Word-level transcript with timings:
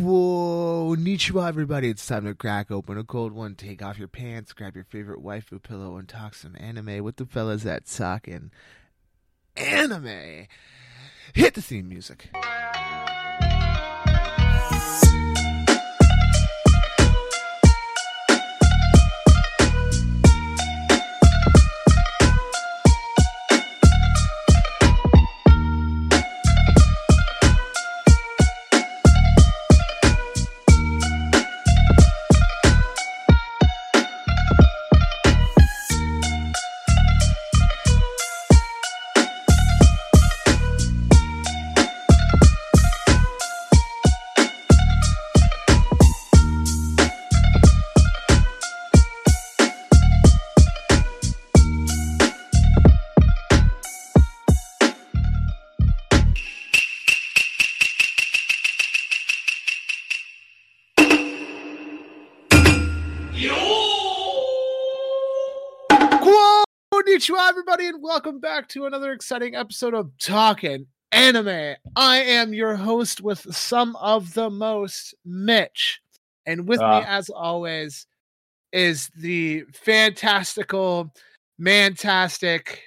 Konnichiwa, 0.00 1.46
everybody. 1.46 1.90
It's 1.90 2.06
time 2.06 2.24
to 2.24 2.34
crack 2.34 2.70
open 2.70 2.96
a 2.96 3.04
cold 3.04 3.32
one. 3.32 3.54
Take 3.54 3.82
off 3.82 3.98
your 3.98 4.08
pants, 4.08 4.52
grab 4.54 4.74
your 4.74 4.84
favorite 4.84 5.22
waifu 5.22 5.62
pillow, 5.62 5.96
and 5.96 6.08
talk 6.08 6.34
some 6.34 6.56
anime 6.58 7.04
with 7.04 7.16
the 7.16 7.26
fellas 7.26 7.64
that 7.64 7.82
at 7.82 7.86
Talkin' 7.86 8.50
Anime. 9.56 10.46
Hit 11.34 11.54
the 11.54 11.62
theme 11.62 11.88
music. 11.88 12.30
Konnichiwa, 67.30 67.48
everybody, 67.48 67.86
and 67.86 68.02
welcome 68.02 68.40
back 68.40 68.68
to 68.68 68.86
another 68.86 69.12
exciting 69.12 69.54
episode 69.54 69.94
of 69.94 70.10
Talking 70.18 70.86
Anime. 71.12 71.76
I 71.94 72.18
am 72.22 72.52
your 72.52 72.74
host 72.74 73.20
with 73.20 73.40
some 73.54 73.94
of 73.96 74.34
the 74.34 74.50
most, 74.50 75.14
Mitch. 75.24 76.00
And 76.46 76.66
with 76.66 76.80
me, 76.80 76.86
Ah. 76.86 77.04
as 77.06 77.30
always, 77.30 78.06
is 78.72 79.10
the 79.16 79.62
fantastical, 79.72 81.14
mantastic. 81.60 82.80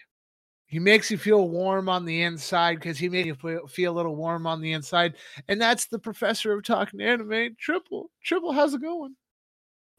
He 0.66 0.80
makes 0.80 1.09
you 1.09 1.17
feel 1.17 1.47
warm 1.47 1.88
on 1.88 2.03
the 2.03 2.23
inside 2.23 2.75
because 2.75 2.97
he 2.97 3.07
made 3.07 3.28
you 3.28 3.35
feel, 3.35 3.66
feel 3.67 3.94
a 3.94 3.95
little 3.95 4.16
warm 4.17 4.45
on 4.45 4.59
the 4.59 4.73
inside. 4.73 5.16
And 5.47 5.61
that's 5.61 5.85
the 5.85 6.00
professor 6.00 6.52
of 6.52 6.63
Talking 6.63 7.00
Anime, 7.00 7.55
Triple. 7.57 8.11
Triple, 8.22 8.52
how's 8.52 8.73
it 8.73 8.81
going? 8.81 9.16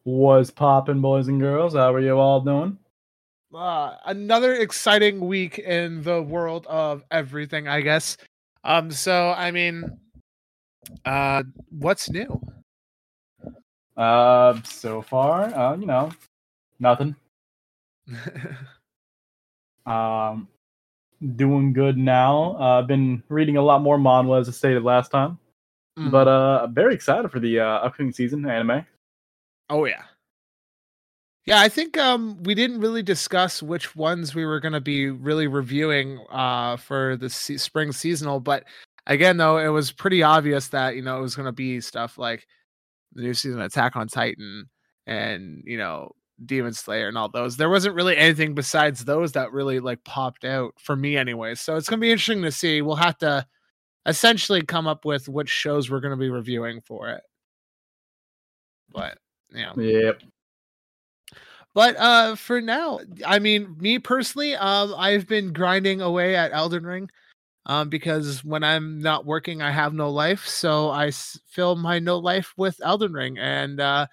Was 0.04 0.50
poppin', 0.50 1.00
boys 1.00 1.28
and 1.28 1.40
girls? 1.40 1.74
How 1.74 1.94
are 1.94 2.00
you 2.00 2.18
all 2.18 2.42
doing? 2.42 2.78
Uh, 3.54 3.96
another 4.06 4.54
exciting 4.54 5.20
week 5.20 5.58
in 5.58 6.02
the 6.02 6.22
world 6.22 6.66
of 6.68 7.04
everything, 7.10 7.68
I 7.68 7.80
guess. 7.80 8.16
Um, 8.64 8.90
so 8.90 9.30
I 9.36 9.50
mean, 9.50 9.84
uh, 11.04 11.42
what's 11.70 12.10
new? 12.10 12.40
Uh, 13.96 14.60
so 14.64 15.02
far, 15.02 15.54
uh, 15.54 15.76
you 15.76 15.86
know, 15.86 16.10
nothing. 16.80 17.14
Um, 19.86 20.48
doing 21.36 21.72
good 21.74 21.98
now. 21.98 22.56
Uh, 22.58 22.78
I've 22.80 22.86
been 22.86 23.22
reading 23.28 23.58
a 23.58 23.62
lot 23.62 23.82
more 23.82 23.98
manhwa 23.98 24.40
as 24.40 24.48
I 24.48 24.52
stated 24.52 24.82
last 24.82 25.10
time, 25.10 25.38
Mm. 25.98 26.10
but 26.10 26.26
uh, 26.26 26.62
I'm 26.64 26.74
very 26.74 26.94
excited 26.94 27.30
for 27.30 27.38
the 27.38 27.60
uh, 27.60 27.66
upcoming 27.84 28.10
season 28.12 28.48
anime. 28.48 28.86
oh 29.70 29.84
yeah, 29.84 30.04
yeah. 31.46 31.60
I 31.60 31.68
think 31.68 31.98
um 31.98 32.42
we 32.42 32.54
didn't 32.54 32.80
really 32.80 33.02
discuss 33.02 33.62
which 33.62 33.94
ones 33.96 34.34
we 34.34 34.44
were 34.44 34.60
going 34.60 34.72
to 34.72 34.80
be 34.80 35.10
really 35.10 35.46
reviewing 35.46 36.24
uh 36.30 36.76
for 36.76 37.16
the 37.16 37.30
se- 37.30 37.58
spring 37.58 37.92
seasonal, 37.92 38.40
but 38.40 38.64
again 39.06 39.36
though 39.36 39.58
it 39.58 39.68
was 39.68 39.92
pretty 39.92 40.22
obvious 40.22 40.68
that 40.68 40.96
you 40.96 41.02
know 41.02 41.18
it 41.18 41.22
was 41.22 41.36
going 41.36 41.46
to 41.46 41.52
be 41.52 41.80
stuff 41.80 42.16
like 42.18 42.46
the 43.12 43.22
new 43.22 43.34
season 43.34 43.60
Attack 43.60 43.96
on 43.96 44.08
Titan 44.08 44.68
and 45.06 45.62
you 45.66 45.78
know 45.78 46.12
Demon 46.44 46.72
Slayer 46.72 47.08
and 47.08 47.16
all 47.16 47.28
those. 47.28 47.56
There 47.56 47.70
wasn't 47.70 47.94
really 47.94 48.16
anything 48.16 48.54
besides 48.54 49.04
those 49.04 49.32
that 49.32 49.52
really 49.52 49.80
like 49.80 50.02
popped 50.04 50.44
out 50.44 50.74
for 50.78 50.96
me 50.96 51.16
anyway. 51.16 51.54
So 51.54 51.76
it's 51.76 51.88
gonna 51.88 52.00
be 52.00 52.10
interesting 52.10 52.42
to 52.42 52.50
see. 52.52 52.82
We'll 52.82 52.96
have 52.96 53.18
to 53.18 53.46
essentially 54.06 54.62
come 54.62 54.86
up 54.86 55.04
with 55.04 55.28
which 55.28 55.48
shows 55.48 55.90
we're 55.90 56.00
gonna 56.00 56.16
be 56.16 56.30
reviewing 56.30 56.80
for 56.80 57.10
it. 57.10 57.22
But 58.92 59.18
yeah. 59.52 59.72
Yep. 59.76 60.22
But 61.74 61.96
uh 61.98 62.36
for 62.36 62.60
now, 62.60 63.00
I 63.26 63.38
mean, 63.40 63.76
me 63.78 63.98
personally, 63.98 64.54
um, 64.56 64.94
I've 64.96 65.26
been 65.26 65.52
grinding 65.52 66.00
away 66.00 66.36
at 66.36 66.52
Elden 66.52 66.84
Ring. 66.86 67.10
Um, 67.66 67.88
because 67.88 68.44
when 68.44 68.62
I'm 68.62 69.00
not 69.00 69.24
working, 69.24 69.62
I 69.62 69.70
have 69.70 69.94
no 69.94 70.10
life. 70.10 70.46
So 70.46 70.90
I 70.90 71.06
s- 71.08 71.40
fill 71.48 71.76
my 71.76 71.98
no 71.98 72.18
life 72.18 72.52
with 72.58 72.78
Elden 72.84 73.12
Ring, 73.14 73.38
and 73.38 73.80
uh, 73.80 74.06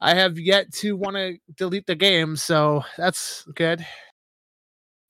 I 0.00 0.14
have 0.14 0.38
yet 0.38 0.72
to 0.74 0.96
want 0.96 1.16
to 1.16 1.38
delete 1.56 1.86
the 1.86 1.94
game. 1.94 2.36
So 2.36 2.84
that's 2.98 3.44
good. 3.54 3.80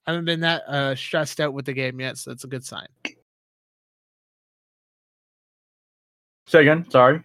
I 0.07 0.13
haven't 0.13 0.27
been 0.27 0.41
that 0.41 0.63
uh, 0.69 0.95
stressed 0.95 1.41
out 1.41 1.55
with 1.55 1.67
the 1.67 1.73
game 1.73 2.01
yet, 2.01 2.19
so 2.19 2.31
that's 2.31 2.45
a 2.45 2.49
good 2.49 2.65
sign. 2.65 2.87
Say 6.47 6.61
again. 6.63 6.89
Sorry. 6.91 7.23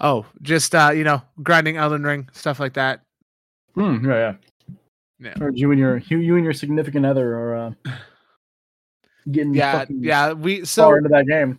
Oh, 0.00 0.26
just 0.42 0.74
uh, 0.74 0.90
you 0.94 1.04
know, 1.04 1.22
grinding 1.42 1.76
Elden 1.76 2.02
Ring 2.02 2.28
stuff 2.32 2.58
like 2.58 2.74
that. 2.74 3.02
Hmm. 3.74 4.04
Yeah. 4.08 4.16
Yeah. 4.16 4.34
Yeah. 5.20 5.34
Or 5.40 5.50
you 5.50 5.70
and 5.70 5.78
your 5.78 5.98
you, 5.98 6.18
you 6.18 6.36
and 6.36 6.44
your 6.44 6.54
significant 6.54 7.04
other 7.04 7.34
are 7.36 7.56
uh, 7.56 7.72
getting 9.30 9.54
Yeah, 9.54 9.80
fucking 9.80 10.02
yeah. 10.02 10.32
We 10.32 10.58
far 10.60 10.66
so 10.66 10.94
into 10.94 11.10
that 11.10 11.26
game. 11.26 11.58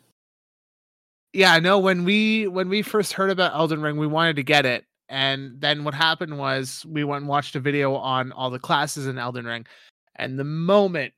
yeah, 1.33 1.59
no. 1.59 1.77
When 1.79 2.03
we 2.03 2.47
when 2.47 2.69
we 2.69 2.81
first 2.81 3.13
heard 3.13 3.29
about 3.29 3.53
Elden 3.53 3.81
Ring, 3.81 3.97
we 3.97 4.07
wanted 4.07 4.35
to 4.37 4.43
get 4.43 4.65
it, 4.65 4.85
and 5.09 5.61
then 5.61 5.83
what 5.83 5.93
happened 5.93 6.39
was 6.39 6.83
we 6.89 7.03
went 7.03 7.21
and 7.21 7.29
watched 7.29 7.55
a 7.55 7.59
video 7.59 7.93
on 7.95 8.31
all 8.31 8.49
the 8.49 8.59
classes 8.59 9.05
in 9.05 9.19
Elden 9.19 9.45
Ring, 9.45 9.67
and 10.15 10.39
the 10.39 10.43
moment 10.43 11.13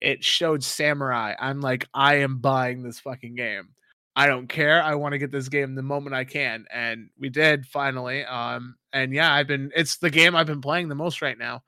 it 0.00 0.22
showed 0.22 0.62
Samurai, 0.62 1.34
I'm 1.40 1.60
like, 1.60 1.88
I 1.92 2.16
am 2.16 2.38
buying 2.38 2.84
this 2.84 3.00
fucking 3.00 3.34
game. 3.34 3.70
I 4.14 4.28
don't 4.28 4.46
care. 4.46 4.80
I 4.80 4.94
want 4.94 5.12
to 5.12 5.18
get 5.18 5.32
this 5.32 5.48
game 5.48 5.74
the 5.74 5.82
moment 5.82 6.14
I 6.14 6.24
can, 6.24 6.66
and 6.72 7.10
we 7.18 7.28
did 7.28 7.66
finally. 7.66 8.24
Um, 8.24 8.76
and 8.92 9.12
yeah, 9.12 9.32
I've 9.32 9.46
been. 9.46 9.70
It's 9.76 9.98
the 9.98 10.10
game 10.10 10.34
I've 10.36 10.46
been 10.46 10.60
playing 10.60 10.88
the 10.88 10.94
most 10.94 11.22
right 11.22 11.38
now. 11.38 11.62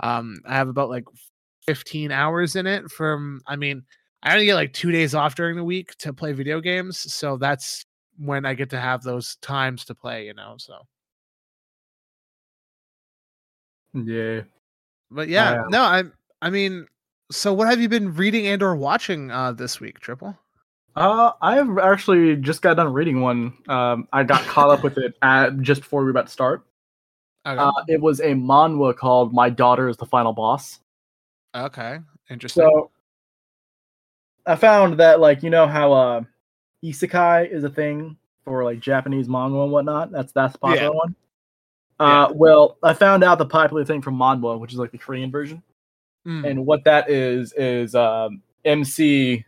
Um, 0.00 0.40
I 0.46 0.54
have 0.56 0.68
about 0.68 0.90
like 0.90 1.04
15 1.66 2.12
hours 2.12 2.56
in 2.56 2.66
it. 2.66 2.90
From 2.90 3.40
I 3.46 3.56
mean, 3.56 3.84
I 4.22 4.32
only 4.34 4.46
get 4.46 4.54
like 4.54 4.72
two 4.72 4.92
days 4.92 5.14
off 5.14 5.34
during 5.34 5.56
the 5.56 5.64
week 5.64 5.96
to 5.98 6.12
play 6.12 6.32
video 6.32 6.60
games, 6.60 7.12
so 7.12 7.36
that's 7.36 7.84
when 8.18 8.46
I 8.46 8.54
get 8.54 8.70
to 8.70 8.80
have 8.80 9.02
those 9.02 9.36
times 9.36 9.84
to 9.86 9.94
play. 9.94 10.26
You 10.26 10.34
know, 10.34 10.56
so. 10.58 10.78
Yeah. 13.94 14.42
But 15.10 15.28
yeah, 15.28 15.54
Yeah. 15.54 15.64
no, 15.70 15.82
I 15.82 16.04
I 16.42 16.50
mean, 16.50 16.86
so 17.30 17.52
what 17.52 17.68
have 17.68 17.80
you 17.80 17.88
been 17.88 18.14
reading 18.14 18.46
and 18.46 18.62
or 18.62 18.76
watching 18.76 19.30
uh 19.30 19.52
this 19.52 19.80
week, 19.80 20.00
Triple? 20.00 20.38
Uh, 20.96 21.32
I've 21.42 21.76
actually 21.78 22.36
just 22.36 22.62
got 22.62 22.74
done 22.74 22.92
reading 22.92 23.20
one. 23.20 23.52
Um, 23.68 24.08
I 24.12 24.24
got 24.24 24.40
caught 24.42 24.70
up 24.70 24.82
with 24.82 24.96
it 24.96 25.14
at, 25.22 25.60
just 25.60 25.82
before 25.82 26.00
we 26.00 26.04
were 26.06 26.10
about 26.10 26.26
to 26.26 26.32
start. 26.32 26.64
Okay. 27.46 27.60
Uh, 27.60 27.70
it 27.86 28.00
was 28.00 28.20
a 28.20 28.32
manhwa 28.32 28.96
called 28.96 29.32
"My 29.32 29.50
Daughter 29.50 29.88
Is 29.88 29.96
the 29.96 30.06
Final 30.06 30.32
Boss." 30.32 30.80
okay. 31.54 31.98
Interesting. 32.28 32.62
So, 32.64 32.90
I 34.46 34.56
found 34.56 34.98
that, 34.98 35.20
like, 35.20 35.42
you 35.44 35.50
know 35.50 35.66
how 35.66 35.92
uh, 35.92 36.20
isekai 36.84 37.50
is 37.50 37.62
a 37.62 37.70
thing 37.70 38.16
for 38.44 38.64
like 38.64 38.80
Japanese 38.80 39.28
manga 39.28 39.60
and 39.60 39.70
whatnot. 39.70 40.10
That's 40.10 40.32
that's 40.32 40.54
the 40.54 40.58
popular 40.58 40.84
Yeah. 40.84 40.88
one. 40.90 41.14
Yeah. 42.00 42.24
Uh, 42.24 42.32
well, 42.34 42.78
I 42.82 42.94
found 42.94 43.22
out 43.22 43.38
the 43.38 43.46
popular 43.46 43.84
thing 43.84 44.02
from 44.02 44.16
manhwa, 44.18 44.58
which 44.58 44.72
is 44.72 44.78
like 44.78 44.90
the 44.92 44.98
Korean 44.98 45.30
version. 45.30 45.62
Mm, 46.26 46.50
and 46.50 46.66
what 46.66 46.82
that 46.84 47.08
is 47.08 47.52
is 47.56 47.94
um, 47.94 48.42
MC 48.64 49.44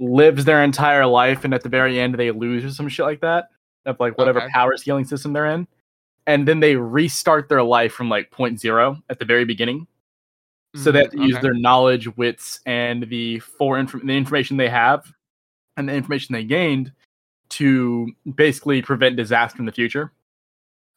lives 0.00 0.44
their 0.44 0.62
entire 0.62 1.06
life, 1.06 1.44
and 1.44 1.54
at 1.54 1.62
the 1.62 1.68
very 1.68 1.98
end 2.00 2.14
they 2.14 2.30
lose 2.30 2.64
or 2.64 2.70
some 2.70 2.88
shit 2.88 3.06
like 3.06 3.20
that 3.20 3.48
of 3.86 3.98
like 4.00 4.18
whatever 4.18 4.40
Okay. 4.40 4.48
power 4.52 4.76
scaling 4.76 5.04
system 5.04 5.32
they're 5.32 5.46
in, 5.46 5.66
and 6.26 6.46
then 6.48 6.60
they 6.60 6.76
restart 6.76 7.48
their 7.48 7.62
life 7.62 7.92
from 7.92 8.08
like 8.08 8.30
point 8.30 8.60
zero 8.60 8.96
at 9.10 9.18
the 9.18 9.24
very 9.24 9.44
beginning. 9.44 9.86
So 10.76 10.90
they 10.90 11.00
have 11.00 11.10
to 11.10 11.18
mhm, 11.18 11.28
use 11.28 11.38
their 11.40 11.54
knowledge, 11.54 12.08
wits, 12.16 12.60
and 12.66 13.08
the 13.08 13.38
for 13.40 13.78
inf- 13.78 13.92
the 14.04 14.12
information 14.16 14.56
they 14.56 14.68
have, 14.68 15.04
and 15.76 15.88
the 15.88 15.94
information 15.94 16.32
they 16.34 16.44
gained 16.44 16.92
to 17.50 18.10
basically 18.34 18.82
prevent 18.82 19.16
disaster 19.16 19.58
in 19.60 19.66
the 19.66 19.72
future. 19.72 20.12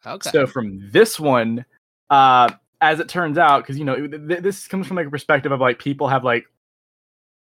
Okay. 0.05 0.31
So 0.31 0.47
from 0.47 0.89
this 0.91 1.19
one, 1.19 1.65
uh, 2.09 2.51
as 2.81 2.99
it 2.99 3.09
turns 3.09 3.37
out, 3.37 3.63
because 3.63 3.77
you 3.77 3.85
know 3.85 3.95
th- 4.07 4.41
this 4.41 4.67
comes 4.67 4.87
from 4.87 4.97
like 4.97 5.07
a 5.07 5.11
perspective 5.11 5.51
of 5.51 5.59
like 5.61 5.79
people 5.79 6.07
have 6.07 6.23
like 6.23 6.45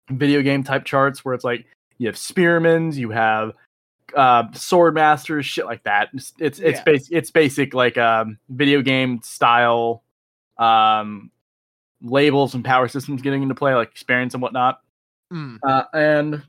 video 0.10 0.42
game 0.42 0.64
type 0.64 0.86
charts 0.86 1.24
where 1.24 1.34
it's 1.34 1.44
like 1.44 1.66
you 1.98 2.08
have 2.08 2.16
spearmans, 2.16 2.96
you 2.96 3.12
have 3.12 3.54
uh, 4.16 4.52
sword 4.54 4.94
masters, 4.94 5.46
shit 5.46 5.66
like 5.66 5.84
that. 5.84 6.10
It's 6.14 6.34
it's 6.40 6.60
it's, 6.60 6.82
basic 6.82 7.12
it's 7.12 7.32
basic 7.32 7.74
like 7.74 7.98
um 7.98 8.38
video 8.50 8.82
game 8.82 9.22
style 9.24 10.04
um 10.58 11.32
labels 12.02 12.54
and 12.54 12.64
power 12.64 12.88
systems 12.88 13.22
getting 13.22 13.44
into 13.44 13.56
play, 13.56 13.74
like 13.74 13.90
experience 13.90 14.34
and 14.34 14.44
whatnot. 14.44 14.82
Mm. 15.32 15.58
Uh, 15.66 15.84
and 15.94 16.44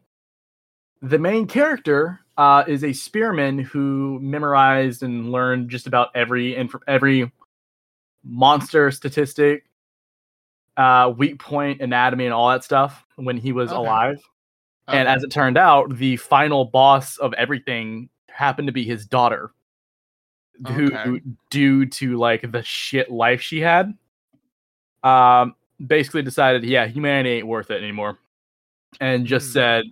the 1.01 1.19
main 1.19 1.47
character 1.47 2.21
uh, 2.37 2.65
is 2.67 2.83
a 2.83 2.93
spearman 2.93 3.59
who 3.59 4.19
memorized 4.21 5.03
and 5.03 5.31
learned 5.31 5.71
just 5.71 5.87
about 5.87 6.11
every 6.15 6.57
and 6.57 6.69
inf- 6.69 6.83
every 6.87 7.31
monster 8.25 8.91
statistic, 8.91 9.65
uh, 10.77 11.13
weak 11.17 11.39
point, 11.39 11.81
anatomy, 11.81 12.25
and 12.25 12.35
all 12.35 12.51
that 12.51 12.65
stuff 12.65 13.05
when 13.17 13.37
he 13.37 13.53
was 13.53 13.71
Okay. 13.71 13.79
alive. 13.79 14.17
And 14.89 15.09
as 15.09 15.23
it 15.23 15.31
turned 15.31 15.57
out, 15.57 15.97
the 15.97 16.17
final 16.17 16.65
boss 16.67 17.17
of 17.17 17.33
everything 17.35 18.11
happened 18.29 18.69
to 18.69 18.73
be 18.73 18.85
his 18.85 19.07
daughter, 19.07 19.53
who, 20.67 20.95
Okay. 20.95 21.21
due 21.51 21.87
to 21.87 22.17
like 22.19 22.51
the 22.53 22.63
shit 22.63 23.11
life 23.11 23.41
she 23.41 23.61
had, 23.61 23.97
um, 25.03 25.55
basically 25.87 26.23
decided, 26.23 26.65
yeah, 26.65 26.87
humanity 26.87 27.37
ain't 27.37 27.47
worth 27.47 27.71
it 27.71 27.83
anymore, 27.83 28.19
and 29.01 29.27
just 29.27 29.47
Hmm. 29.47 29.53
said, 29.53 29.85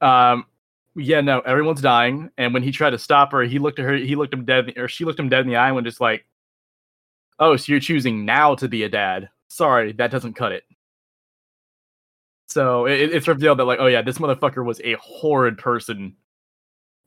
um, 0.00 0.46
yeah, 0.94 1.20
no, 1.20 1.40
everyone's 1.40 1.82
dying. 1.82 2.30
And 2.38 2.54
when 2.54 2.62
he 2.62 2.72
tried 2.72 2.90
to 2.90 2.98
stop 2.98 3.32
her, 3.32 3.42
he 3.42 3.58
looked 3.58 3.78
at 3.78 3.84
her, 3.84 3.96
he 3.96 4.16
looked 4.16 4.32
him 4.32 4.44
dead, 4.46 4.72
or 4.78 4.88
she 4.88 5.04
looked 5.04 5.20
him 5.20 5.28
dead 5.28 5.40
in 5.40 5.48
the 5.48 5.56
eye, 5.56 5.70
and 5.70 5.84
just 5.84 6.00
like, 6.00 6.24
oh, 7.38 7.56
so 7.56 7.70
you're 7.70 7.80
choosing 7.80 8.24
now 8.24 8.54
to 8.54 8.66
be 8.66 8.82
a 8.84 8.88
dad? 8.88 9.28
Sorry, 9.48 9.92
that 9.92 10.10
doesn't 10.10 10.34
cut 10.34 10.52
it. 10.52 10.64
So 12.48 12.86
it, 12.86 13.12
it's 13.14 13.28
revealed 13.28 13.58
that 13.58 13.64
like, 13.64 13.78
oh 13.80 13.86
yeah, 13.86 14.02
this 14.02 14.18
motherfucker 14.18 14.64
was 14.64 14.80
a 14.84 14.94
horrid 14.94 15.58
person 15.58 16.16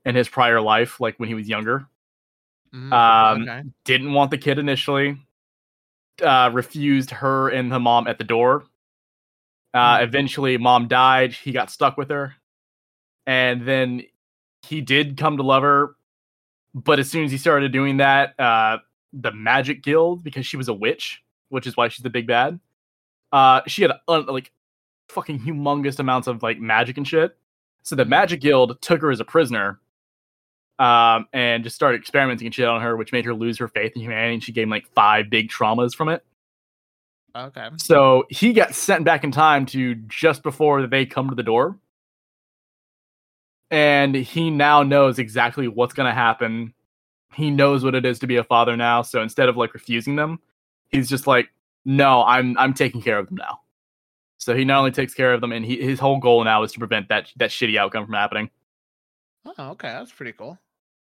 in 0.06 0.16
his 0.16 0.30
prior 0.30 0.62
life, 0.62 1.00
like 1.00 1.20
when 1.20 1.28
he 1.30 1.36
was 1.36 1.48
younger. 1.48 1.88
Mm, 2.74 2.94
Um, 2.94 3.42
okay. 3.44 3.64
Didn't 3.86 4.14
want 4.14 4.32
the 4.32 4.38
kid 4.38 4.60
initially. 4.60 5.18
Uh, 6.22 6.50
refused 6.54 7.12
her 7.12 7.50
and 7.50 7.72
the 7.72 7.80
mom 7.80 8.08
at 8.08 8.18
the 8.18 8.24
door. 8.26 8.66
Uh, 9.74 9.98
Hmm. 9.98 10.04
Eventually, 10.04 10.58
mom 10.58 10.88
died. 10.88 11.32
He 11.34 11.52
got 11.52 11.72
stuck 11.72 11.96
with 11.98 12.10
her, 12.10 12.36
and 13.26 13.66
then 13.66 14.04
he 14.64 14.82
did 14.82 15.16
come 15.18 15.38
to 15.38 15.44
love 15.44 15.64
her. 15.64 15.96
But 16.74 17.00
as 17.00 17.10
soon 17.10 17.24
as 17.24 17.32
he 17.32 17.38
started 17.38 17.72
doing 17.72 17.98
that, 17.98 18.38
uh, 18.40 18.80
the 19.14 19.32
Magic 19.32 19.82
Guild, 19.82 20.24
because 20.24 20.46
she 20.46 20.58
was 20.58 20.68
a 20.68 20.74
witch, 20.74 21.24
which 21.50 21.68
is 21.68 21.76
why 21.76 21.88
she's 21.88 22.04
the 22.04 22.10
big 22.10 22.28
bad. 22.28 22.60
Uh, 23.32 23.62
she 23.68 23.82
had 23.82 23.92
un- 24.08 24.26
like 24.28 24.52
fucking 25.10 25.40
humongous 25.40 26.00
amounts 26.00 26.28
of 26.28 26.42
like 26.42 26.60
magic 26.60 26.98
and 26.98 27.08
shit. 27.08 27.36
So 27.84 27.96
the 27.96 28.06
Magic 28.06 28.42
Guild 28.42 28.82
took 28.82 29.02
her 29.02 29.12
as 29.12 29.20
a 29.20 29.26
prisoner, 29.26 29.80
um, 30.80 31.28
and 31.34 31.64
just 31.64 31.76
started 31.76 32.00
experimenting 32.00 32.48
and 32.48 32.56
shit 32.56 32.68
on 32.68 32.82
her, 32.82 32.96
which 32.96 33.12
made 33.12 33.26
her 33.26 33.34
lose 33.34 33.58
her 33.60 33.68
faith 33.68 33.92
in 33.96 34.02
humanity. 34.02 34.36
And 34.36 34.44
she 34.44 34.52
gained 34.52 34.72
like 34.72 34.88
five 34.94 35.30
big 35.30 35.50
traumas 35.50 35.94
from 35.94 36.10
it. 36.10 36.24
Okay. 37.36 37.70
So 37.78 38.26
he 38.30 38.54
got 38.54 38.74
sent 38.74 39.06
back 39.06 39.24
in 39.24 39.32
time 39.32 39.66
to 39.68 39.96
just 39.96 40.42
before 40.42 40.88
they 40.88 41.06
come 41.06 41.30
to 41.30 41.36
the 41.36 41.44
door. 41.44 41.78
And 43.72 44.16
he 44.16 44.50
now 44.50 44.82
knows 44.82 45.20
exactly 45.20 45.68
what's 45.68 45.94
going 45.94 46.08
to 46.10 46.14
happen. 46.14 46.74
He 47.36 47.52
knows 47.52 47.84
what 47.84 47.94
it 47.94 48.06
is 48.06 48.18
to 48.20 48.28
be 48.28 48.38
a 48.38 48.44
father 48.44 48.76
now. 48.76 49.04
So 49.04 49.22
instead 49.22 49.48
of 49.48 49.58
like 49.58 49.76
refusing 49.76 50.16
them, 50.16 50.40
he's 50.90 51.10
just 51.10 51.28
like, 51.28 51.50
no, 51.86 52.24
I'm 52.24 52.58
I'm 52.58 52.74
taking 52.74 53.02
care 53.02 53.18
of 53.18 53.28
them 53.28 53.38
now. 53.38 53.62
So 54.38 54.56
he 54.56 54.64
not 54.64 54.80
only 54.80 54.92
takes 54.92 55.14
care 55.14 55.34
of 55.34 55.42
them, 55.42 55.52
and 55.52 55.66
he, 55.66 55.82
his 55.82 56.00
whole 56.00 56.18
goal 56.20 56.44
now 56.44 56.64
is 56.64 56.72
to 56.74 56.80
prevent 56.80 57.10
that 57.10 57.32
that 57.38 57.50
shitty 57.50 57.78
outcome 57.78 58.06
from 58.06 58.14
happening. 58.14 58.50
Oh, 59.46 59.70
okay. 59.72 59.90
That's 59.90 60.12
pretty 60.12 60.34
cool. 60.34 60.58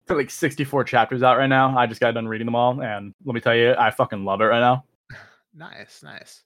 Got 0.08 0.18
like 0.18 0.30
64 0.30 0.84
chapters 0.86 1.24
out 1.24 1.38
right 1.38 1.48
now. 1.48 1.78
I 1.78 1.86
just 1.86 2.02
got 2.02 2.14
done 2.14 2.28
reading 2.28 2.46
them 2.46 2.56
all, 2.56 2.82
and 2.82 3.14
let 3.26 3.34
me 3.34 3.42
tell 3.42 3.56
you, 3.56 3.76
I 3.78 3.92
fucking 3.92 4.26
love 4.26 4.42
it 4.42 4.46
right 4.46 4.60
now. 4.60 4.86
Nice, 5.54 6.02
nice. 6.02 6.46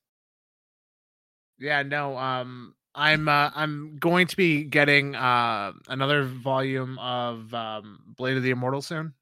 Yeah, 1.59 1.83
no, 1.83 2.17
um 2.17 2.73
I'm 2.95 3.29
uh, 3.29 3.51
I'm 3.53 3.97
going 3.99 4.25
to 4.25 4.35
be 4.35 4.63
getting 4.63 5.13
uh 5.13 5.73
another 5.87 6.23
volume 6.23 6.97
of 6.97 7.53
um 7.53 7.99
Blade 8.17 8.35
of 8.35 8.41
the 8.41 8.49
Immortal 8.49 8.81
soon. 8.81 9.13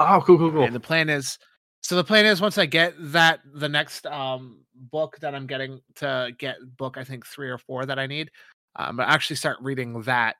Oh, 0.00 0.20
cool, 0.26 0.38
cool, 0.38 0.50
cool. 0.50 0.64
And 0.64 0.74
the 0.74 0.80
plan 0.80 1.08
is 1.08 1.38
so 1.86 1.94
the 1.94 2.02
plan 2.02 2.26
is 2.26 2.40
once 2.40 2.58
I 2.58 2.66
get 2.66 2.94
that 2.98 3.38
the 3.54 3.68
next 3.68 4.06
um 4.06 4.64
book 4.74 5.18
that 5.20 5.36
I'm 5.36 5.46
getting 5.46 5.80
to 5.94 6.32
get 6.36 6.56
book 6.76 6.96
I 6.98 7.04
think 7.04 7.24
3 7.24 7.48
or 7.48 7.58
4 7.58 7.86
that 7.86 7.96
I 7.96 8.08
need. 8.08 8.32
Um 8.74 8.96
but 8.96 9.06
actually 9.06 9.36
start 9.36 9.58
reading 9.60 10.02
that. 10.02 10.34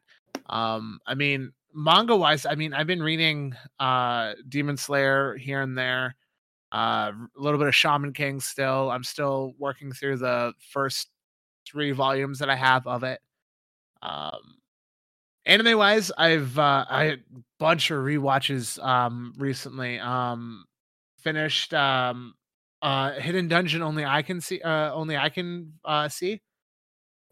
Um 0.48 0.98
I 1.06 1.14
mean 1.14 1.52
manga 1.72 2.16
wise 2.16 2.46
I 2.46 2.56
mean 2.56 2.74
I've 2.74 2.88
been 2.88 3.02
reading 3.02 3.54
uh 3.78 4.32
Demon 4.48 4.76
Slayer 4.76 5.36
here 5.36 5.60
and 5.60 5.78
there. 5.78 6.16
Uh 6.72 7.12
a 7.14 7.40
little 7.40 7.60
bit 7.60 7.68
of 7.68 7.76
Shaman 7.76 8.12
King 8.12 8.40
still. 8.40 8.90
I'm 8.90 9.04
still 9.04 9.54
working 9.56 9.92
through 9.92 10.16
the 10.16 10.52
first 10.72 11.10
3 11.64 11.92
volumes 11.92 12.40
that 12.40 12.50
I 12.50 12.56
have 12.56 12.88
of 12.88 13.04
it. 13.04 13.20
Um 14.02 14.56
anime 15.46 15.78
wise 15.78 16.10
i've 16.18 16.58
uh 16.58 16.84
i 16.90 17.04
had 17.04 17.20
a 17.20 17.40
bunch 17.60 17.92
of 17.92 17.98
rewatches 17.98 18.84
um 18.84 19.32
recently 19.38 19.96
um 20.00 20.64
finished 21.18 21.74
um 21.74 22.34
uh 22.82 23.12
hidden 23.12 23.48
dungeon 23.48 23.82
only 23.82 24.04
i 24.04 24.22
can 24.22 24.40
see 24.40 24.60
uh 24.60 24.92
only 24.92 25.16
i 25.16 25.28
can 25.28 25.72
uh 25.84 26.08
see. 26.08 26.40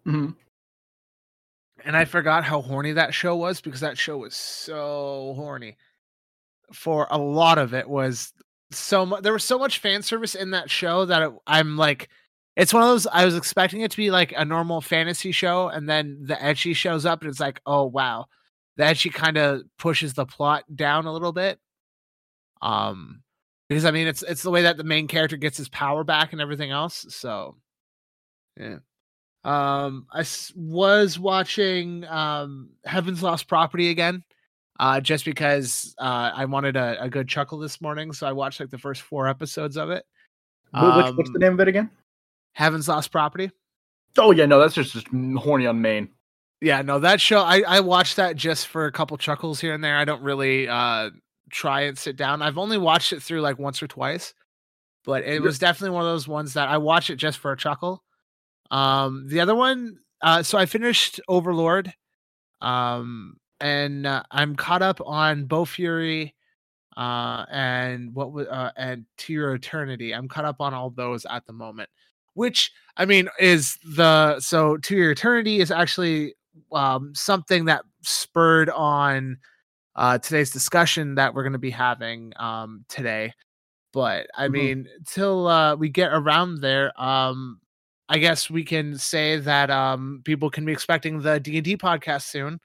Mhm. 0.07 0.35
and 1.85 1.97
i 1.97 2.05
forgot 2.05 2.45
how 2.45 2.61
horny 2.61 2.93
that 2.93 3.15
show 3.15 3.37
was 3.37 3.61
because 3.61 3.81
that 3.81 3.99
show 3.99 4.19
was 4.19 4.35
so 4.35 5.33
horny. 5.37 5.77
For 6.73 7.07
a 7.11 7.19
lot 7.19 7.59
of 7.59 7.75
it 7.75 7.89
was 7.89 8.33
so 8.71 9.05
much 9.07 9.23
there 9.23 9.33
was 9.33 9.45
so 9.45 9.59
much 9.59 9.79
fan 9.79 10.03
service 10.03 10.35
in 10.35 10.51
that 10.53 10.71
show 10.71 11.05
that 11.05 11.23
it, 11.23 11.33
i'm 11.47 11.77
like 11.77 12.09
it's 12.57 12.73
one 12.75 12.83
of 12.83 12.89
those 12.89 13.07
i 13.09 13.25
was 13.25 13.37
expecting 13.37 13.83
it 13.83 13.91
to 13.91 13.97
be 13.97 14.11
like 14.11 14.33
a 14.37 14.45
normal 14.45 14.81
fantasy 14.81 15.31
show 15.33 15.69
and 15.69 15.89
then 15.89 16.19
the 16.23 16.43
edgy 16.43 16.73
shows 16.75 17.05
up 17.07 17.21
and 17.23 17.31
it's 17.31 17.41
like 17.41 17.61
oh 17.67 17.85
wow. 17.85 18.27
The 18.77 18.85
ecchi 18.85 19.13
kind 19.13 19.37
of 19.37 19.63
pushes 19.79 20.15
the 20.15 20.27
plot 20.27 20.65
down 20.75 21.07
a 21.07 21.13
little 21.13 21.33
bit. 21.33 21.61
Um 22.63 23.23
because 23.69 23.85
i 23.85 23.91
mean 23.91 24.07
it's 24.07 24.23
it's 24.23 24.43
the 24.43 24.51
way 24.51 24.63
that 24.63 24.77
the 24.77 24.85
main 24.85 25.07
character 25.09 25.37
gets 25.37 25.57
his 25.57 25.69
power 25.69 26.05
back 26.05 26.33
and 26.33 26.41
everything 26.41 26.71
else 26.71 27.07
so 27.09 27.57
yeah 28.59 28.77
um 29.45 30.07
i 30.13 30.21
s- 30.21 30.53
was 30.57 31.19
watching 31.19 32.05
um 32.07 32.71
heaven's 32.85 33.23
lost 33.23 33.47
property 33.49 33.91
again 33.91 34.23
uh 34.81 35.01
just 35.01 35.25
because 35.25 35.95
uh 35.99 36.31
i 36.35 36.45
wanted 36.45 36.77
a, 36.77 37.03
a 37.03 37.09
good 37.09 37.29
chuckle 37.29 37.59
this 37.59 37.81
morning 37.81 38.13
so 38.13 38.27
i 38.27 38.33
watched 38.33 38.61
like 38.61 38.71
the 38.71 38.79
first 38.79 39.03
four 39.03 39.29
episodes 39.29 39.77
of 39.77 39.91
it 39.91 40.05
which, 40.73 41.07
what's 41.17 41.31
the 41.31 41.39
Um, 41.39 41.41
name 41.41 41.53
of 41.55 41.61
it 41.61 41.69
again? 41.69 41.91
heaven's 42.55 42.89
lost 42.89 43.11
property 43.13 43.51
Oh 44.17 44.31
yeah, 44.31 44.47
no, 44.47 44.61
that's 44.61 44.75
just 44.75 44.93
just 44.93 45.09
horny 45.37 45.67
on 45.67 45.83
main. 45.83 46.09
yeah 46.61 46.81
no 46.83 47.01
that 47.01 47.21
show 47.21 47.41
i 47.41 47.63
i 47.67 47.81
watched 47.81 48.17
that 48.17 48.37
just 48.37 48.69
for 48.69 48.87
a 48.87 48.93
couple 48.93 49.17
chuckles 49.17 49.61
here 49.61 49.75
and 49.75 49.83
there 49.83 49.97
i 49.97 50.05
don't 50.05 50.23
really 50.23 50.69
uh 50.69 51.11
try 51.55 51.83
and 51.83 51.97
sit 51.97 52.17
down. 52.17 52.43
I've 52.43 52.59
only 52.59 52.79
watched 52.79 53.13
it 53.13 53.23
through 53.23 53.41
like 53.41 53.59
once 53.59 53.83
or 53.83 53.87
twice 53.87 54.35
but 55.05 55.23
it 55.25 55.41
was 55.43 55.59
definitely 55.59 55.95
one 55.95 56.03
of 56.05 56.11
those 56.11 56.27
ones 56.27 56.55
that 56.55 56.69
i 56.69 56.79
watched 56.79 57.11
it 57.11 57.17
just 57.17 57.39
for 57.39 57.53
a 57.53 57.57
chuckle. 57.57 58.03
Um 58.71 59.27
the 59.29 59.41
other 59.41 59.55
one 59.55 59.99
uh 60.23 60.43
so 60.43 60.59
i 60.59 60.67
finished 60.67 61.21
overlord 61.29 61.93
um 62.61 63.37
and 63.61 64.07
uh, 64.07 64.23
i'm 64.31 64.57
caught 64.57 64.83
up 64.83 65.01
on 65.05 65.47
Bofuri 65.47 66.33
uh 66.97 67.45
and 67.51 68.15
what 68.15 68.33
was 68.33 68.47
uh 68.49 68.71
and 68.77 69.05
to 69.19 69.33
your 69.33 69.55
eternity. 69.55 70.15
I'm 70.15 70.29
caught 70.29 70.45
up 70.45 70.61
on 70.61 70.75
all 70.75 70.91
those 70.91 71.27
at 71.27 71.47
the 71.47 71.53
moment 71.53 71.91
which 72.35 72.73
i 72.97 73.05
mean 73.05 73.29
is 73.39 73.79
the 73.97 74.41
so 74.41 74.77
to 74.79 74.97
your 74.97 75.13
eternity 75.13 75.61
is 75.61 75.71
actually 75.71 76.35
um 76.73 77.13
something 77.15 77.67
that 77.67 77.85
spurred 78.03 78.71
on 78.71 79.37
uh 79.97 80.19
today's 80.19 80.51
discussion 80.51 81.15
that 81.17 81.35
we're 81.35 81.43
going 81.43 81.53
to 81.55 81.59
be 81.59 81.71
having 81.71 82.33
um 82.37 82.85
today. 82.89 83.33
But 83.93 84.27
i 84.37 84.49
Mhm. 84.49 84.53
mean 84.53 84.89
till 85.07 85.47
uh 85.49 85.77
we 85.77 85.89
get 85.89 86.13
around 86.13 86.61
there 86.61 86.93
um 87.01 87.61
i 88.09 88.19
guess 88.19 88.51
we 88.51 88.65
can 88.65 88.99
say 88.99 89.39
that 89.39 89.71
um 89.71 90.23
people 90.25 90.51
can 90.51 90.65
be 90.67 90.73
expecting 90.73 91.21
the 91.23 91.41
d&d 91.41 91.77
podcast 91.79 92.23
soon. 92.25 92.61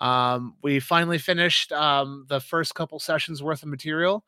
Um 0.00 0.56
we 0.62 0.80
finally 0.80 1.18
finished 1.18 1.72
um 1.72 2.26
the 2.28 2.40
first 2.40 2.74
couple 2.74 2.98
sessions 2.98 3.42
worth 3.42 3.62
of 3.62 3.68
material. 3.68 4.24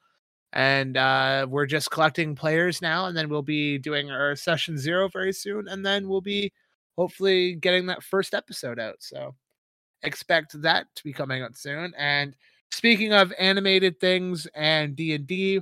And 0.52 0.96
uh 0.96 1.46
we're 1.50 1.66
just 1.66 1.90
collecting 1.90 2.34
players 2.36 2.82
now 2.82 3.06
and 3.06 3.16
then 3.16 3.28
we'll 3.28 3.42
be 3.42 3.78
doing 3.78 4.10
our 4.10 4.36
session 4.36 4.78
zero 4.78 5.08
very 5.08 5.32
soon 5.32 5.68
and 5.68 5.84
then 5.86 6.08
we'll 6.08 6.20
be 6.22 6.52
hopefully 6.98 7.54
getting 7.56 7.86
that 7.86 8.02
first 8.02 8.34
episode 8.34 8.78
out 8.80 8.96
so 9.00 9.34
expect 10.04 10.60
that 10.62 10.86
to 10.94 11.04
be 11.04 11.12
coming 11.12 11.42
out 11.42 11.56
soon 11.56 11.92
and 11.98 12.34
speaking 12.70 13.12
of 13.12 13.32
animated 13.38 13.98
things 14.00 14.46
and 14.54 14.96
d&d 14.96 15.60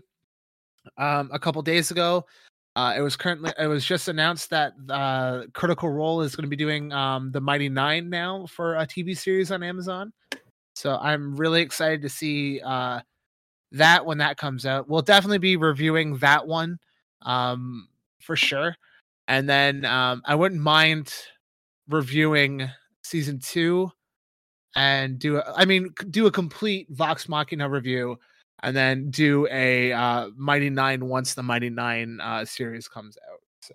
um 0.98 1.30
a 1.32 1.38
couple 1.38 1.62
days 1.62 1.90
ago 1.90 2.24
uh, 2.74 2.94
it 2.96 3.02
was 3.02 3.16
currently 3.16 3.52
it 3.58 3.66
was 3.66 3.84
just 3.84 4.08
announced 4.08 4.48
that 4.48 4.72
uh, 4.88 5.42
Critical 5.52 5.90
Role 5.90 6.22
is 6.22 6.34
going 6.34 6.44
to 6.44 6.48
be 6.48 6.56
doing 6.56 6.90
um, 6.90 7.30
the 7.30 7.40
Mighty 7.40 7.68
Nein 7.68 8.08
now 8.08 8.46
for 8.46 8.76
a 8.76 8.86
TV 8.86 9.16
series 9.16 9.50
on 9.50 9.62
Amazon. 9.62 10.10
So 10.74 10.96
I'm 10.96 11.36
really 11.36 11.60
excited 11.60 12.00
to 12.00 12.08
see 12.08 12.60
uh, 12.64 13.00
that 13.72 14.06
when 14.06 14.18
that 14.18 14.38
comes 14.38 14.64
out. 14.64 14.88
We'll 14.88 15.02
definitely 15.02 15.38
be 15.38 15.56
reviewing 15.56 16.16
that 16.18 16.46
one 16.46 16.78
um, 17.22 17.88
for 18.20 18.36
sure. 18.36 18.74
And 19.28 19.48
then 19.48 19.84
um, 19.84 20.22
I 20.24 20.34
wouldn't 20.34 20.60
mind 20.60 21.12
reviewing 21.88 22.68
season 23.02 23.38
two 23.38 23.90
and 24.76 25.18
do 25.18 25.38
a, 25.38 25.44
I 25.56 25.64
mean 25.64 25.92
do 26.10 26.26
a 26.26 26.30
complete 26.30 26.86
Vox 26.90 27.28
Machina 27.28 27.68
review 27.68 28.18
and 28.62 28.76
then 28.76 29.10
do 29.10 29.46
a 29.50 29.92
uh, 29.92 30.28
Mighty 30.36 30.70
Nein 30.70 31.06
once 31.08 31.34
the 31.34 31.42
Mighty 31.42 31.70
Nein 31.70 32.20
uh, 32.20 32.44
series 32.44 32.88
comes 32.88 33.16
out. 33.30 33.40
So 33.60 33.74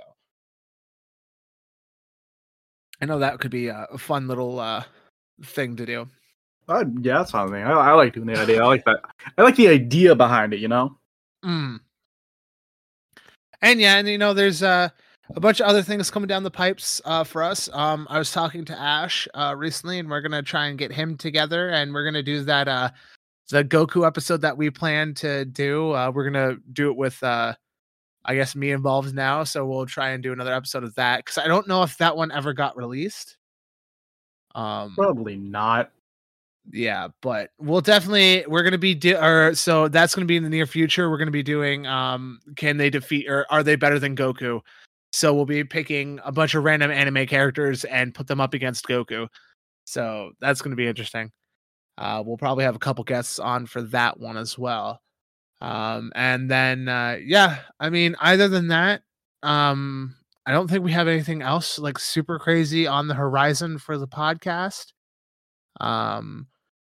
I 3.01 3.05
know 3.05 3.19
that 3.19 3.39
could 3.39 3.51
be 3.51 3.67
a, 3.67 3.87
a 3.91 3.97
fun 3.97 4.27
little 4.27 4.59
uh, 4.59 4.83
thing 5.43 5.75
to 5.75 5.85
do. 5.85 6.07
Uh, 6.69 6.83
yeah, 7.01 7.19
that's 7.19 7.31
something. 7.31 7.61
I, 7.61 7.71
I 7.71 7.91
like 7.93 8.13
doing 8.13 8.27
the 8.27 8.39
idea. 8.39 8.61
I 8.61 8.67
like 8.67 8.83
that. 8.85 8.99
I 9.37 9.41
like 9.41 9.55
the 9.55 9.69
idea 9.69 10.15
behind 10.15 10.53
it. 10.53 10.59
You 10.59 10.67
know. 10.67 10.97
Mm. 11.45 11.79
And 13.61 13.79
yeah, 13.79 13.97
and 13.97 14.07
you 14.07 14.17
know, 14.17 14.33
there's 14.33 14.63
uh, 14.63 14.89
a 15.35 15.39
bunch 15.39 15.59
of 15.59 15.67
other 15.67 15.81
things 15.81 16.09
coming 16.09 16.27
down 16.27 16.43
the 16.43 16.51
pipes 16.51 17.01
uh, 17.05 17.23
for 17.23 17.43
us. 17.43 17.69
Um, 17.73 18.07
I 18.09 18.17
was 18.17 18.31
talking 18.31 18.65
to 18.65 18.79
Ash 18.79 19.27
uh, 19.33 19.53
recently, 19.57 19.99
and 19.99 20.09
we're 20.09 20.21
gonna 20.21 20.43
try 20.43 20.67
and 20.67 20.77
get 20.77 20.91
him 20.91 21.17
together, 21.17 21.69
and 21.69 21.93
we're 21.93 22.05
gonna 22.05 22.23
do 22.23 22.43
that 22.43 22.67
uh, 22.67 22.89
the 23.49 23.63
Goku 23.63 24.05
episode 24.05 24.41
that 24.41 24.57
we 24.57 24.69
plan 24.69 25.13
to 25.15 25.45
do. 25.45 25.91
Uh, 25.91 26.11
we're 26.13 26.29
gonna 26.29 26.57
do 26.73 26.89
it 26.89 26.97
with 26.97 27.21
uh, 27.23 27.53
I 28.25 28.35
guess 28.35 28.55
me 28.55 28.71
involved 28.71 29.13
now, 29.13 29.43
so 29.43 29.65
we'll 29.65 29.85
try 29.85 30.09
and 30.09 30.23
do 30.23 30.33
another 30.33 30.53
episode 30.53 30.83
of 30.83 30.95
that 30.95 31.17
because 31.17 31.37
I 31.37 31.47
don't 31.47 31.67
know 31.67 31.83
if 31.83 31.97
that 31.97 32.15
one 32.15 32.31
ever 32.31 32.53
got 32.53 32.77
released. 32.77 33.37
Um, 34.55 34.95
probably 34.95 35.35
not. 35.35 35.91
Yeah, 36.71 37.07
but 37.21 37.51
we'll 37.59 37.81
definitely 37.81 38.43
we're 38.47 38.63
gonna 38.63 38.77
be 38.77 38.95
do 38.95 39.15
or 39.17 39.55
so 39.55 39.87
that's 39.87 40.13
gonna 40.13 40.25
be 40.25 40.35
in 40.37 40.43
the 40.43 40.49
near 40.49 40.65
future. 40.65 41.09
We're 41.09 41.17
gonna 41.17 41.31
be 41.31 41.43
doing 41.43 41.85
um, 41.85 42.39
can 42.55 42.77
they 42.77 42.89
defeat 42.89 43.29
or 43.29 43.45
are 43.49 43.63
they 43.63 43.75
better 43.75 43.99
than 43.99 44.15
Goku? 44.15 44.61
So 45.17 45.33
we'll 45.33 45.45
be 45.45 45.63
picking 45.63 46.19
a 46.23 46.31
bunch 46.31 46.53
of 46.53 46.63
random 46.63 46.91
anime 46.91 47.25
characters 47.25 47.83
and 47.85 48.13
put 48.13 48.27
them 48.27 48.39
up 48.39 48.53
against 48.53 48.87
Goku. 48.87 49.27
So 49.85 50.33
that's 50.39 50.61
gonna 50.61 50.75
be 50.75 50.85
interesting. 50.85 51.31
Uh, 51.97 52.21
we'll 52.23 52.37
probably 52.37 52.65
have 52.65 52.75
a 52.75 52.79
couple 52.79 53.03
guests 53.03 53.39
on 53.39 53.65
for 53.65 53.81
that 53.81 54.19
one 54.19 54.37
as 54.37 54.59
well. 54.59 55.01
Um, 55.59 56.11
and 56.13 56.51
then 56.51 56.87
uh, 56.87 57.17
yeah, 57.19 57.61
I 57.79 57.89
mean, 57.89 58.15
other 58.21 58.47
than 58.47 58.67
that, 58.67 59.01
um, 59.41 60.15
I 60.45 60.51
don't 60.51 60.69
think 60.69 60.83
we 60.83 60.91
have 60.91 61.07
anything 61.07 61.41
else 61.41 61.79
like 61.79 61.97
super 61.97 62.37
crazy 62.37 62.85
on 62.85 63.07
the 63.07 63.15
horizon 63.15 63.79
for 63.79 63.97
the 63.97 64.07
podcast. 64.07 64.93
Um, 65.81 66.45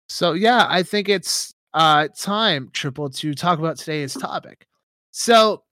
so 0.10 0.34
yeah, 0.34 0.66
I 0.68 0.82
think 0.82 1.10
it's 1.10 1.54
uh 1.76 2.08
time 2.18 2.70
triple 2.74 3.12
to 3.12 3.36
talk 3.36 3.60
about 3.60 3.78
today's 3.78 4.16
topic. 4.16 4.66
So 5.12 5.65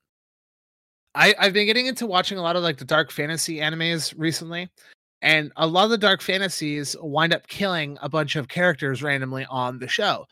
I, 1.15 1.35
I've 1.39 1.53
been 1.53 1.65
getting 1.65 1.85
into 1.85 2.07
watching 2.07 2.37
a 2.37 2.41
lot 2.41 2.55
of 2.55 2.63
like 2.63 2.77
the 2.77 2.85
dark 2.85 3.11
fantasy 3.11 3.57
animes 3.57 4.13
recently. 4.17 4.69
And 5.21 5.53
a 5.55 5.67
lot 5.67 5.85
of 5.85 5.89
the 5.89 5.97
dark 5.97 6.21
fantasies 6.21 6.97
wind 6.99 7.33
up 7.33 7.47
killing 7.47 7.97
a 8.01 8.09
bunch 8.09 8.35
of 8.35 8.49
characters 8.49 9.01
randomly 9.01 9.45
on 9.49 9.79
the 9.79 9.87
show. 9.87 10.25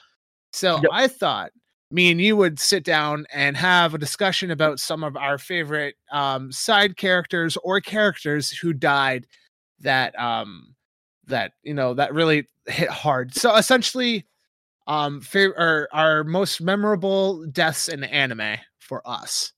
So 0.51 0.75
yep. 0.75 0.91
I 0.91 1.07
thought 1.07 1.51
me 1.91 2.11
and 2.11 2.19
you 2.19 2.35
would 2.35 2.59
sit 2.59 2.83
down 2.83 3.25
and 3.33 3.55
have 3.55 3.93
a 3.93 3.97
discussion 3.97 4.51
about 4.51 4.79
some 4.79 5.03
of 5.03 5.15
our 5.15 5.37
favorite 5.37 5.95
um, 6.11 6.51
side 6.51 6.97
characters 6.97 7.57
or 7.63 7.79
characters 7.79 8.49
who 8.49 8.73
died 8.73 9.27
that 9.79 10.17
um 10.19 10.75
that 11.27 11.53
you 11.63 11.73
know 11.73 11.93
that 11.93 12.13
really 12.13 12.47
hit 12.67 12.89
hard. 12.89 13.33
So 13.33 13.55
essentially, 13.55 14.27
um, 14.87 15.21
fav- 15.21 15.87
our 15.91 16.23
most 16.23 16.61
memorable 16.61 17.45
deaths 17.47 17.87
in 17.87 18.03
anime 18.03 18.57
for 18.79 19.01
us. 19.07 19.53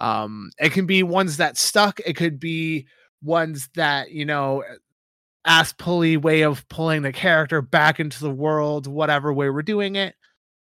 Um, 0.00 0.50
it 0.58 0.72
can 0.72 0.86
be 0.86 1.02
ones 1.02 1.36
that 1.36 1.56
stuck. 1.56 2.00
It 2.00 2.14
could 2.16 2.40
be 2.40 2.86
ones 3.24 3.68
that 3.74 4.10
you 4.10 4.24
know 4.24 4.62
ass 5.44 5.72
pulley 5.72 6.16
way 6.16 6.42
of 6.42 6.66
pulling 6.68 7.02
the 7.02 7.12
character 7.12 7.60
back 7.60 7.98
into 8.00 8.20
the 8.20 8.30
world 8.30 8.86
whatever 8.86 9.32
way 9.32 9.50
we're 9.50 9.62
doing 9.62 9.96
it. 9.96 10.14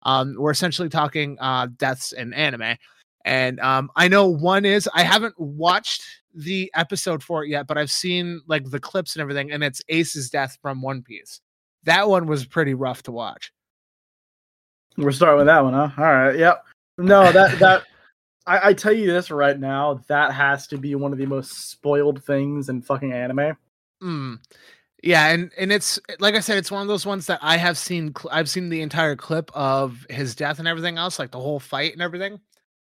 Um 0.02 0.36
we're 0.38 0.50
essentially 0.50 0.88
talking 0.88 1.36
uh 1.40 1.68
deaths 1.76 2.12
in 2.12 2.32
anime. 2.32 2.76
And 3.24 3.60
um 3.60 3.90
i 3.96 4.08
know 4.08 4.28
one 4.28 4.64
is 4.64 4.88
i 4.94 5.02
haven't 5.02 5.38
watched 5.38 6.02
the 6.34 6.70
episode 6.74 7.24
for 7.24 7.44
it 7.44 7.48
yet 7.48 7.66
but 7.66 7.76
i've 7.76 7.90
seen 7.90 8.40
like 8.46 8.70
the 8.70 8.78
clips 8.78 9.16
and 9.16 9.20
everything 9.20 9.50
and 9.50 9.64
it's 9.64 9.82
ace's 9.88 10.30
death 10.30 10.56
from 10.62 10.80
one 10.80 11.02
piece. 11.02 11.40
That 11.84 12.08
one 12.08 12.26
was 12.26 12.44
pretty 12.44 12.74
rough 12.74 13.02
to 13.04 13.12
watch. 13.12 13.52
We're 14.96 15.12
starting 15.12 15.38
with 15.38 15.46
that 15.46 15.64
one 15.64 15.74
huh? 15.74 15.90
All 15.96 16.04
right 16.04 16.38
yep. 16.38 16.64
No 16.98 17.32
that 17.32 17.58
that 17.58 17.84
I, 18.50 18.70
I 18.70 18.74
tell 18.74 18.92
you 18.92 19.06
this 19.06 19.30
right 19.30 19.58
now, 19.58 20.02
that 20.08 20.32
has 20.32 20.66
to 20.68 20.76
be 20.76 20.96
one 20.96 21.12
of 21.12 21.18
the 21.18 21.26
most 21.26 21.70
spoiled 21.70 22.24
things 22.24 22.68
in 22.68 22.82
fucking 22.82 23.12
anime. 23.12 23.56
Mm. 24.02 24.38
Yeah, 25.04 25.28
and 25.28 25.52
and 25.56 25.70
it's 25.70 26.00
like 26.18 26.34
I 26.34 26.40
said, 26.40 26.58
it's 26.58 26.70
one 26.70 26.82
of 26.82 26.88
those 26.88 27.06
ones 27.06 27.26
that 27.26 27.38
I 27.42 27.56
have 27.58 27.78
seen. 27.78 28.12
I've 28.30 28.50
seen 28.50 28.68
the 28.68 28.82
entire 28.82 29.14
clip 29.14 29.52
of 29.54 30.04
his 30.10 30.34
death 30.34 30.58
and 30.58 30.66
everything 30.66 30.98
else, 30.98 31.18
like 31.18 31.30
the 31.30 31.38
whole 31.38 31.60
fight 31.60 31.92
and 31.92 32.02
everything. 32.02 32.40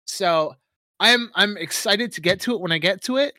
So 0.06 0.56
I'm 0.98 1.30
I'm 1.34 1.58
excited 1.58 2.12
to 2.12 2.22
get 2.22 2.40
to 2.40 2.54
it 2.54 2.60
when 2.60 2.72
I 2.72 2.78
get 2.78 3.02
to 3.02 3.18
it. 3.18 3.34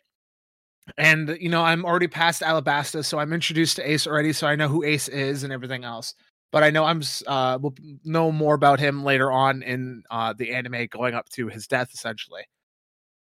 And 1.00 1.36
you 1.42 1.50
know, 1.50 1.64
I'm 1.64 1.84
already 1.84 2.08
past 2.08 2.44
Alabasta, 2.44 3.04
so 3.04 3.18
I'm 3.18 3.34
introduced 3.34 3.78
to 3.78 3.90
Ace 3.90 4.06
already, 4.06 4.34
so 4.34 4.46
I 4.46 4.56
know 4.56 4.68
who 4.68 4.84
Ace 4.84 5.08
is 5.08 5.44
and 5.44 5.52
everything 5.52 5.84
else 5.84 6.14
but 6.54 6.64
I 6.64 6.70
know 6.70 6.86
I'm 6.86 7.02
uh 7.28 7.58
will 7.60 7.76
know 8.06 8.32
more 8.32 8.54
about 8.54 8.80
him 8.80 9.04
later 9.04 9.32
on 9.32 9.64
in 9.64 10.04
uh 10.12 10.34
the 10.38 10.54
anime 10.54 10.86
going 10.90 11.16
up 11.16 11.28
to 11.30 11.48
his 11.50 11.68
death 11.68 11.90
essentially. 11.94 12.44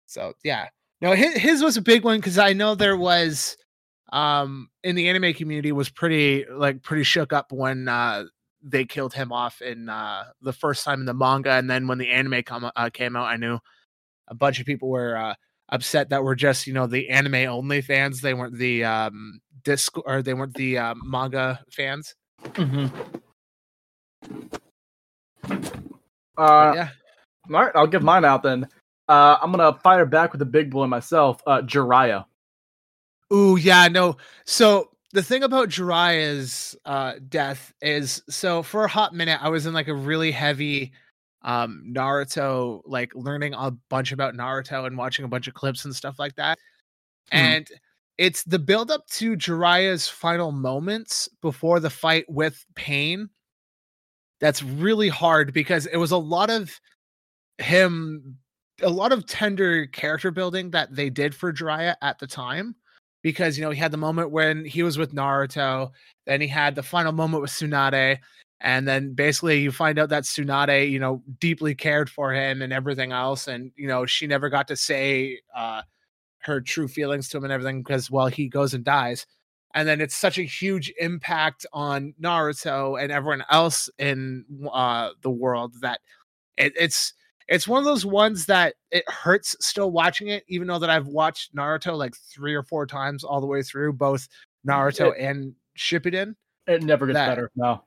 So 0.06 0.32
yeah. 0.42 0.68
No, 1.02 1.12
his, 1.12 1.34
his 1.34 1.62
was 1.62 1.76
a 1.76 1.82
big 1.82 2.02
one 2.02 2.18
because 2.18 2.38
I 2.38 2.54
know 2.54 2.74
there 2.74 2.96
was 2.96 3.56
um 4.12 4.70
in 4.82 4.96
the 4.96 5.08
anime 5.08 5.34
community 5.34 5.70
was 5.70 5.90
pretty 5.90 6.46
like 6.50 6.82
pretty 6.82 7.04
shook 7.04 7.32
up 7.32 7.52
when 7.52 7.88
uh 7.88 8.24
they 8.62 8.86
killed 8.86 9.12
him 9.12 9.32
off 9.32 9.60
in 9.60 9.90
uh 9.90 10.24
the 10.40 10.52
first 10.54 10.82
time 10.82 11.00
in 11.00 11.06
the 11.06 11.14
manga 11.14 11.52
and 11.52 11.70
then 11.70 11.86
when 11.86 11.98
the 11.98 12.08
anime 12.08 12.42
come, 12.42 12.70
uh, 12.74 12.90
came 12.90 13.16
out 13.16 13.28
I 13.28 13.36
knew 13.36 13.58
a 14.28 14.34
bunch 14.34 14.60
of 14.60 14.66
people 14.66 14.88
were 14.88 15.16
uh 15.16 15.34
upset 15.68 16.08
that 16.08 16.24
were 16.24 16.34
just 16.34 16.66
you 16.66 16.72
know 16.72 16.86
the 16.86 17.10
anime 17.10 17.34
only 17.34 17.82
fans 17.82 18.22
they 18.22 18.34
weren't 18.34 18.56
the 18.56 18.82
um 18.84 19.40
disc 19.62 19.92
or 20.06 20.22
they 20.22 20.34
weren't 20.34 20.54
the 20.54 20.78
uh, 20.78 20.94
manga 21.04 21.60
fans 21.70 22.14
Mm-hmm. 22.44 22.86
Uh, 26.36 26.72
yeah. 26.74 26.88
All 27.52 27.62
right, 27.64 27.72
I'll 27.74 27.86
give 27.86 28.02
mine 28.02 28.24
out 28.24 28.42
then. 28.42 28.66
Uh, 29.08 29.36
I'm 29.42 29.50
gonna 29.50 29.78
fire 29.82 30.06
back 30.06 30.32
with 30.32 30.40
a 30.42 30.46
big 30.46 30.70
boy 30.70 30.86
myself. 30.86 31.42
Uh, 31.46 31.62
Jiraiya. 31.62 32.24
Ooh, 33.32 33.56
yeah, 33.56 33.88
no. 33.88 34.16
So 34.44 34.90
the 35.12 35.22
thing 35.22 35.42
about 35.42 35.68
Jiraiya's 35.68 36.76
uh 36.84 37.14
death 37.28 37.72
is, 37.82 38.22
so 38.28 38.62
for 38.62 38.84
a 38.84 38.88
hot 38.88 39.14
minute, 39.14 39.38
I 39.42 39.48
was 39.48 39.66
in 39.66 39.74
like 39.74 39.88
a 39.88 39.94
really 39.94 40.30
heavy 40.30 40.92
um 41.42 41.84
Naruto, 41.92 42.82
like 42.86 43.12
learning 43.14 43.54
a 43.54 43.72
bunch 43.88 44.12
about 44.12 44.34
Naruto 44.34 44.86
and 44.86 44.96
watching 44.96 45.24
a 45.24 45.28
bunch 45.28 45.48
of 45.48 45.54
clips 45.54 45.84
and 45.84 45.94
stuff 45.94 46.18
like 46.18 46.36
that. 46.36 46.58
Mm. 47.32 47.38
And 47.38 47.68
it's 48.20 48.44
the 48.44 48.58
build 48.58 48.90
up 48.90 49.06
to 49.06 49.34
Jiraiya's 49.34 50.06
final 50.06 50.52
moments 50.52 51.26
before 51.40 51.80
the 51.80 51.88
fight 51.88 52.26
with 52.28 52.66
Pain. 52.74 53.30
That's 54.40 54.62
really 54.62 55.08
hard 55.08 55.54
because 55.54 55.86
it 55.86 55.96
was 55.96 56.10
a 56.10 56.18
lot 56.18 56.50
of 56.50 56.78
him, 57.56 58.36
a 58.82 58.90
lot 58.90 59.12
of 59.12 59.26
tender 59.26 59.86
character 59.86 60.30
building 60.30 60.70
that 60.72 60.94
they 60.94 61.08
did 61.08 61.34
for 61.34 61.50
Jiraiya 61.50 61.94
at 62.02 62.18
the 62.18 62.26
time. 62.26 62.76
Because 63.22 63.56
you 63.56 63.64
know 63.64 63.70
he 63.70 63.78
had 63.78 63.90
the 63.90 63.96
moment 63.96 64.30
when 64.30 64.66
he 64.66 64.82
was 64.82 64.98
with 64.98 65.14
Naruto, 65.14 65.90
then 66.26 66.42
he 66.42 66.46
had 66.46 66.74
the 66.74 66.82
final 66.82 67.12
moment 67.12 67.40
with 67.40 67.50
Tsunade, 67.50 68.18
and 68.60 68.86
then 68.86 69.14
basically 69.14 69.60
you 69.60 69.72
find 69.72 69.98
out 69.98 70.10
that 70.10 70.24
Tsunade, 70.24 70.90
you 70.90 70.98
know, 70.98 71.22
deeply 71.38 71.74
cared 71.74 72.10
for 72.10 72.34
him 72.34 72.60
and 72.60 72.72
everything 72.72 73.12
else, 73.12 73.48
and 73.48 73.72
you 73.76 73.88
know 73.88 74.04
she 74.04 74.26
never 74.26 74.50
got 74.50 74.68
to 74.68 74.76
say 74.76 75.38
uh, 75.54 75.82
her 76.40 76.60
true 76.60 76.88
feelings 76.88 77.28
to 77.28 77.36
him 77.36 77.44
and 77.44 77.52
everything 77.52 77.82
because 77.82 78.10
well 78.10 78.26
he 78.26 78.48
goes 78.48 78.74
and 78.74 78.84
dies 78.84 79.26
and 79.74 79.86
then 79.86 80.00
it's 80.00 80.16
such 80.16 80.38
a 80.38 80.42
huge 80.42 80.92
impact 80.98 81.64
on 81.72 82.14
Naruto 82.20 83.00
and 83.00 83.12
everyone 83.12 83.44
else 83.50 83.88
in 83.98 84.44
uh, 84.72 85.10
the 85.22 85.30
world 85.30 85.74
that 85.80 86.00
it, 86.56 86.72
it's 86.78 87.14
it's 87.48 87.66
one 87.66 87.78
of 87.78 87.84
those 87.84 88.06
ones 88.06 88.46
that 88.46 88.74
it 88.92 89.08
hurts 89.08 89.56
still 89.60 89.90
watching 89.90 90.28
it, 90.28 90.44
even 90.48 90.68
though 90.68 90.78
that 90.78 90.90
I've 90.90 91.08
watched 91.08 91.54
Naruto 91.54 91.96
like 91.96 92.14
three 92.16 92.54
or 92.54 92.62
four 92.62 92.86
times 92.86 93.24
all 93.24 93.40
the 93.40 93.46
way 93.46 93.62
through, 93.62 93.94
both 93.94 94.28
Naruto 94.66 95.12
it, 95.12 95.18
and 95.18 95.54
Shippuden. 95.76 96.36
It 96.68 96.84
never 96.84 97.06
gets 97.06 97.16
that, 97.16 97.26
better. 97.26 97.50
No, 97.56 97.82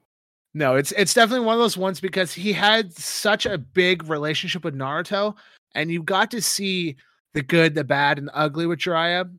no, 0.54 0.76
it's 0.76 0.92
it's 0.94 1.14
definitely 1.14 1.46
one 1.46 1.56
of 1.56 1.62
those 1.62 1.78
ones 1.78 2.00
because 2.02 2.34
he 2.34 2.52
had 2.52 2.94
such 2.94 3.46
a 3.46 3.58
big 3.58 4.08
relationship 4.10 4.64
with 4.64 4.76
Naruto, 4.76 5.36
and 5.76 5.92
you 5.92 6.04
got 6.04 6.32
to 6.32 6.42
see 6.42 6.96
the 7.34 7.42
good, 7.42 7.76
the 7.76 7.84
bad, 7.84 8.18
and 8.18 8.28
the 8.28 8.38
ugly 8.38 8.66
with 8.66 8.80
Jiraiya. 8.80 9.30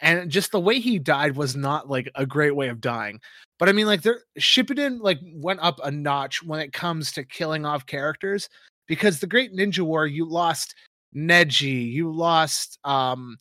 and 0.00 0.30
just 0.30 0.52
the 0.52 0.60
way 0.60 0.80
he 0.80 0.98
died 0.98 1.36
was 1.36 1.56
not 1.56 1.88
like 1.88 2.10
a 2.14 2.26
great 2.26 2.54
way 2.54 2.68
of 2.68 2.80
dying. 2.80 3.20
But 3.58 3.68
I 3.68 3.72
mean, 3.72 3.86
like, 3.86 4.02
there 4.02 4.20
Shippuden 4.38 5.00
like 5.00 5.18
went 5.34 5.60
up 5.60 5.80
a 5.82 5.90
notch 5.90 6.42
when 6.42 6.60
it 6.60 6.72
comes 6.72 7.10
to 7.12 7.24
killing 7.24 7.64
off 7.64 7.86
characters 7.86 8.48
because 8.86 9.18
the 9.20 9.26
Great 9.26 9.54
Ninja 9.54 9.80
War, 9.80 10.06
you 10.06 10.24
lost 10.28 10.74
Neji, 11.16 11.90
you 11.90 12.12
lost 12.12 12.78
um 12.84 13.38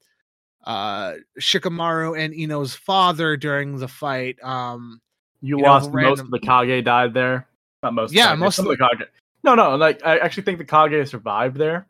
uh 0.66 1.14
Shikamaru 1.40 2.18
and 2.18 2.34
Ino's 2.34 2.74
father 2.76 3.38
during 3.38 3.78
the 3.78 3.88
fight. 3.88 4.42
Um 4.44 5.02
You, 5.42 5.58
You 5.58 5.64
know, 5.64 5.70
lost 5.70 5.92
the 5.92 5.98
most 5.98 6.20
of 6.22 6.32
the 6.32 6.40
Kage 6.40 6.84
died 6.86 7.14
there. 7.14 7.48
Not 7.84 7.94
most. 7.94 8.14
Yeah, 8.14 8.30
Kage, 8.32 8.40
most 8.40 8.60
of 8.60 8.66
of 8.66 8.72
the 8.72 8.78
Kage. 8.78 9.08
No, 9.44 9.54
no. 9.56 9.76
Like 9.76 10.04
I 10.06 10.18
actually 10.20 10.44
think 10.44 10.58
the 10.60 10.66
Kage 10.66 11.08
survived 11.10 11.58
there. 11.58 11.88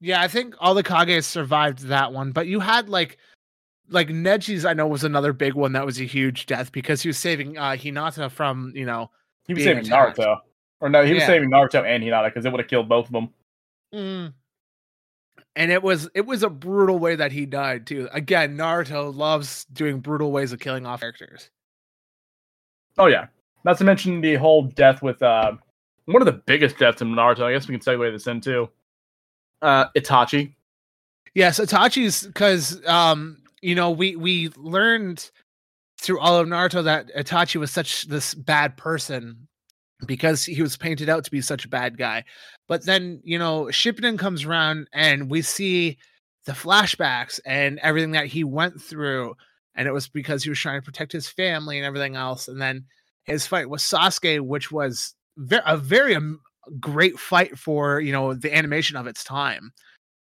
Yeah, 0.00 0.20
I 0.20 0.28
think 0.28 0.54
all 0.60 0.74
the 0.74 0.82
Kages 0.82 1.24
survived 1.24 1.80
that 1.86 2.12
one, 2.12 2.32
but 2.32 2.46
you 2.46 2.60
had 2.60 2.88
like 2.88 3.18
like 3.88 4.08
Neji's 4.08 4.64
I 4.64 4.72
know 4.74 4.86
was 4.86 5.04
another 5.04 5.32
big 5.32 5.54
one 5.54 5.72
that 5.72 5.86
was 5.86 6.00
a 6.00 6.04
huge 6.04 6.46
death 6.46 6.72
because 6.72 7.02
he 7.02 7.08
was 7.08 7.18
saving 7.18 7.56
uh 7.58 7.70
Hinata 7.72 8.30
from, 8.30 8.72
you 8.74 8.84
know, 8.86 9.10
He 9.46 9.54
was 9.54 9.62
saving 9.64 9.86
attacked. 9.86 10.18
Naruto, 10.18 10.38
or 10.80 10.88
no, 10.88 11.04
he 11.04 11.12
was 11.14 11.20
Yeah. 11.22 11.26
saving 11.28 11.50
Naruto 11.50 11.84
and 11.84 12.02
Hinata 12.02 12.26
because 12.28 12.44
it 12.44 12.52
would 12.52 12.60
have 12.60 12.68
killed 12.68 12.88
both 12.88 13.06
of 13.06 13.12
them. 13.12 13.28
mm. 13.94 14.32
and 15.56 15.70
it 15.70 15.82
was 15.82 16.08
it 16.14 16.26
was 16.26 16.42
a 16.42 16.50
brutal 16.50 16.98
way 16.98 17.14
that 17.16 17.32
he 17.32 17.46
died 17.46 17.86
too. 17.86 18.08
Again, 18.12 18.56
Naruto 18.56 19.14
loves 19.14 19.64
doing 19.66 20.00
brutal 20.00 20.32
ways 20.32 20.52
of 20.52 20.60
killing 20.60 20.84
off 20.86 21.00
characters. 21.00 21.50
Oh 22.98 23.06
yeah, 23.06 23.26
not 23.64 23.78
to 23.78 23.84
mention 23.84 24.20
the 24.20 24.34
whole 24.36 24.62
death 24.62 25.02
with 25.02 25.22
uh, 25.22 25.52
one 26.06 26.22
of 26.22 26.26
the 26.26 26.32
biggest 26.46 26.78
deaths 26.78 27.02
in 27.02 27.08
Naruto. 27.08 27.42
I 27.44 27.52
guess 27.52 27.68
we 27.68 27.76
can 27.78 27.84
segue 27.84 28.12
this 28.12 28.26
into 28.26 28.68
uh, 29.62 29.86
Itachi. 29.96 30.54
Yes, 31.34 31.58
Itachi's 31.58 32.26
because 32.26 32.84
um, 32.86 33.38
you 33.64 33.74
know, 33.74 33.90
we 33.90 34.14
we 34.14 34.50
learned 34.56 35.30
through 35.98 36.20
all 36.20 36.38
of 36.38 36.46
Naruto 36.46 36.84
that 36.84 37.10
Itachi 37.16 37.56
was 37.56 37.70
such 37.70 38.04
this 38.08 38.34
bad 38.34 38.76
person 38.76 39.48
because 40.06 40.44
he 40.44 40.60
was 40.60 40.76
painted 40.76 41.08
out 41.08 41.24
to 41.24 41.30
be 41.30 41.40
such 41.40 41.64
a 41.64 41.68
bad 41.68 41.96
guy. 41.96 42.24
But 42.68 42.84
then, 42.84 43.20
you 43.24 43.38
know, 43.38 43.64
Shippuden 43.64 44.18
comes 44.18 44.44
around 44.44 44.88
and 44.92 45.30
we 45.30 45.40
see 45.40 45.96
the 46.44 46.52
flashbacks 46.52 47.40
and 47.46 47.78
everything 47.78 48.10
that 48.10 48.26
he 48.26 48.44
went 48.44 48.82
through. 48.82 49.34
And 49.74 49.88
it 49.88 49.92
was 49.92 50.08
because 50.08 50.44
he 50.44 50.50
was 50.50 50.58
trying 50.58 50.80
to 50.80 50.84
protect 50.84 51.12
his 51.12 51.28
family 51.28 51.78
and 51.78 51.86
everything 51.86 52.16
else. 52.16 52.48
And 52.48 52.60
then 52.60 52.84
his 53.24 53.46
fight 53.46 53.70
with 53.70 53.80
Sasuke, 53.80 54.40
which 54.40 54.70
was 54.70 55.14
a 55.64 55.76
very 55.78 56.16
great 56.80 57.18
fight 57.18 57.58
for, 57.58 58.00
you 58.00 58.12
know, 58.12 58.34
the 58.34 58.54
animation 58.54 58.96
of 58.96 59.06
its 59.06 59.24
time. 59.24 59.72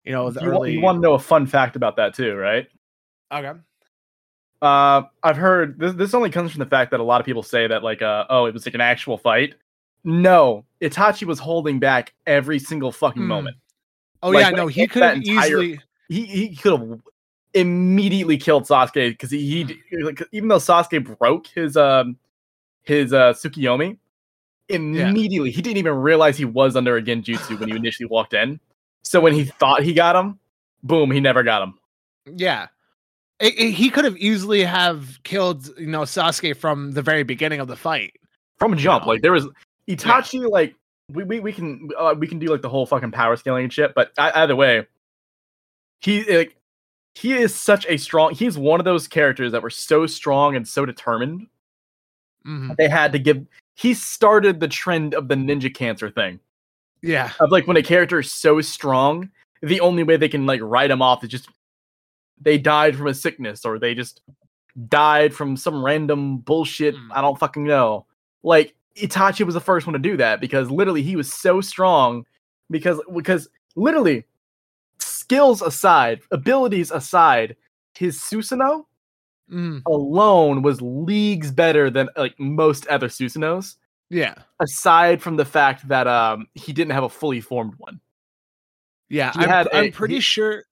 You 0.03 0.11
know, 0.11 0.29
the 0.31 0.41
You, 0.43 0.51
early. 0.51 0.73
you 0.73 0.81
want 0.81 0.97
to 0.97 1.01
know 1.01 1.13
a 1.13 1.19
fun 1.19 1.45
fact 1.45 1.75
about 1.75 1.95
that 1.97 2.13
too, 2.13 2.35
right? 2.35 2.67
okay. 3.31 3.53
Uh, 4.61 5.03
I've 5.23 5.37
heard 5.37 5.79
this. 5.79 5.93
This 5.93 6.13
only 6.13 6.29
comes 6.29 6.51
from 6.51 6.59
the 6.59 6.67
fact 6.67 6.91
that 6.91 6.99
a 6.99 7.03
lot 7.03 7.19
of 7.19 7.25
people 7.25 7.41
say 7.41 7.65
that 7.67 7.83
like, 7.83 8.01
uh, 8.01 8.25
oh, 8.29 8.45
it 8.45 8.53
was 8.53 8.65
like 8.65 8.75
an 8.75 8.81
actual 8.81 9.17
fight. 9.17 9.55
No, 10.03 10.65
Itachi 10.81 11.23
was 11.25 11.39
holding 11.39 11.79
back 11.79 12.13
every 12.27 12.59
single 12.59 12.91
fucking 12.91 13.21
Hmm. 13.21 13.27
moment. 13.27 13.57
Oh 14.23 14.31
Like, 14.31 14.51
yeah, 14.51 14.51
no, 14.51 14.67
he 14.67 14.87
could 14.87 15.03
have 15.03 15.23
easily. 15.23 15.79
He 16.09 16.25
he 16.25 16.55
could 16.55 16.79
have 16.79 16.99
immediately 17.53 18.37
killed 18.37 18.63
Sasuke 18.63 19.09
because 19.09 19.31
he, 19.31 19.65
he 19.89 20.03
like, 20.03 20.21
even 20.31 20.47
though 20.49 20.57
Sasuke 20.57 21.17
broke 21.17 21.47
his 21.47 21.75
um 21.75 22.17
his 22.83 23.13
uh 23.13 23.33
Tsukiyomi 23.33 23.97
immediately 24.73 25.51
he 25.51 25.61
didn't 25.61 25.77
even 25.77 25.93
realize 25.95 26.37
he 26.37 26.45
was 26.45 26.75
under 26.75 26.95
a 26.97 27.01
genjutsu 27.01 27.59
when 27.59 27.69
he 27.69 27.75
initially 27.75 28.07
walked 28.07 28.33
in. 28.33 28.59
So 29.03 29.19
when 29.19 29.33
he 29.33 29.45
thought 29.45 29.83
he 29.83 29.93
got 29.93 30.15
him, 30.15 30.39
boom, 30.83 31.11
he 31.11 31.19
never 31.19 31.43
got 31.43 31.63
him. 31.63 31.73
Yeah. 32.37 32.67
It- 33.39 33.57
it- 33.59 33.71
he 33.71 33.89
could 33.89 34.05
have 34.05 34.17
easily 34.17 34.63
have 34.63 35.19
killed, 35.23 35.69
you 35.79 35.87
know, 35.87 36.01
Sasuke 36.01 36.55
from 36.55 36.91
the 36.91 37.01
very 37.01 37.23
beginning 37.23 37.59
of 37.59 37.67
the 37.67 37.75
fight. 37.75 38.13
from 38.59 38.77
jump. 38.77 39.05
know? 39.05 39.09
Like 39.13 39.21
there 39.23 39.31
was 39.31 39.47
Itachi. 39.87 40.47
Like 40.49 40.75
we, 41.09 41.23
we 41.23 41.39
we 41.39 41.51
can 41.51 41.89
uh, 41.97 42.13
we 42.17 42.27
can 42.27 42.37
do 42.39 42.47
like 42.47 42.61
the 42.61 42.69
whole 42.69 42.85
fucking 42.85 43.11
power 43.11 43.35
scaling 43.35 43.63
and 43.63 43.73
shit. 43.73 43.93
But 43.95 44.11
ei- 44.19 44.31
either 44.35 44.55
way, 44.55 44.85
he 45.99 46.23
like 46.37 46.55
he 47.15 47.33
is 47.33 47.53
such 47.55 47.85
a 47.89 47.97
strong. 47.97 48.33
He's 48.35 48.57
one 48.57 48.79
of 48.79 48.85
those 48.85 49.07
characters 49.07 49.51
that 49.53 49.63
were 49.63 49.69
so 49.71 50.05
strong 50.05 50.55
and 50.55 50.67
so 50.67 50.85
determined. 50.85 51.47
Mhm. 52.47 52.75
They 52.77 52.87
had 52.87 53.11
to 53.13 53.19
give. 53.19 53.45
He 53.81 53.95
started 53.95 54.59
the 54.59 54.67
trend 54.67 55.15
of 55.15 55.27
the 55.27 55.35
ninja 55.35 55.73
cancer 55.73 56.11
thing. 56.11 56.39
Yeah. 57.01 57.31
Of 57.39 57.51
like 57.51 57.65
when 57.65 57.77
a 57.77 57.83
character 57.83 58.19
is 58.19 58.31
so 58.31 58.61
strong, 58.61 59.31
the 59.63 59.79
only 59.79 60.03
way 60.03 60.17
they 60.17 60.29
can 60.29 60.45
like 60.45 60.61
write 60.61 60.91
him 60.91 61.01
off 61.01 61.23
is 61.23 61.29
just 61.31 61.49
they 62.39 62.59
died 62.59 62.95
from 62.95 63.07
a 63.07 63.13
sickness 63.15 63.65
or 63.65 63.79
they 63.79 63.95
just 63.95 64.21
died 64.87 65.33
from 65.33 65.57
some 65.57 65.83
random 65.83 66.37
bullshit. 66.37 66.95
Hmm. 66.95 67.11
I 67.11 67.21
don't 67.21 67.39
fucking 67.39 67.63
know. 67.63 68.05
Like 68.43 68.75
Itachi 68.97 69.45
was 69.45 69.55
the 69.55 69.61
first 69.61 69.87
one 69.87 69.93
to 69.93 69.99
do 69.99 70.15
that 70.17 70.41
because 70.41 70.69
literally 70.69 71.01
he 71.01 71.15
was 71.15 71.33
so 71.33 71.59
strong 71.59 72.25
because 72.69 73.01
because 73.15 73.49
literally 73.75 74.25
skills 74.99 75.63
aside, 75.63 76.21
abilities 76.31 76.91
aside, 76.91 77.55
his 77.95 78.19
Susanoo 78.19 78.85
Mm, 79.51 79.81
alone 79.85 80.61
was 80.61 80.81
leagues 80.81 81.51
better 81.51 81.89
than 81.89 82.07
like 82.15 82.39
most 82.39 82.87
other 82.87 83.09
Susanoos 83.09 83.75
yeah. 84.09 84.35
aside 84.61 85.21
from 85.21 85.35
the 85.35 85.43
fact 85.43 85.85
that 85.89 86.07
um 86.07 86.47
he 86.53 86.71
didn't 86.71 86.91
have 86.93 87.03
a 87.03 87.09
fully 87.09 87.41
formed 87.41 87.73
one. 87.77 87.99
Yeah. 89.09 89.33
He 89.33 89.39
I'm, 89.41 89.49
had 89.49 89.67
I'm 89.73 89.85
a- 89.85 89.91
pretty 89.91 90.15
he- 90.15 90.21
sure. 90.21 90.63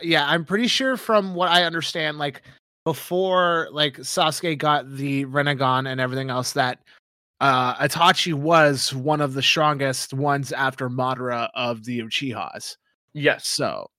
Yeah. 0.00 0.26
I'm 0.26 0.44
pretty 0.44 0.68
sure 0.68 0.96
from 0.96 1.34
what 1.34 1.50
I 1.50 1.64
understand, 1.64 2.16
like 2.18 2.42
before 2.84 3.68
like 3.72 3.96
Sasuke 3.98 4.56
got 4.56 4.90
the 4.96 5.26
Rinnegan 5.26 5.86
and 5.90 6.00
everything 6.00 6.30
else, 6.30 6.52
that 6.52 6.78
uh 7.40 7.74
Itachi 7.76 8.32
was 8.32 8.94
one 8.94 9.20
of 9.20 9.34
the 9.34 9.42
strongest 9.42 10.14
ones 10.14 10.50
after 10.52 10.88
Madara 10.88 11.50
of 11.54 11.84
the 11.84 11.98
Uchihas. 12.00 12.76
Yes. 13.12 13.46
So, 13.46 13.90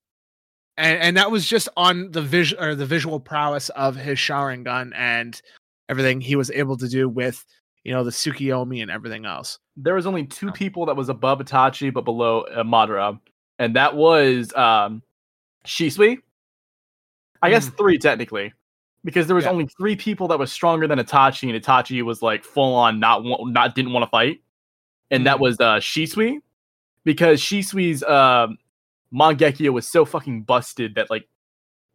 and 0.78 1.00
and 1.02 1.18
that 1.18 1.32
was 1.32 1.48
just 1.48 1.70
on 1.78 2.12
the 2.12 2.22
visual 2.22 2.62
or 2.64 2.76
the 2.76 2.86
visual 2.86 3.20
prowess 3.20 3.70
of 3.70 3.96
his 3.96 4.18
Sharingan 4.18 4.92
and 4.96 5.42
everything 5.90 6.20
he 6.22 6.36
was 6.36 6.50
able 6.52 6.78
to 6.78 6.88
do 6.88 7.08
with 7.10 7.46
you 7.84 7.94
know 7.94 8.04
the 8.04 8.12
Tsukiyomi 8.12 8.82
and 8.82 8.90
everything 8.92 9.26
else. 9.26 9.60
There 9.78 9.94
was 9.96 10.06
only 10.06 10.26
two 10.26 10.52
people 10.52 10.86
that 10.88 10.96
was 10.96 11.10
above 11.10 11.40
Itachi 11.40 11.94
but 11.94 12.06
below 12.06 12.42
uh, 12.42 12.64
Madara, 12.64 13.20
and 13.60 13.76
that 13.76 13.96
was 13.96 14.54
um 14.56 15.02
Shisui. 15.66 16.18
I 17.42 17.50
guess 17.50 17.68
three 17.70 17.98
technically, 18.00 18.54
because 19.04 19.28
there 19.28 19.36
was 19.36 19.46
Yeah. 19.46 19.52
only 19.52 19.68
three 19.78 19.96
people 19.96 20.28
that 20.30 20.40
was 20.40 20.52
stronger 20.52 20.88
than 20.88 20.98
Itachi, 21.00 21.54
and 21.54 21.62
Itachi 21.64 22.02
was 22.02 22.22
like 22.22 22.44
full 22.44 22.74
on 22.74 23.00
not 23.00 23.24
wa- 23.24 23.46
not 23.46 23.76
didn't 23.76 23.94
want 23.94 24.04
to 24.04 24.10
fight, 24.10 24.42
and 25.12 25.26
that 25.28 25.38
Mhm. 25.38 25.42
was 25.42 25.60
uh 25.60 25.76
Shisui, 25.76 26.40
because 27.04 27.40
Shisui's 27.42 28.02
um 28.04 28.58
Mangekyo 29.16 29.72
was 29.72 29.88
so 29.88 30.04
fucking 30.06 30.44
busted 30.44 30.96
that 30.96 31.10
like 31.10 31.28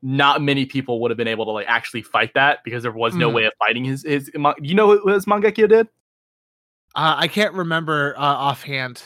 not 0.02 0.40
many 0.40 0.64
people 0.64 1.00
would 1.00 1.10
have 1.10 1.18
been 1.18 1.28
able 1.28 1.44
to 1.44 1.50
like 1.50 1.66
actually 1.68 2.02
fight 2.02 2.32
that 2.34 2.64
because 2.64 2.82
there 2.82 2.92
was 2.92 3.14
no 3.14 3.28
Mhm. 3.30 3.34
way 3.34 3.44
of 3.44 3.52
fighting 3.58 3.84
his 3.84 4.02
his. 4.04 4.30
You 4.60 4.74
know 4.74 4.86
what 4.86 5.12
his 5.14 5.26
Mangekyo 5.26 5.68
did? 5.68 5.88
Uh, 6.94 7.14
I 7.18 7.28
can't 7.28 7.54
remember 7.54 8.14
uh, 8.16 8.20
offhand. 8.20 9.02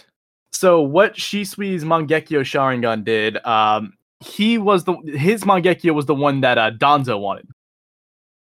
So 0.53 0.81
what 0.81 1.15
Shisui's 1.17 1.85
Mangekyo 1.85 2.41
Sharingan 2.43 3.05
did, 3.05 3.45
um, 3.45 3.95
he 4.21 4.57
was 4.57 4.85
the 4.85 4.95
his 5.17 5.43
Mangekyo 5.43 5.93
was 5.95 6.07
the 6.07 6.15
one 6.15 6.41
that 6.43 6.57
uh, 6.59 6.71
Danzo 6.71 7.19
wanted. 7.19 7.49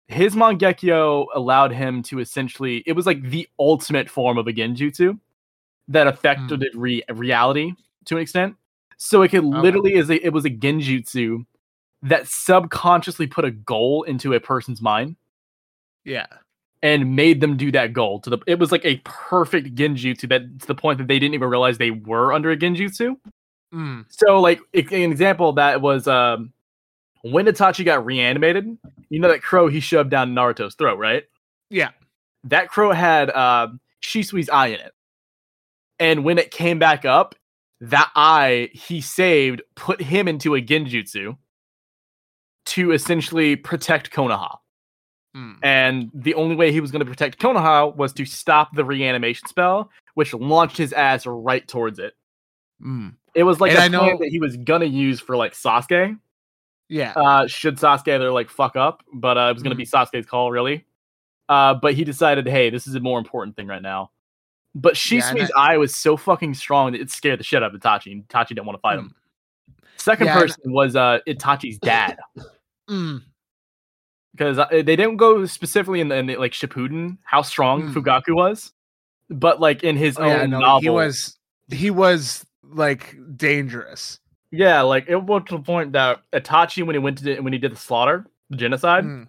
His 0.08 0.34
Mangekyo 0.34 1.28
allowed 1.36 1.72
him 1.74 2.02
to 2.04 2.20
essentially 2.20 2.84
it 2.88 2.94
was 2.94 3.06
like 3.06 3.22
the 3.22 3.48
ultimate 3.60 4.10
form 4.10 4.38
of 4.38 4.48
a 4.48 4.54
genjutsu 4.54 5.20
that 5.90 6.08
affected 6.08 6.66
re- 6.74 7.04
reality 7.10 7.74
to 8.06 8.16
an 8.16 8.22
extent. 8.22 8.56
So 9.02 9.22
it 9.22 9.30
could 9.30 9.46
Okay. 9.46 9.58
literally 9.62 9.94
is 9.96 10.10
a, 10.10 10.24
it 10.26 10.34
was 10.34 10.44
a 10.46 10.50
genjutsu 10.50 11.46
that 12.04 12.28
subconsciously 12.28 13.28
put 13.28 13.46
a 13.46 13.52
goal 13.52 14.04
into 14.04 14.34
a 14.34 14.40
person's 14.42 14.82
mind 14.82 15.16
Yeah. 16.04 16.26
and 16.84 17.16
made 17.16 17.40
them 17.42 17.56
do 17.58 17.72
that 17.72 17.94
goal 17.94 18.20
to 18.22 18.30
the 18.30 18.38
it 18.46 18.60
was 18.60 18.72
like 18.74 18.84
a 18.86 18.98
perfect 19.06 19.74
genjutsu 19.76 20.28
that 20.30 20.60
to 20.60 20.68
the 20.68 20.76
point 20.76 20.98
that 20.98 21.08
they 21.08 21.18
didn't 21.18 21.34
even 21.34 21.50
realize 21.50 21.78
they 21.78 21.92
were 21.92 22.34
under 22.34 22.52
a 22.52 22.58
genjutsu. 22.58 23.16
Mm. 23.74 24.06
So 24.10 24.40
like 24.42 24.60
an 24.74 25.12
example 25.12 25.50
of 25.50 25.56
that 25.56 25.82
was 25.82 26.08
um 26.08 26.52
when 27.22 27.46
Itachi 27.46 27.84
got 27.86 28.06
reanimated, 28.06 28.78
you 29.10 29.20
know 29.20 29.30
that 29.30 29.42
crow 29.42 29.68
he 29.68 29.80
shoved 29.80 30.10
down 30.10 30.34
Naruto's 30.36 30.76
throat, 30.76 30.98
right? 30.98 31.24
Yeah. 31.70 31.92
That 32.46 32.68
crow 32.70 32.92
had 32.92 33.30
um 33.32 33.80
Shisui's 34.02 34.50
eye 34.50 34.68
in 34.68 34.80
it. 34.82 34.94
And 36.00 36.24
when 36.26 36.38
it 36.38 36.52
came 36.52 36.80
back 36.80 37.04
up, 37.06 37.36
that 37.82 38.12
eye 38.16 38.70
he 38.74 39.02
saved 39.02 39.62
put 39.76 40.02
him 40.02 40.28
into 40.28 40.56
a 40.56 40.62
genjutsu 40.62 41.38
to 42.68 42.92
essentially 42.92 43.56
protect 43.56 44.12
Konoha. 44.12 44.58
Mm. 45.36 45.56
And 45.64 46.12
the 46.14 46.34
only 46.34 46.56
way 46.56 46.72
he 46.72 46.82
was 46.82 46.92
going 46.92 47.00
to 47.06 47.06
protect 47.10 47.40
Konoha 47.40 47.96
was 47.96 48.14
to 48.14 48.26
stop 48.26 48.76
the 48.76 48.84
reanimation 48.84 49.48
spell, 49.48 49.92
which 50.16 50.34
launched 50.34 50.78
his 50.78 50.92
ass 50.94 51.26
right 51.26 51.68
towards 51.68 52.00
it. 52.00 52.14
Mm. 52.84 53.16
It 53.36 53.44
was 53.44 53.60
like 53.62 53.72
And 53.72 53.80
a 53.80 53.84
I 53.84 53.90
plan 53.90 54.12
know- 54.14 54.18
that 54.20 54.30
he 54.30 54.40
was 54.40 54.58
gonna 54.58 54.86
use 54.86 55.20
for 55.20 55.38
like 55.38 55.54
Sasuke, 55.54 56.20
Yeah. 56.90 57.14
uh, 57.16 57.48
should 57.48 57.78
Sasuke 57.78 58.08
either 58.14 58.32
like 58.32 58.50
fuck 58.50 58.76
up, 58.76 59.04
but 59.14 59.38
uh, 59.38 59.50
it 59.50 59.54
was 59.54 59.62
going 59.64 59.72
to 59.72 59.76
be 59.78 59.86
Mm. 59.86 59.92
Sasuke's 59.92 60.26
call, 60.26 60.52
really. 60.52 60.86
Uh, 61.48 61.74
but 61.76 61.94
he 61.94 62.04
decided, 62.04 62.48
hey, 62.48 62.70
this 62.70 62.88
is 62.88 62.96
a 62.96 63.00
more 63.00 63.18
important 63.20 63.56
thing 63.56 63.68
right 63.68 63.82
now. 63.82 64.12
But 64.82 64.94
Yeah, 65.12 65.22
Shisui's 65.22 65.52
eye 65.58 65.78
was 65.78 65.96
so 65.96 66.16
fucking 66.18 66.54
strong 66.54 66.92
that 66.92 67.02
it 67.02 67.10
scared 67.10 67.40
the 67.40 67.44
shit 67.44 67.62
out 67.64 67.74
of 67.74 67.80
Itachi, 67.82 68.12
and 68.12 68.28
Itachi 68.28 68.50
didn't 68.50 68.66
want 68.66 68.78
to 68.78 68.82
fight 68.82 69.00
him. 69.00 69.14
Second 69.98 70.28
Yeah, 70.28 70.40
person 70.40 70.62
was 70.72 70.96
uh, 70.96 71.20
Itachi's 71.28 71.78
dad, 71.80 72.18
Mm. 72.90 73.22
because 74.34 74.58
uh, 74.58 74.66
they 74.72 74.82
didn't 74.84 75.18
go 75.18 75.46
specifically 75.46 76.02
in 76.02 76.08
the, 76.08 76.16
in 76.16 76.26
the 76.28 76.38
like 76.38 76.54
Shippuden 76.54 77.18
how 77.24 77.42
strong 77.42 77.84
Mm. 77.84 77.94
Fugaku 77.94 78.36
was, 78.36 78.72
but 79.30 79.60
like 79.60 79.84
in 79.84 79.96
his 79.96 80.18
Oh, 80.18 80.26
yeah, 80.26 80.42
own 80.44 80.50
no, 80.52 80.60
novel, 80.60 80.82
he 80.82 80.90
was 80.90 81.38
he 81.70 81.92
was 81.92 82.46
like 82.64 83.16
dangerous. 83.36 84.20
yeah, 84.52 84.82
like 84.82 85.06
it 85.08 85.22
was 85.22 85.44
to 85.50 85.58
the 85.58 85.64
point 85.64 85.92
that 85.94 86.22
Itachi 86.34 86.84
when 86.86 86.96
he 86.96 87.00
went 87.00 87.18
to 87.20 87.24
the, 87.26 87.40
when 87.42 87.54
he 87.54 87.60
did 87.60 87.72
the 87.74 87.78
slaughter, 87.78 88.26
the 88.50 88.58
genocide, 88.58 89.04
Mm. 89.04 89.28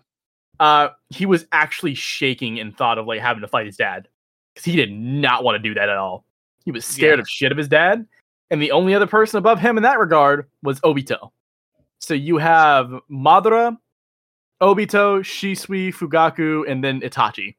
uh 0.60 0.88
he 1.10 1.26
was 1.26 1.46
actually 1.52 1.94
shaking 1.94 2.56
in 2.58 2.72
thought 2.72 2.96
of 2.98 3.06
like 3.06 3.20
having 3.20 3.40
to 3.42 3.48
fight 3.48 3.66
his 3.66 3.76
dad 3.76 4.08
because 4.54 4.64
he 4.64 4.76
did 4.76 4.92
not 4.92 5.44
want 5.44 5.54
to 5.56 5.58
do 5.68 5.74
that 5.74 5.88
at 5.88 5.96
all 5.96 6.24
he 6.64 6.70
was 6.70 6.84
scared 6.84 7.18
Yeah. 7.18 7.22
of 7.22 7.28
shit 7.28 7.52
of 7.52 7.58
his 7.58 7.68
dad 7.68 8.06
and 8.50 8.60
the 8.60 8.72
only 8.72 8.94
other 8.94 9.06
person 9.06 9.38
above 9.38 9.58
him 9.60 9.76
in 9.76 9.82
that 9.82 9.98
regard 9.98 10.46
was 10.62 10.80
obito 10.80 11.30
so 12.00 12.14
you 12.14 12.38
have 12.38 12.90
madara 13.10 13.76
obito 14.62 15.20
shisui 15.20 15.88
fugaku 15.94 16.68
and 16.70 16.82
then 16.84 17.00
itachi 17.00 17.56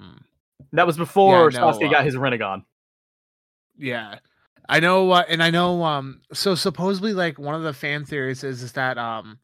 Mm. 0.00 0.20
that 0.72 0.86
was 0.86 0.96
before 0.96 1.50
Yeah, 1.50 1.58
no, 1.58 1.72
Sasuke 1.72 1.88
uh, 1.88 1.90
got 1.90 2.04
his 2.04 2.14
Rinnegan. 2.14 2.62
Yeah. 3.76 4.20
I 4.68 4.78
know 4.78 5.10
uh, 5.10 5.24
and 5.28 5.42
I 5.42 5.50
know 5.50 5.82
um 5.82 6.20
so 6.32 6.54
supposedly 6.54 7.14
like 7.14 7.36
one 7.38 7.56
of 7.56 7.62
the 7.64 7.72
fan 7.72 8.04
theories 8.04 8.44
is 8.44 8.62
is 8.62 8.72
that 8.74 8.96
um 8.96 9.40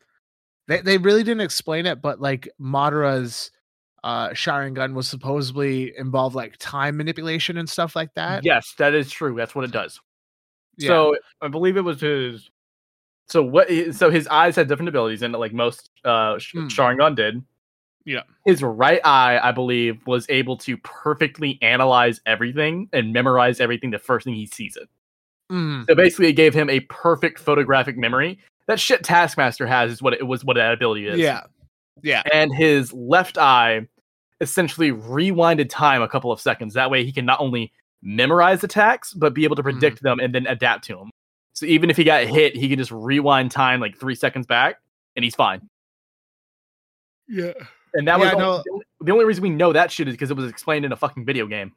they 0.69 0.81
they 0.81 0.99
really 0.99 1.25
didn't 1.25 1.41
explain 1.41 1.87
it 1.87 2.01
but 2.01 2.21
like 2.21 2.49
Madara's 2.61 3.51
uh 4.05 4.29
Sharingan 4.31 4.93
was 4.95 5.09
supposedly 5.09 5.97
involved 5.97 6.37
like 6.37 6.57
time 6.59 6.97
manipulation 6.97 7.57
and 7.57 7.69
stuff 7.69 7.97
like 7.97 8.13
that. 8.15 8.45
Yes, 8.45 8.75
that 8.79 8.95
is 8.95 9.11
true. 9.11 9.35
That's 9.35 9.55
what 9.55 9.65
it 9.65 9.73
does. 9.73 9.99
Yeah. 10.77 10.89
So 10.89 11.17
I 11.41 11.49
believe 11.49 11.77
it 11.77 11.81
was 11.85 12.01
his. 12.01 12.51
So 13.29 13.43
what? 13.43 13.69
So 13.93 14.11
his 14.11 14.29
eyes 14.29 14.55
had 14.57 14.69
different 14.69 14.91
abilities, 14.91 15.23
and 15.23 15.33
like 15.33 15.53
most 15.55 15.91
uh, 16.05 16.39
Sh- 16.39 16.53
Hmm. 16.53 16.67
Sharingan 16.67 17.17
did. 17.17 17.43
Yeah. 18.05 18.25
His 18.45 18.63
right 18.63 19.01
eye, 19.03 19.39
I 19.43 19.51
believe, 19.53 20.07
was 20.07 20.27
able 20.29 20.59
to 20.59 20.77
perfectly 20.77 21.59
analyze 21.63 22.21
everything 22.27 22.91
and 22.93 23.15
memorize 23.15 23.61
everything 23.61 23.91
the 23.93 23.99
first 23.99 24.25
thing 24.27 24.35
he 24.35 24.45
sees 24.45 24.77
it. 24.77 24.91
Mm, 25.51 25.87
So 25.87 25.95
basically, 25.95 26.29
it 26.29 26.35
gave 26.35 26.53
him 26.53 26.69
a 26.69 26.81
perfect 26.81 27.39
photographic 27.39 27.97
memory. 27.97 28.39
That 28.67 28.79
shit 28.79 29.03
Taskmaster 29.05 29.67
has 29.67 29.91
is 29.91 30.03
what 30.03 30.13
it 30.13 30.27
was. 30.27 30.45
What 30.45 30.55
that 30.57 30.75
ability 30.75 31.09
is. 31.09 31.19
yeah. 31.19 31.45
Yeah. 32.03 32.23
And 32.31 32.55
his 32.55 32.93
left 32.93 33.39
eye 33.39 33.87
essentially 34.41 34.91
rewinded 34.93 35.69
time 35.71 36.03
a 36.03 36.09
couple 36.09 36.31
of 36.33 36.41
seconds. 36.41 36.75
That 36.75 36.91
way, 36.91 37.05
he 37.05 37.13
can 37.13 37.25
not 37.25 37.41
only 37.41 37.73
memorize 38.03 38.63
attacks, 38.65 39.15
but 39.15 39.33
be 39.35 39.45
able 39.45 39.57
to 39.57 39.63
Mm-hmm. 39.63 39.79
predict 39.79 40.03
them 40.03 40.19
and 40.21 40.35
then 40.35 40.47
adapt 40.47 40.85
to 40.85 40.97
them. 40.97 41.11
So 41.55 41.67
even 41.67 41.89
if 41.89 41.97
he 41.97 42.05
got 42.05 42.25
hit, 42.25 42.57
he 42.57 42.69
can 42.69 42.79
just 42.79 42.91
rewind 42.91 43.51
time 43.51 43.81
like 43.81 43.97
three 43.97 44.15
seconds 44.17 44.47
back, 44.47 44.77
and 45.17 45.25
he's 45.25 45.35
fine. 45.37 45.69
Yeah. 47.29 47.53
And 47.95 48.09
that 48.09 48.19
Yeah, 48.19 48.25
was 48.35 48.39
no. 48.39 48.51
only- 48.73 48.85
the 49.01 49.13
only- 49.13 49.25
reason 49.25 49.43
we 49.43 49.51
know 49.51 49.73
that 49.73 49.91
shit 49.93 50.09
is 50.09 50.15
because 50.15 50.31
it 50.31 50.37
was 50.37 50.51
explained 50.51 50.85
in 50.85 50.93
a 50.93 50.97
fucking 50.97 51.25
video 51.25 51.47
game. 51.47 51.73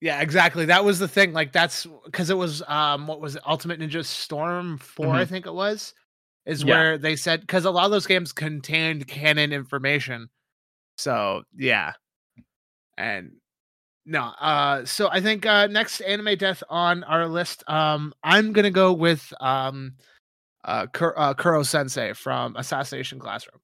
Yeah, 0.00 0.20
exactly. 0.20 0.64
That 0.66 0.84
was 0.84 0.98
the 1.00 1.08
thing. 1.08 1.32
Like 1.32 1.52
that's 1.52 1.86
because 2.04 2.30
it 2.30 2.36
was 2.36 2.62
um 2.68 3.06
what 3.06 3.20
was 3.20 3.36
it, 3.36 3.42
Ultimate 3.46 3.80
Ninja 3.80 4.04
Storm 4.04 4.78
4, 4.78 5.14
I 5.14 5.24
think 5.24 5.44
it 5.46 5.52
was. 5.54 5.92
Is 6.46 6.60
Mm-hmm. 6.60 6.68
Yeah. 6.68 6.74
where 6.76 6.98
they 6.98 7.16
said 7.16 7.40
because 7.42 7.64
a 7.66 7.70
lot 7.70 7.84
of 7.84 7.90
those 7.90 8.06
games 8.06 8.32
contained 8.32 9.06
canon 9.06 9.52
information. 9.52 10.30
So 10.98 11.42
yeah. 11.56 11.92
And 12.96 13.32
no, 14.04 14.22
uh 14.40 14.84
so 14.84 15.08
I 15.10 15.20
think 15.20 15.46
uh 15.46 15.66
next 15.68 16.00
anime 16.00 16.36
death 16.36 16.62
on 16.68 17.04
our 17.04 17.26
list, 17.26 17.62
um, 17.68 18.12
I'm 18.22 18.52
gonna 18.52 18.70
go 18.70 18.92
with 18.92 19.32
um 19.40 19.94
uh, 20.64 20.86
Kur- 20.86 21.18
uh 21.18 21.34
Koro 21.34 21.62
Sensei 21.62 22.12
from 22.12 22.56
Assassination 22.56 23.18
Classroom. 23.18 23.60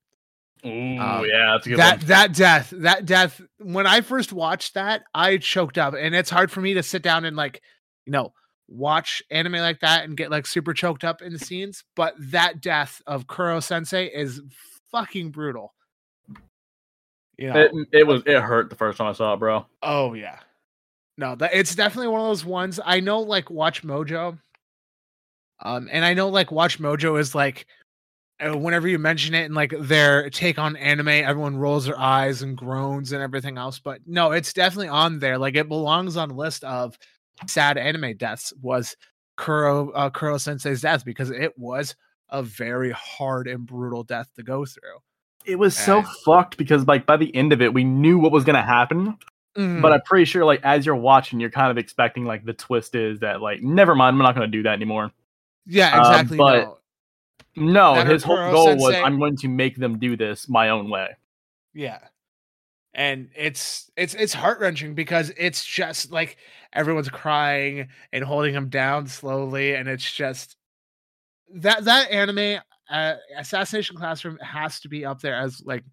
Oh 0.65 0.69
Um, 0.69 1.25
yeah, 1.27 1.53
that's 1.53 1.67
a 1.67 1.71
good 1.71 1.79
that 1.79 1.99
one. 1.99 2.07
that 2.07 2.33
death 2.35 2.73
that 2.79 3.05
death 3.05 3.41
when 3.59 3.87
i 3.87 4.01
first 4.01 4.33
watched 4.33 4.73
that 4.75 5.03
i 5.15 5.37
choked 5.37 5.77
up 5.77 5.93
and 5.93 6.15
it's 6.15 6.31
hard 6.31 6.51
for 6.51 6.63
me 6.63 6.73
to 6.73 6.83
sit 6.83 7.03
down 7.03 7.27
and 7.27 7.37
like 7.37 7.61
you 8.07 8.13
know 8.13 8.33
watch 8.69 9.23
anime 9.31 9.55
like 9.55 9.81
that 9.81 10.05
and 10.05 10.17
get 10.17 10.31
like 10.31 10.47
super 10.47 10.73
choked 10.73 11.05
up 11.05 11.21
in 11.21 11.35
the 11.35 11.39
scenes 11.39 11.85
but 11.97 12.15
that 12.19 12.63
death 12.63 13.03
of 13.07 13.27
koro 13.27 13.61
sensei 13.61 14.07
is 14.07 14.41
fucking 14.91 15.31
brutal 15.31 15.75
you 17.39 17.53
know 17.53 17.61
It, 17.61 17.73
it 17.93 18.07
was 18.07 18.23
it 18.27 18.41
hurt 18.41 18.71
the 18.71 18.77
first 18.77 18.99
time 18.99 19.09
I 19.09 19.13
saw 19.13 19.35
it, 19.35 19.39
bro. 19.39 19.67
oh 19.83 20.15
yeah. 20.15 20.39
No 21.17 21.37
that 21.37 21.55
it's 21.55 21.75
definitely 21.75 22.09
one 22.09 22.21
of 22.21 22.27
those 22.27 22.45
ones 22.45 22.81
i 22.85 22.99
know 22.99 23.21
like 23.21 23.49
watch 23.49 23.85
mojo 23.85 24.37
um 25.61 25.89
and 25.93 26.05
i 26.05 26.13
know 26.13 26.29
like 26.29 26.51
watch 26.51 26.81
mojo 26.81 27.19
is 27.19 27.37
like 27.37 27.67
uh, 28.45 28.57
whenever 28.57 28.89
you 28.89 28.99
mention 28.99 29.33
it 29.33 29.45
and 29.45 29.55
like 29.55 29.73
their 29.79 30.29
take 30.31 30.59
on 30.59 30.75
anime 30.77 31.07
everyone 31.09 31.57
rolls 31.57 31.85
their 31.85 31.99
eyes 31.99 32.43
and 32.43 32.57
groans 32.57 33.13
and 33.13 33.23
everything 33.23 33.57
else 33.57 33.79
but 33.79 34.01
no 34.07 34.33
it's 34.33 34.53
definitely 34.53 34.89
on 34.89 35.21
there 35.21 35.39
like 35.39 35.55
it 35.55 35.69
belongs 35.69 36.17
on 36.17 36.33
a 36.33 36.35
list 36.35 36.65
of 36.65 36.99
sad 37.47 37.79
anime 37.79 38.17
deaths 38.17 38.53
was 38.61 38.97
koro 39.37 39.91
uh, 39.93 40.11
koro 40.11 40.37
sensei's 40.37 40.81
death 40.81 41.05
because 41.05 41.31
it 41.31 41.57
was 41.57 41.95
a 42.31 42.43
very 42.43 42.91
hard 42.91 43.47
and 43.47 43.67
brutal 43.67 44.03
death 44.03 44.29
to 44.35 44.43
go 44.43 44.65
through 44.65 44.99
It 45.45 45.57
was 45.59 45.77
so 45.77 45.99
And- 45.99 46.09
fucked 46.25 46.57
because 46.57 46.87
like 46.87 47.07
by 47.07 47.17
the 47.17 47.35
end 47.35 47.53
of 47.53 47.61
it, 47.63 47.73
we 47.75 47.85
knew 47.85 48.19
what 48.19 48.33
was 48.33 48.45
gonna 48.45 48.63
happen. 48.63 49.17
Mm, 49.57 49.81
But 49.83 49.93
I'm 49.93 50.01
pretty 50.03 50.25
sure 50.25 50.45
like 50.45 50.61
as 50.65 50.85
you're 50.87 50.97
watching, 50.97 51.39
you're 51.39 51.51
kind 51.51 51.71
of 51.71 51.79
expecting 51.79 52.25
like 52.25 52.45
the 52.45 52.55
twist 52.55 52.95
is 52.95 53.21
that 53.21 53.41
like 53.41 53.63
never 53.63 53.95
mind, 53.95 54.15
I'm 54.17 54.23
not 54.23 54.35
gonna 54.35 54.47
do 54.49 54.63
that 54.65 54.73
anymore. 54.73 55.13
yeah 55.67 55.97
uh, 56.01 56.11
exactly 56.11 56.37
but- 56.39 56.65
no. 56.65 56.79
No, 57.57 57.95
his 58.05 58.25
whole 58.25 58.37
goal 58.51 58.77
was 58.77 58.97
I'm 58.97 59.19
going 59.21 59.37
to 59.37 59.49
make 59.49 59.77
them 59.77 59.99
do 60.01 60.17
this 60.17 60.49
my 60.49 60.71
own 60.71 60.91
way. 60.91 61.11
Yeah. 61.73 61.99
And 62.95 63.29
it's 63.37 63.91
it's 63.97 64.15
it's 64.15 64.33
heart 64.35 64.59
wrenching 64.59 64.95
because 64.95 65.31
it's 65.37 65.65
just 65.65 66.11
like 66.11 66.37
everyone's 66.73 67.09
crying 67.09 67.89
and 68.13 68.25
holding 68.25 68.55
him 68.55 68.69
down 68.71 69.07
slowly, 69.07 69.75
and 69.75 69.89
it's 69.89 70.13
just 70.13 70.57
that 71.55 71.85
that 71.85 72.11
anime 72.11 72.61
uh, 72.91 73.15
Assassination 73.37 73.97
Classroom 73.97 74.39
has 74.39 74.81
to 74.81 74.89
be 74.89 75.05
up 75.05 75.21
there 75.21 75.35
as 75.37 75.63
like 75.65 75.85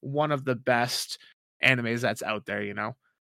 one 0.00 0.32
of 0.32 0.44
the 0.44 0.54
best 0.54 1.18
animes 1.64 2.00
that's 2.00 2.22
out 2.22 2.46
there. 2.46 2.62
You 2.62 2.74
know, 2.74 2.96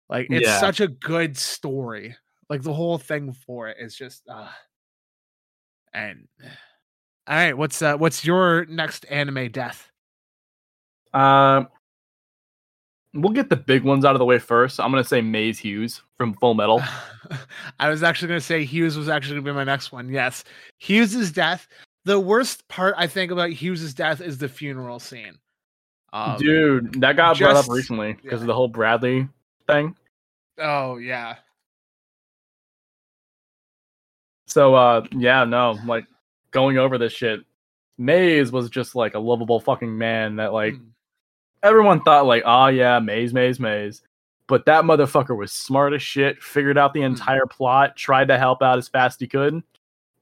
like 0.08 0.28
it's 0.30 0.46
Yeah. 0.46 0.60
such 0.60 0.80
a 0.80 0.88
good 0.88 1.36
story. 1.36 2.16
Like 2.48 2.62
the 2.62 2.72
whole 2.74 2.98
thing 2.98 3.32
for 3.32 3.68
it 3.68 3.76
is 3.80 3.94
just. 3.96 4.22
Uh, 4.28 4.48
and 5.92 6.28
all 7.26 7.36
right, 7.36 7.56
what's 7.56 7.80
uh 7.82 7.96
what's 7.96 8.24
your 8.24 8.64
next 8.66 9.04
anime 9.10 9.50
death? 9.50 9.88
Um, 11.12 11.68
we'll 13.14 13.32
get 13.32 13.50
the 13.50 13.56
big 13.56 13.82
ones 13.82 14.04
out 14.04 14.14
of 14.14 14.20
the 14.20 14.24
way 14.24 14.38
first. 14.38 14.78
I'm 14.80 14.90
gonna 14.90 15.02
say 15.04 15.20
Maes 15.20 15.58
Hughes 15.58 16.02
from 16.16 16.34
Full 16.34 16.54
Metal. 16.60 16.80
I 17.78 17.88
was 17.88 18.02
actually 18.02 18.34
to 18.34 18.40
say 18.40 18.64
Hughes 18.64 18.96
was 18.96 19.08
actually 19.08 19.36
to 19.36 19.42
be 19.42 19.52
my 19.52 19.64
next 19.64 19.90
one. 19.92 20.08
Yes. 20.08 20.44
Hughes's 20.78 21.32
death. 21.32 21.66
The 22.10 22.18
worst 22.18 22.66
part 22.66 22.96
I 22.98 23.06
think 23.06 23.30
about 23.30 23.50
Hughes's 23.50 23.94
death 23.94 24.20
is 24.20 24.36
the 24.36 24.48
funeral 24.48 24.98
scene. 24.98 25.38
Um, 26.12 26.38
Dude, 26.38 27.00
that 27.02 27.14
got 27.14 27.38
brought 27.38 27.54
up 27.54 27.68
recently 27.68 28.14
because 28.14 28.38
yeah. 28.38 28.42
of 28.42 28.46
the 28.48 28.52
whole 28.54 28.66
Bradley 28.66 29.28
thing. 29.68 29.94
Oh, 30.58 30.96
yeah. 30.96 31.36
So 34.48 34.74
uh 34.74 35.06
yeah, 35.12 35.44
no, 35.44 35.78
like 35.86 36.04
going 36.50 36.78
over 36.78 36.98
this 36.98 37.12
shit. 37.12 37.42
Maes 37.96 38.50
was 38.50 38.70
just 38.70 38.96
like 38.96 39.14
a 39.14 39.20
lovable 39.20 39.60
fucking 39.60 39.96
man 39.96 40.34
that 40.34 40.52
like 40.52 40.74
Mm. 40.74 40.86
everyone 41.62 42.00
thought 42.02 42.26
like, 42.26 42.42
oh 42.44 42.66
yeah, 42.66 42.98
Maes, 42.98 43.32
Maes, 43.32 43.60
Maes. 43.60 44.02
But 44.48 44.66
that 44.66 44.82
motherfucker 44.82 45.36
was 45.36 45.52
smart 45.52 45.92
as 45.92 46.02
shit, 46.02 46.42
figured 46.42 46.76
out 46.76 46.92
the 46.92 47.02
Hmm. 47.02 47.06
entire 47.12 47.46
plot, 47.46 47.94
tried 47.96 48.26
to 48.26 48.36
help 48.36 48.62
out 48.62 48.78
as 48.78 48.88
fast 48.88 49.18
as 49.18 49.20
he 49.20 49.28
could. 49.28 49.62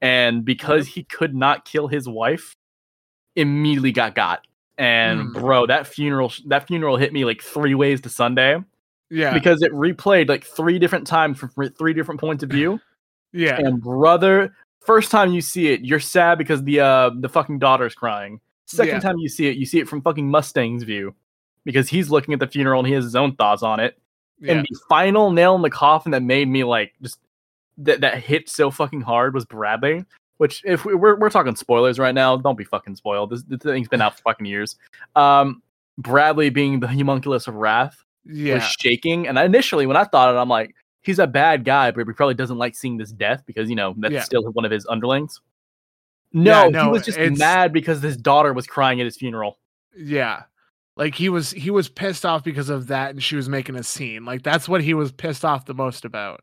And 0.01 0.45
because 0.45 0.87
he 0.87 1.03
could 1.03 1.35
not 1.35 1.65
kill 1.65 1.87
his 1.87 2.07
wife, 2.07 2.55
immediately 3.35 3.91
got 3.91 4.15
got. 4.15 4.41
And 4.77 5.21
Hmm. 5.21 5.31
bro, 5.33 5.65
that 5.67 5.87
funeral 5.87 6.31
that 6.47 6.67
funeral 6.67 6.97
hit 6.97 7.11
me 7.13 7.25
like 7.25 7.41
three 7.41 7.75
ways 7.75 7.99
to 8.01 8.09
Sunday 8.09 8.57
Yeah. 9.09 9.33
because 9.33 9.61
it 9.61 9.71
replayed 9.73 10.29
like 10.29 10.43
three 10.45 10.79
different 10.79 11.05
times 11.05 11.37
from 11.37 11.49
three 11.77 11.93
different 11.93 12.19
points 12.21 12.43
of 12.43 12.49
view. 12.49 12.79
yeah. 13.33 13.57
And 13.59 13.81
brother, 13.81 14.55
first 14.81 15.11
time 15.11 15.33
you 15.33 15.41
see 15.41 15.67
it, 15.73 15.81
you're 15.81 15.99
sad 15.99 16.37
because 16.37 16.63
the 16.63 16.79
uh 16.79 17.11
the 17.19 17.27
fucking 17.29 17.59
daughter's 17.59 17.93
crying. 17.95 18.39
Second 18.67 18.95
Yeah. 18.95 18.99
time 19.01 19.17
you 19.17 19.27
see 19.29 19.47
it, 19.47 19.57
you 19.57 19.65
see 19.65 19.79
it 19.79 19.87
from 19.89 20.01
fucking 20.01 20.29
Mustang's 20.29 20.83
view 20.83 21.13
because 21.65 21.89
he's 21.89 22.09
looking 22.09 22.33
at 22.33 22.39
the 22.39 22.47
funeral 22.47 22.79
and 22.79 22.87
he 22.87 22.93
has 22.93 23.03
his 23.03 23.15
own 23.15 23.35
thoughts 23.35 23.63
on 23.63 23.79
it. 23.81 23.99
yeah. 24.39 24.53
And 24.53 24.61
the 24.69 24.79
final 24.87 25.31
nail 25.31 25.55
in 25.57 25.61
the 25.61 25.69
coffin 25.69 26.13
that 26.13 26.23
made 26.23 26.47
me 26.47 26.63
like 26.63 26.93
just 27.01 27.19
that 27.79 28.01
that 28.01 28.19
hit 28.19 28.49
so 28.49 28.69
fucking 28.71 29.01
hard 29.01 29.33
was 29.33 29.45
Bradley 29.45 30.05
which 30.37 30.61
if 30.63 30.85
we, 30.85 30.95
we're 30.95 31.17
we're 31.19 31.29
talking 31.29 31.53
spoilers 31.53 31.99
right 31.99 32.15
now, 32.15 32.37
don't 32.37 32.57
be 32.57 32.63
fucking 32.63 32.95
spoiled. 32.95 33.29
This, 33.29 33.43
this 33.43 33.59
thing's 33.59 33.89
been 33.89 34.01
out 34.01 34.15
for 34.15 34.21
fucking 34.21 34.45
years. 34.45 34.77
Um, 35.15 35.61
Bradley 35.97 36.49
being 36.49 36.79
the 36.79 36.87
homunculus 36.87 37.47
of 37.47 37.55
wrath 37.55 38.05
Yeah. 38.25 38.53
was 38.55 38.63
shaking, 38.63 39.27
and 39.27 39.37
initially 39.37 39.85
when 39.85 39.97
I 39.97 40.05
thought 40.05 40.33
it, 40.33 40.37
I'm 40.37 40.47
like, 40.47 40.75
he's 41.01 41.19
a 41.19 41.27
bad 41.27 41.65
guy, 41.65 41.91
but 41.91 42.07
he 42.07 42.13
probably 42.13 42.35
doesn't 42.35 42.57
like 42.57 42.73
seeing 42.73 42.95
this 42.95 43.11
death 43.11 43.43
because 43.45 43.69
you 43.69 43.75
know 43.75 43.93
that's 43.97 44.13
Yeah. 44.13 44.21
still 44.23 44.43
one 44.53 44.63
of 44.63 44.71
his 44.71 44.85
underlings. 44.87 45.41
No, 46.31 46.69
Yeah, 46.69 46.83
he 46.85 46.89
was 46.89 47.03
just 47.05 47.19
mad 47.37 47.73
because 47.73 48.01
his 48.01 48.15
daughter 48.15 48.53
was 48.53 48.65
crying 48.65 49.01
at 49.01 49.05
his 49.05 49.17
funeral. 49.17 49.57
Yeah. 49.93 50.43
Like 50.95 51.15
he 51.15 51.27
was 51.27 51.51
he 51.51 51.69
was 51.69 51.89
pissed 51.89 52.25
off 52.25 52.45
because 52.45 52.69
of 52.69 52.87
that 52.87 53.09
and 53.09 53.21
she 53.21 53.35
was 53.35 53.49
making 53.49 53.75
a 53.75 53.83
scene. 53.83 54.23
Like 54.23 54.43
that's 54.43 54.69
what 54.69 54.81
he 54.81 54.93
was 54.93 55.11
pissed 55.11 55.43
off 55.43 55.65
the 55.65 55.73
most 55.73 56.05
about. 56.05 56.39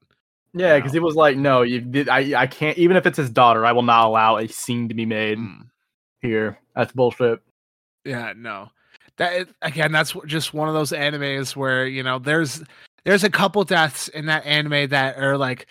Yeah, 0.57 0.77
because 0.79 0.93
he 0.93 0.99
was 1.01 1.15
like, 1.15 1.37
"No, 1.37 1.61
you. 1.63 2.07
I, 2.11 2.35
I 2.35 2.47
can't. 2.47 2.79
Even 2.79 2.97
if 2.97 3.05
it's 3.05 3.19
his 3.19 3.29
daughter, 3.31 3.67
I 3.67 3.73
will 3.73 3.83
not 3.83 4.07
allow 4.07 4.39
a 4.39 4.49
scene 4.49 4.89
to 4.89 4.95
be 4.95 5.05
made 5.05 5.39
Mm. 5.39 5.67
here. 6.23 6.59
That's 6.75 6.93
bullshit." 6.93 7.41
Yeah, 8.05 8.33
no. 8.35 8.71
That 9.19 9.33
is- 9.35 9.47
again, 9.63 9.93
that's 9.93 10.15
just 10.27 10.55
one 10.55 10.69
of 10.69 10.75
those 10.75 10.93
animes 10.93 11.55
where, 11.57 11.87
you 11.87 12.03
know, 12.03 12.19
there's 12.19 12.63
there's 13.05 13.25
a 13.25 13.31
couple 13.31 13.63
deaths 13.65 14.09
in 14.09 14.27
that 14.27 14.47
anime 14.47 14.89
that 14.91 15.19
are 15.19 15.37
like 15.37 15.67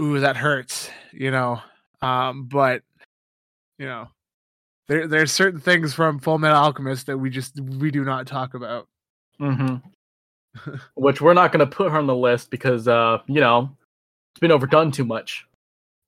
ooh, 0.00 0.18
that 0.20 0.36
hurts, 0.36 0.90
you 1.12 1.30
know. 1.30 1.60
Um 2.00 2.44
but 2.46 2.82
you 3.78 3.86
know, 3.86 4.08
there 4.88 5.06
there's 5.06 5.32
certain 5.32 5.60
things 5.60 5.94
from 5.94 6.18
Full 6.18 6.38
Metal 6.38 6.56
Alchemist 6.58 7.06
that 7.06 7.18
we 7.18 7.30
just 7.30 7.60
we 7.60 7.90
do 7.90 8.04
not 8.04 8.26
talk 8.26 8.54
about. 8.54 8.88
hmm 9.38 9.76
Which 10.94 11.20
we're 11.20 11.34
not 11.34 11.50
going 11.52 11.66
to 11.68 11.76
put 11.76 11.90
her 11.90 11.98
on 11.98 12.06
the 12.06 12.14
list 12.14 12.50
because, 12.50 12.86
uh, 12.86 13.18
you 13.26 13.40
know, 13.40 13.74
it's 14.32 14.40
been 14.40 14.50
overdone 14.52 14.90
too 14.90 15.04
much. 15.04 15.46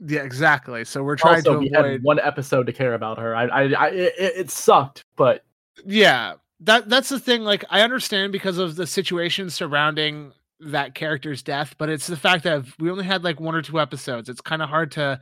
Yeah, 0.00 0.22
exactly. 0.22 0.84
So 0.84 1.02
we're 1.02 1.16
trying 1.16 1.36
also, 1.36 1.54
to 1.54 1.58
we 1.60 1.70
avoid 1.72 1.92
had 1.92 2.02
one 2.02 2.18
episode 2.18 2.66
to 2.66 2.72
care 2.72 2.94
about 2.94 3.18
her. 3.18 3.34
I, 3.34 3.44
I, 3.46 3.62
I 3.72 3.88
it, 3.88 4.14
it 4.18 4.50
sucked, 4.50 5.04
but 5.16 5.44
yeah 5.84 6.34
that 6.60 6.88
that's 6.88 7.08
the 7.08 7.18
thing 7.18 7.42
like 7.42 7.64
i 7.70 7.80
understand 7.80 8.32
because 8.32 8.58
of 8.58 8.76
the 8.76 8.86
situation 8.86 9.50
surrounding 9.50 10.32
that 10.60 10.94
character's 10.94 11.42
death 11.42 11.74
but 11.78 11.88
it's 11.88 12.06
the 12.06 12.16
fact 12.16 12.44
that 12.44 12.64
we 12.78 12.90
only 12.90 13.04
had 13.04 13.24
like 13.24 13.40
one 13.40 13.54
or 13.54 13.62
two 13.62 13.80
episodes 13.80 14.28
it's 14.28 14.40
kind 14.40 14.62
of 14.62 14.68
hard 14.68 14.90
to 14.90 15.20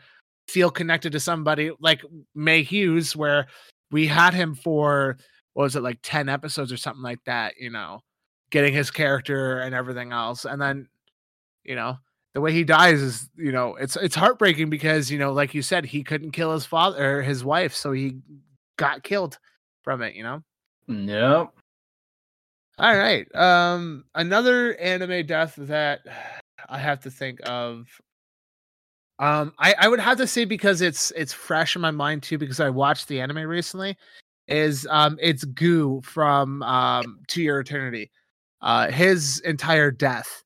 feel 0.49 0.71
connected 0.71 1.12
to 1.12 1.21
somebody 1.21 1.71
like 1.81 2.03
may 2.35 2.62
hughes 2.62 3.17
where 3.17 3.47
we 3.91 4.07
had 4.07 4.35
him 4.35 4.55
for 4.55 5.17
what 5.55 5.65
was 5.65 5.77
it 5.77 5.83
like 5.83 5.99
10 6.03 6.29
episodes 6.29 6.73
or 6.73 6.77
something 6.77 7.03
like 7.03 7.23
that 7.25 7.55
you 7.59 7.71
know 7.71 8.01
getting 8.51 8.75
his 8.75 8.91
character 8.91 9.61
and 9.61 9.75
everything 9.75 10.12
else 10.12 10.45
and 10.45 10.61
then 10.61 10.87
you 11.65 11.75
know 11.75 11.97
the 12.35 12.40
way 12.40 12.53
he 12.53 12.64
dies 12.64 13.01
is 13.01 13.29
you 13.37 13.53
know 13.53 13.77
it's 13.77 13.97
it's 13.97 14.14
heartbreaking 14.14 14.71
because 14.71 15.11
you 15.11 15.18
know 15.18 15.33
like 15.33 15.55
you 15.55 15.62
said 15.62 15.85
he 15.85 16.03
couldn't 16.03 16.31
kill 16.31 16.53
his 16.53 16.64
father 16.64 17.18
or 17.18 17.23
his 17.23 17.45
wife 17.45 17.75
so 17.75 17.92
he 17.92 18.16
got 18.77 19.03
killed 19.03 19.38
from 19.83 20.03
it 20.03 20.14
you 20.14 20.23
know 20.23 20.42
Yep. 20.88 21.53
all 22.79 22.97
right. 22.97 23.35
Um, 23.35 24.05
another 24.14 24.75
anime 24.77 25.27
death 25.27 25.55
that 25.57 26.01
I 26.68 26.79
have 26.79 27.01
to 27.01 27.11
think 27.11 27.40
of. 27.45 27.87
Um, 29.18 29.53
I, 29.59 29.75
I 29.79 29.88
would 29.88 30.01
have 30.01 30.18
to 30.18 30.27
say 30.27 30.45
because 30.45 30.81
it's 30.81 31.12
it's 31.12 31.33
fresh 31.33 31.77
in 31.77 31.83
my 31.83 31.90
mind 31.90 32.23
too 32.23 32.38
because 32.38 32.61
I 32.61 32.71
watched 32.71 33.09
the 33.09 33.21
anime 33.21 33.47
recently. 33.47 33.97
Is 34.49 34.87
um 34.90 35.16
it's 35.21 35.45
Goo 35.45 36.01
from 36.03 36.62
um 36.64 37.21
To 37.29 37.42
Your 37.42 37.61
Eternity. 37.61 38.11
Uh, 38.61 38.90
his 38.90 39.40
entire 39.40 39.90
death. 39.90 40.42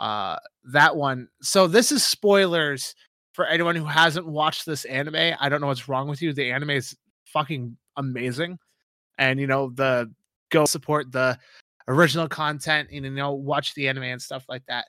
Uh, 0.00 0.36
that 0.64 0.96
one. 0.96 1.28
So 1.42 1.66
this 1.66 1.92
is 1.92 2.04
spoilers 2.04 2.94
for 3.34 3.44
anyone 3.46 3.76
who 3.76 3.84
hasn't 3.84 4.26
watched 4.26 4.64
this 4.66 4.86
anime. 4.86 5.36
I 5.38 5.48
don't 5.48 5.60
know 5.60 5.66
what's 5.66 5.88
wrong 5.88 6.08
with 6.08 6.22
you. 6.22 6.32
The 6.32 6.50
anime 6.50 6.70
is 6.70 6.96
fucking 7.26 7.76
amazing, 7.96 8.58
and 9.18 9.38
you 9.38 9.46
know 9.46 9.70
the 9.70 10.10
go 10.50 10.64
support 10.64 11.12
the 11.12 11.38
original 11.88 12.28
content 12.28 12.88
and 12.92 13.04
you 13.04 13.10
know 13.10 13.32
watch 13.32 13.74
the 13.74 13.88
anime 13.88 14.04
and 14.04 14.22
stuff 14.22 14.44
like 14.48 14.62
that 14.68 14.86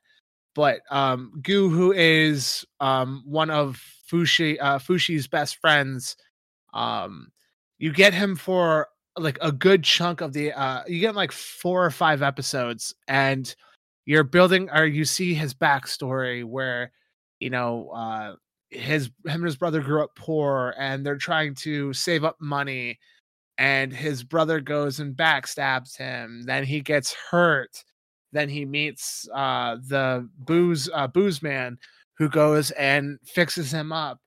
but 0.53 0.81
um 0.91 1.31
gu 1.41 1.69
who 1.69 1.91
is 1.91 2.65
um 2.79 3.23
one 3.25 3.49
of 3.49 3.81
fushi 4.09 4.57
uh 4.61 4.77
fushi's 4.77 5.27
best 5.27 5.57
friends 5.57 6.15
um 6.73 7.31
you 7.79 7.91
get 7.91 8.13
him 8.13 8.35
for 8.35 8.87
like 9.17 9.37
a 9.41 9.51
good 9.51 9.83
chunk 9.83 10.21
of 10.21 10.33
the 10.33 10.51
uh 10.53 10.83
you 10.87 10.99
get 10.99 11.15
like 11.15 11.31
four 11.31 11.83
or 11.83 11.91
five 11.91 12.21
episodes 12.21 12.93
and 13.07 13.55
you're 14.11 14.23
building 14.23 14.69
or 14.71 14.85
you 14.85 15.05
see 15.05 15.33
his 15.33 15.53
backstory 15.53 16.43
where 16.43 16.91
you 17.39 17.49
know 17.49 17.89
uh 17.95 18.35
his 18.69 19.05
him 19.25 19.35
and 19.35 19.45
his 19.45 19.55
brother 19.55 19.81
grew 19.81 20.03
up 20.03 20.11
poor 20.15 20.75
and 20.77 21.05
they're 21.05 21.17
trying 21.17 21.55
to 21.55 21.93
save 21.93 22.23
up 22.23 22.35
money 22.41 22.99
and 23.57 23.93
his 23.93 24.23
brother 24.23 24.59
goes 24.59 24.99
and 24.99 25.15
backstabs 25.15 25.95
him 25.97 26.43
then 26.43 26.65
he 26.65 26.81
gets 26.81 27.15
hurt 27.31 27.83
then 28.33 28.49
he 28.49 28.65
meets 28.65 29.29
uh 29.33 29.77
the 29.87 30.27
booze 30.39 30.89
uh 30.93 31.07
booze 31.07 31.41
man 31.41 31.77
who 32.17 32.27
goes 32.27 32.71
and 32.71 33.17
fixes 33.25 33.71
him 33.71 33.93
up 33.93 34.19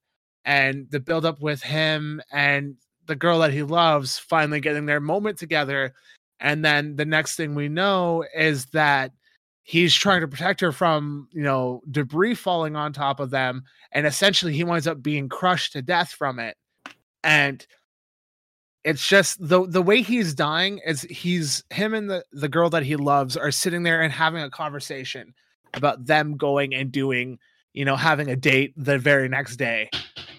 and 0.46 0.86
the 0.90 1.00
build 1.00 1.26
up 1.26 1.40
with 1.40 1.62
him 1.62 2.22
and 2.32 2.74
the 3.06 3.16
girl 3.16 3.38
that 3.40 3.52
he 3.52 3.62
loves 3.62 4.18
finally 4.18 4.60
getting 4.60 4.86
their 4.86 5.00
moment 5.00 5.38
together. 5.38 5.94
And 6.40 6.64
then 6.64 6.96
the 6.96 7.04
next 7.04 7.36
thing 7.36 7.54
we 7.54 7.68
know 7.68 8.24
is 8.34 8.66
that 8.66 9.12
he's 9.64 9.94
trying 9.94 10.20
to 10.20 10.28
protect 10.28 10.60
her 10.60 10.70
from 10.70 11.26
you 11.32 11.42
know 11.42 11.82
debris 11.90 12.34
falling 12.34 12.76
on 12.76 12.92
top 12.92 13.18
of 13.18 13.30
them 13.30 13.64
and 13.92 14.06
essentially 14.06 14.52
he 14.52 14.62
winds 14.62 14.86
up 14.86 15.02
being 15.02 15.28
crushed 15.28 15.72
to 15.72 15.82
death 15.82 16.10
from 16.10 16.38
it. 16.38 16.56
And 17.22 17.66
it's 18.84 19.06
just 19.08 19.38
the 19.40 19.66
the 19.66 19.80
way 19.80 20.02
he's 20.02 20.34
dying 20.34 20.80
is 20.84 21.02
he's 21.02 21.64
him 21.70 21.94
and 21.94 22.10
the 22.10 22.22
the 22.32 22.48
girl 22.48 22.68
that 22.70 22.82
he 22.82 22.96
loves 22.96 23.36
are 23.36 23.50
sitting 23.50 23.82
there 23.82 24.02
and 24.02 24.12
having 24.12 24.42
a 24.42 24.50
conversation 24.50 25.32
about 25.72 26.04
them 26.04 26.36
going 26.36 26.74
and 26.74 26.92
doing 26.92 27.38
you 27.72 27.84
know 27.84 27.96
having 27.96 28.28
a 28.28 28.36
date 28.36 28.74
the 28.76 28.98
very 28.98 29.28
next 29.28 29.56
day. 29.56 29.88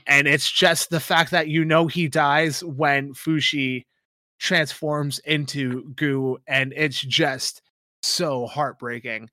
And 0.06 0.28
it's 0.28 0.52
just 0.52 0.92
the 0.92 1.00
fact 1.00 1.32
that 1.32 1.48
you 1.48 1.66
know 1.66 1.88
he 1.88 2.08
dies 2.08 2.64
when 2.64 3.14
fushi 3.14 3.86
transforms 4.38 5.18
into 5.20 5.90
goo 5.96 6.38
and 6.46 6.74
it's 6.76 7.00
just 7.00 7.62
so 8.06 8.46
heartbreaking 8.46 9.30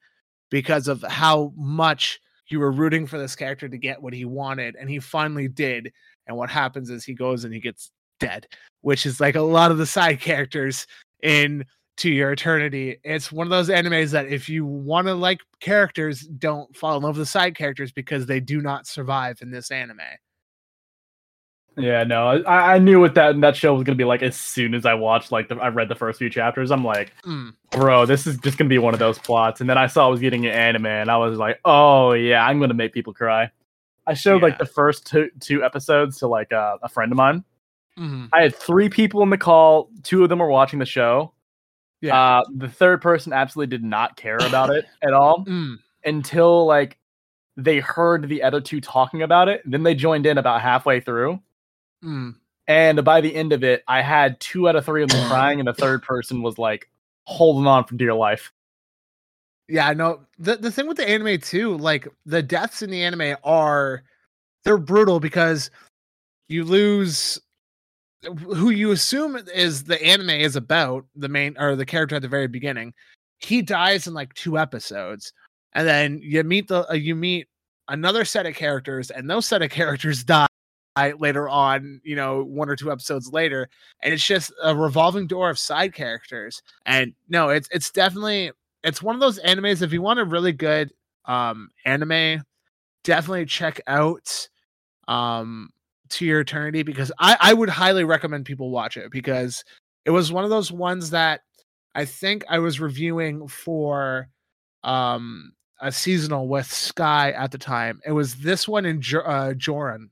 because 0.51 0.89
of 0.89 1.03
how 1.03 1.53
much 1.57 2.21
you 2.49 2.61
were 2.61 2.71
rooting 2.71 3.07
for 3.07 3.19
this 3.19 3.35
character 3.35 3.69
to 3.69 3.79
get 3.79 4.03
what 4.03 4.13
he 4.13 4.25
wanted 4.25 4.77
and 4.77 4.89
he 4.89 4.99
finally 4.99 5.49
did 5.49 5.93
and 6.27 6.37
what 6.37 6.51
happens 6.51 6.91
is 6.91 7.05
he 7.05 7.15
goes 7.15 7.45
and 7.45 7.55
he 7.55 7.61
gets 7.61 7.91
dead 8.21 8.47
which 8.83 9.07
is 9.07 9.21
like 9.21 9.35
a 9.35 9.41
lot 9.41 9.71
of 9.71 9.79
the 9.79 9.87
side 9.87 10.21
characters 10.21 10.87
in 11.23 11.65
to 11.97 12.11
your 12.11 12.33
eternity 12.33 12.99
it's 13.05 13.33
one 13.33 13.47
of 13.47 13.51
those 13.51 13.69
animes 13.69 14.11
that 14.11 14.27
if 14.27 14.49
you 14.49 14.65
want 14.65 15.07
to 15.07 15.15
like 15.15 15.41
characters 15.61 16.21
don't 16.21 16.75
fall 16.77 16.97
in 16.97 17.03
love 17.03 17.17
with 17.17 17.27
the 17.27 17.31
side 17.31 17.57
characters 17.57 17.93
because 17.93 18.27
they 18.27 18.41
do 18.41 18.61
not 18.61 18.87
survive 18.87 19.41
in 19.43 19.51
this 19.51 19.71
anime 19.71 20.01
Yeah, 21.77 22.05
no, 22.05 22.43
I, 22.45 22.75
I 22.75 22.79
knew 22.79 23.01
what 23.01 23.15
that 23.15 23.41
that 23.41 23.57
show 23.57 23.75
was 23.75 23.83
gonna 23.83 23.97
be 23.97 24.05
like 24.05 24.23
as 24.23 24.37
soon 24.37 24.75
as 24.75 24.85
I 24.85 24.93
watched 24.95 25.33
like 25.33 25.49
the, 25.49 25.57
I 25.57 25.69
read 25.69 25.89
the 25.89 25.95
first 25.95 26.19
few 26.19 26.29
chapters. 26.29 26.71
I'm 26.71 26.85
like, 26.85 27.13
Mm. 27.25 27.55
Bro, 27.73 28.07
this 28.07 28.27
is 28.27 28.37
just 28.39 28.59
gonna 28.59 28.69
be 28.69 28.79
one 28.79 28.95
of 28.95 29.01
those 29.01 29.19
plots. 29.19 29.61
And 29.61 29.69
then 29.69 29.79
I 29.79 29.87
saw 29.87 30.07
I 30.07 30.11
was 30.11 30.21
getting 30.21 30.47
an 30.47 30.53
anime, 30.53 30.87
and 30.87 31.11
I 31.11 31.17
was 31.17 31.39
like, 31.39 31.61
oh 31.65 32.13
yeah, 32.13 32.47
I'm 32.47 32.61
gonna 32.61 32.75
make 32.75 32.93
people 32.93 33.13
cry. 33.13 33.51
I 34.07 34.15
showed 34.15 34.43
like 34.43 34.59
the 34.59 34.67
first 34.67 35.07
two 35.07 35.31
two 35.41 35.65
episodes 35.65 36.19
to 36.19 36.27
like 36.29 36.53
uh, 36.53 36.79
a 36.83 36.89
friend 36.89 37.13
of 37.13 37.17
mine. 37.17 37.45
Mhm. 37.99 38.29
I 38.33 38.43
had 38.43 38.55
three 38.55 38.89
people 38.89 39.23
in 39.23 39.31
the 39.31 39.39
call. 39.39 39.91
Two 40.03 40.23
of 40.23 40.29
them 40.29 40.39
were 40.39 40.49
watching 40.51 40.79
the 40.79 40.87
show. 40.87 41.33
Yeah. 42.01 42.39
Uh, 42.39 42.43
the 42.57 42.69
third 42.69 43.01
person 43.01 43.33
absolutely 43.33 43.77
did 43.77 43.85
not 43.85 44.17
care 44.17 44.39
about 44.39 44.71
it 44.71 44.87
at 45.03 45.13
all 45.13 45.45
Mm. 45.45 45.77
until 46.05 46.67
like 46.67 46.99
they 47.57 47.79
heard 47.81 48.29
the 48.29 48.43
other 48.43 48.61
two 48.61 48.81
talking 48.81 49.23
about 49.23 49.49
it. 49.49 49.61
Then 49.65 49.83
they 49.83 49.95
joined 49.95 50.27
in 50.27 50.39
about 50.39 50.63
halfway 50.63 51.01
through. 51.01 51.39
Mm. 52.03 52.35
And 52.67 53.05
by 53.05 53.21
the 53.21 53.35
end 53.35 53.53
of 53.53 53.63
it, 53.63 53.85
I 53.87 54.01
had 54.03 54.41
two 54.41 54.69
out 54.69 54.75
of 54.75 54.85
three 54.87 55.03
of 55.03 55.11
them 55.11 55.29
crying, 55.29 55.61
and 55.61 55.69
the 55.69 55.75
third 55.75 56.03
person 56.03 56.43
was 56.43 56.59
like 56.59 56.89
holding 57.25 57.67
on 57.67 57.85
for 57.85 57.95
dear 57.97 58.15
life. 58.15 58.53
Yeah, 59.69 59.93
no. 59.93 60.21
The 60.39 60.57
the 60.57 60.71
thing 60.71 60.87
with 60.87 60.97
the 60.97 61.09
anime 61.09 61.41
too, 61.41 61.77
like 61.77 62.09
the 62.27 62.43
deaths 62.43 62.83
in 62.83 62.91
the 62.91 63.03
anime 63.03 63.37
are 63.45 64.03
they're 64.65 64.79
brutal 64.79 65.21
because 65.21 65.71
you 66.49 66.65
lose 66.65 67.41
who 68.23 68.71
you 68.71 68.93
assume 68.93 69.37
is 69.55 69.85
the 69.85 70.03
anime 70.03 70.31
is 70.31 70.57
about, 70.57 71.05
the 71.17 71.29
main 71.29 71.57
or 71.59 71.75
the 71.75 71.87
character 71.87 72.17
at 72.17 72.23
the 72.23 72.29
very 72.29 72.47
beginning. 72.47 72.93
He 73.39 73.63
dies 73.63 74.07
in 74.07 74.15
like 74.15 74.33
two 74.35 74.59
episodes. 74.59 75.33
And 75.75 75.89
then 75.89 76.21
you 76.23 76.43
meet 76.45 76.69
the 76.69 76.89
uh, 76.91 76.95
you 76.95 77.15
meet 77.15 77.49
another 77.89 78.25
set 78.25 78.47
of 78.47 78.55
characters 78.55 79.11
and 79.11 79.29
those 79.29 79.47
set 79.47 79.63
of 79.63 79.71
characters 79.81 80.23
die 80.23 80.47
later 80.97 81.49
on, 81.49 82.01
you 82.05 82.17
know, 82.17 82.45
one 82.45 82.69
or 82.69 82.77
two 82.77 82.93
episodes 82.93 83.33
later, 83.33 83.69
and 84.03 84.13
it's 84.13 84.27
just 84.27 84.53
a 84.63 84.77
revolving 84.77 85.27
door 85.27 85.51
of 85.51 85.59
side 85.59 85.95
characters. 85.95 86.63
And 86.87 87.15
no, 87.29 87.49
it's 87.49 87.69
it's 87.73 87.91
definitely 87.91 88.53
it's 88.83 89.03
one 89.03 89.15
of 89.15 89.21
those 89.21 89.39
animes 89.41 89.83
if 89.83 89.93
you 89.93 90.03
want 90.03 90.21
a 90.21 90.25
really 90.25 90.53
good 90.53 90.93
um 91.27 91.69
anime 91.85 92.43
definitely 93.05 93.47
check 93.47 93.81
out 93.87 94.49
um 95.09 95.71
to 96.09 96.27
your 96.27 96.41
eternity 96.41 96.83
because 96.83 97.13
I, 97.19 97.37
I 97.41 97.55
would 97.55 97.69
highly 97.69 98.05
recommend 98.05 98.45
people 98.45 98.71
watch 98.71 98.97
it 98.97 99.11
because 99.11 99.65
it 100.05 100.11
was 100.11 100.33
one 100.33 100.45
of 100.45 100.51
those 100.51 100.71
ones 100.73 101.11
that 101.11 101.41
I 101.95 102.05
think 102.05 102.45
I 102.49 102.59
was 102.59 102.81
reviewing 102.81 103.49
for 103.49 104.29
um 104.85 105.53
a 105.81 105.91
seasonal 105.91 106.49
with 106.49 106.67
Sky 106.71 107.33
at 107.33 107.51
the 107.51 107.59
time. 107.59 108.01
It 108.07 108.13
was 108.13 108.37
this 108.37 108.69
one 108.69 108.87
in 108.87 109.01
jo- 109.01 109.21
uh, 109.21 109.55
Joran 109.55 110.11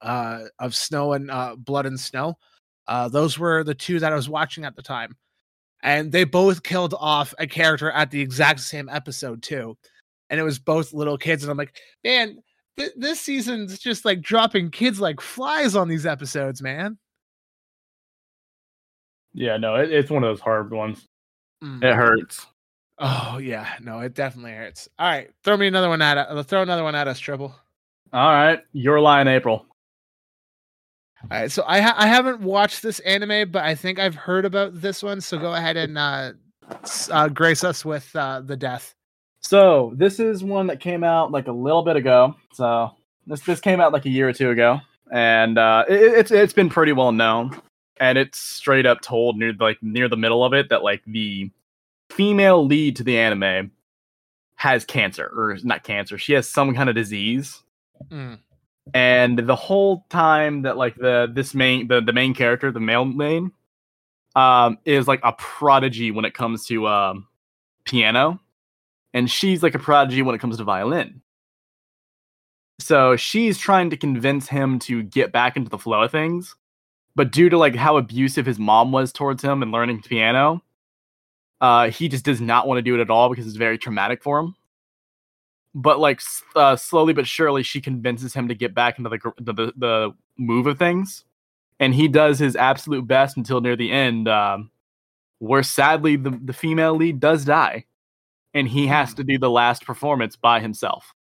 uh, 0.00 0.44
of 0.58 0.74
Snow 0.74 1.12
and 1.12 1.30
uh, 1.30 1.56
Blood 1.56 1.86
and 1.86 1.98
Snow. 1.98 2.38
Uh, 2.86 3.08
those 3.08 3.38
were 3.38 3.64
the 3.64 3.74
two 3.74 3.98
that 4.00 4.12
I 4.12 4.16
was 4.16 4.28
watching 4.28 4.64
at 4.64 4.74
the 4.74 4.82
time, 4.82 5.16
and 5.82 6.10
they 6.10 6.24
both 6.24 6.62
killed 6.62 6.94
off 6.98 7.34
a 7.38 7.46
character 7.46 7.90
at 7.90 8.10
the 8.10 8.20
exact 8.20 8.60
same 8.60 8.88
episode 8.88 9.42
too, 9.42 9.76
and 10.30 10.40
it 10.40 10.44
was 10.44 10.58
both 10.58 10.92
little 10.92 11.18
kids. 11.18 11.42
And 11.42 11.50
I'm 11.50 11.58
like, 11.58 11.76
man, 12.02 12.38
th- 12.78 12.92
this 12.96 13.20
season's 13.20 13.78
just 13.78 14.04
like 14.04 14.22
dropping 14.22 14.70
kids 14.70 15.00
like 15.00 15.20
flies 15.20 15.76
on 15.76 15.88
these 15.88 16.06
episodes, 16.06 16.62
man. 16.62 16.98
Yeah, 19.34 19.58
no, 19.58 19.76
it, 19.76 19.92
it's 19.92 20.10
one 20.10 20.24
of 20.24 20.30
those 20.30 20.40
hard 20.40 20.72
ones. 20.72 21.06
Mm. 21.62 21.82
It 21.84 21.94
hurts. 21.94 22.46
Oh 22.98 23.38
yeah, 23.40 23.74
no, 23.80 24.00
it 24.00 24.14
definitely 24.14 24.52
hurts. 24.52 24.88
All 24.98 25.08
right, 25.08 25.30
throw 25.44 25.56
me 25.56 25.66
another 25.66 25.88
one 25.88 26.02
at 26.02 26.18
us. 26.18 26.46
Throw 26.46 26.62
another 26.62 26.82
one 26.82 26.94
at 26.94 27.06
us, 27.06 27.18
Triple. 27.18 27.54
All 28.12 28.32
right, 28.32 28.60
your 28.72 28.98
line, 29.00 29.28
April. 29.28 29.66
All 31.22 31.28
right, 31.30 31.50
so 31.50 31.64
I 31.66 31.80
ha- 31.80 31.96
I 31.96 32.06
haven't 32.06 32.40
watched 32.40 32.82
this 32.82 33.00
anime, 33.00 33.50
but 33.50 33.64
I 33.64 33.74
think 33.74 33.98
I've 33.98 34.14
heard 34.14 34.44
about 34.44 34.80
this 34.80 35.02
one. 35.02 35.20
So 35.20 35.38
go 35.38 35.52
ahead 35.52 35.76
and 35.76 35.98
uh, 35.98 36.32
uh 37.10 37.28
grace 37.28 37.64
us 37.64 37.84
with 37.84 38.14
uh, 38.14 38.40
the 38.40 38.56
death. 38.56 38.94
So 39.40 39.92
this 39.96 40.20
is 40.20 40.44
one 40.44 40.68
that 40.68 40.80
came 40.80 41.02
out 41.02 41.32
like 41.32 41.48
a 41.48 41.52
little 41.52 41.82
bit 41.82 41.96
ago. 41.96 42.36
So 42.52 42.90
this 43.26 43.40
this 43.40 43.60
came 43.60 43.80
out 43.80 43.92
like 43.92 44.06
a 44.06 44.10
year 44.10 44.28
or 44.28 44.32
two 44.32 44.50
ago, 44.50 44.80
and 45.12 45.58
uh, 45.58 45.84
it, 45.88 46.00
it's 46.00 46.30
it's 46.30 46.52
been 46.52 46.68
pretty 46.68 46.92
well 46.92 47.12
known, 47.12 47.60
and 47.98 48.16
it's 48.16 48.38
straight 48.38 48.86
up 48.86 49.00
told 49.00 49.36
near 49.36 49.52
like 49.58 49.78
near 49.82 50.08
the 50.08 50.16
middle 50.16 50.44
of 50.44 50.52
it 50.54 50.68
that 50.68 50.84
like 50.84 51.02
the 51.04 51.50
female 52.10 52.64
lead 52.64 52.96
to 52.96 53.04
the 53.04 53.18
anime 53.18 53.70
has 54.54 54.84
cancer 54.84 55.30
or 55.36 55.56
not 55.62 55.84
cancer 55.84 56.16
she 56.16 56.32
has 56.32 56.48
some 56.48 56.74
kind 56.74 56.88
of 56.88 56.94
disease 56.94 57.62
Mm. 58.10 58.38
And 58.94 59.38
the 59.38 59.56
whole 59.56 60.06
time 60.10 60.62
that 60.62 60.76
like 60.76 60.96
the 60.96 61.30
this 61.32 61.54
main 61.54 61.88
the, 61.88 62.00
the 62.00 62.12
main 62.12 62.34
character 62.34 62.70
the 62.70 62.80
male 62.80 63.04
main 63.04 63.52
um 64.36 64.78
is 64.84 65.08
like 65.08 65.20
a 65.22 65.32
prodigy 65.32 66.10
when 66.10 66.24
it 66.24 66.34
comes 66.34 66.66
to 66.66 66.86
um 66.86 67.26
piano. 67.84 68.40
And 69.14 69.30
she's 69.30 69.62
like 69.62 69.74
a 69.74 69.78
prodigy 69.78 70.22
when 70.22 70.34
it 70.34 70.40
comes 70.40 70.58
to 70.58 70.64
violin. 70.64 71.22
So 72.78 73.16
she's 73.16 73.58
trying 73.58 73.90
to 73.90 73.96
convince 73.96 74.48
him 74.48 74.78
to 74.80 75.02
get 75.02 75.32
back 75.32 75.56
into 75.56 75.70
the 75.70 75.78
flow 75.78 76.02
of 76.02 76.12
things. 76.12 76.54
But 77.16 77.32
due 77.32 77.48
to 77.48 77.58
like 77.58 77.74
how 77.74 77.96
abusive 77.96 78.46
his 78.46 78.58
mom 78.58 78.92
was 78.92 79.12
towards 79.12 79.42
him 79.42 79.62
and 79.62 79.72
learning 79.72 80.02
piano 80.02 80.62
uh 81.60 81.90
he 81.90 82.08
just 82.08 82.24
does 82.24 82.40
not 82.40 82.66
want 82.66 82.78
to 82.78 82.82
do 82.82 82.94
it 82.94 83.00
at 83.00 83.10
all 83.10 83.28
because 83.28 83.46
it's 83.46 83.56
very 83.56 83.78
traumatic 83.78 84.22
for 84.22 84.38
him 84.38 84.54
but 85.74 85.98
like 85.98 86.20
uh, 86.56 86.76
slowly 86.76 87.12
but 87.12 87.26
surely 87.26 87.62
she 87.62 87.80
convinces 87.80 88.34
him 88.34 88.48
to 88.48 88.54
get 88.54 88.74
back 88.74 88.98
into 88.98 89.10
the, 89.10 89.32
the 89.38 89.72
the 89.76 90.10
move 90.36 90.66
of 90.66 90.78
things. 90.78 91.24
And 91.80 91.94
he 91.94 92.08
does 92.08 92.38
his 92.38 92.56
absolute 92.56 93.06
best 93.06 93.36
until 93.36 93.60
near 93.60 93.76
the 93.76 93.90
end 93.90 94.28
um 94.28 94.70
where 95.38 95.62
sadly 95.62 96.16
the, 96.16 96.30
the 96.30 96.52
female 96.52 96.94
lead 96.94 97.20
does 97.20 97.44
die. 97.44 97.84
And 98.54 98.66
he 98.66 98.86
has 98.86 99.14
to 99.14 99.24
do 99.24 99.38
the 99.38 99.50
last 99.50 99.84
performance 99.84 100.34
by 100.34 100.60
himself. 100.60 101.14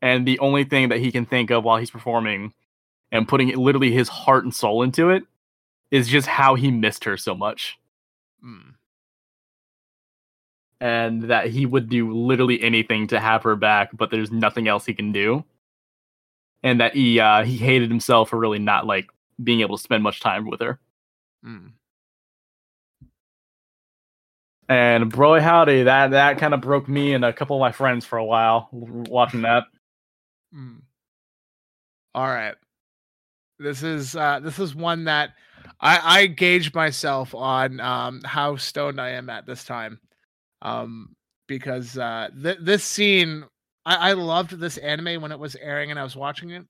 And 0.00 0.26
the 0.26 0.38
only 0.38 0.64
thing 0.64 0.90
that 0.90 1.00
he 1.00 1.10
can 1.10 1.26
think 1.26 1.50
of 1.50 1.64
while 1.64 1.78
he's 1.78 1.90
performing 1.90 2.54
and 3.10 3.28
putting 3.28 3.48
literally 3.56 3.90
his 3.90 4.08
heart 4.08 4.44
and 4.44 4.54
soul 4.54 4.82
into 4.82 5.10
it 5.10 5.24
is 5.90 6.08
just 6.08 6.26
how 6.26 6.54
he 6.54 6.70
missed 6.70 7.04
her 7.04 7.16
so 7.16 7.34
much. 7.34 7.78
Mm. 8.44 8.73
And 10.84 11.22
that 11.22 11.46
he 11.46 11.64
would 11.64 11.88
do 11.88 12.12
literally 12.12 12.62
anything 12.62 13.06
to 13.06 13.18
have 13.18 13.42
her 13.42 13.56
back, 13.56 13.88
but 13.94 14.10
there's 14.10 14.30
nothing 14.30 14.68
else 14.68 14.84
he 14.84 14.92
can 14.92 15.12
do. 15.12 15.42
And 16.62 16.78
that 16.78 16.94
he 16.94 17.18
uh, 17.18 17.42
he 17.42 17.56
hated 17.56 17.88
himself 17.88 18.28
for 18.28 18.38
really 18.38 18.58
not 18.58 18.86
like 18.86 19.06
being 19.42 19.62
able 19.62 19.78
to 19.78 19.82
spend 19.82 20.02
much 20.02 20.20
time 20.20 20.46
with 20.46 20.60
her. 20.60 20.78
Mm. 21.42 21.72
And 24.68 25.10
bro, 25.10 25.40
howdy, 25.40 25.84
that 25.84 26.10
that 26.10 26.36
kind 26.36 26.52
of 26.52 26.60
broke 26.60 26.86
me 26.86 27.14
and 27.14 27.24
a 27.24 27.32
couple 27.32 27.56
of 27.56 27.60
my 27.60 27.72
friends 27.72 28.04
for 28.04 28.18
a 28.18 28.24
while 28.24 28.68
watching 28.70 29.40
that. 29.42 29.64
Mm. 30.54 30.82
All 32.14 32.28
right. 32.28 32.56
This 33.58 33.82
is 33.82 34.14
uh 34.14 34.40
this 34.40 34.58
is 34.58 34.74
one 34.74 35.04
that 35.04 35.30
I 35.80 36.20
I 36.20 36.26
gauge 36.26 36.74
myself 36.74 37.34
on 37.34 37.80
um 37.80 38.20
how 38.22 38.56
stoned 38.56 39.00
I 39.00 39.10
am 39.10 39.30
at 39.30 39.46
this 39.46 39.64
time. 39.64 39.98
Um 40.64 41.14
because 41.46 41.98
uh 41.98 42.28
th- 42.42 42.58
this 42.60 42.84
scene 42.84 43.44
I 43.86 44.10
I 44.10 44.12
loved 44.14 44.58
this 44.58 44.78
anime 44.78 45.22
when 45.22 45.32
it 45.32 45.38
was 45.38 45.56
airing 45.56 45.90
and 45.90 46.00
I 46.00 46.04
was 46.04 46.16
watching 46.16 46.50
it. 46.50 46.64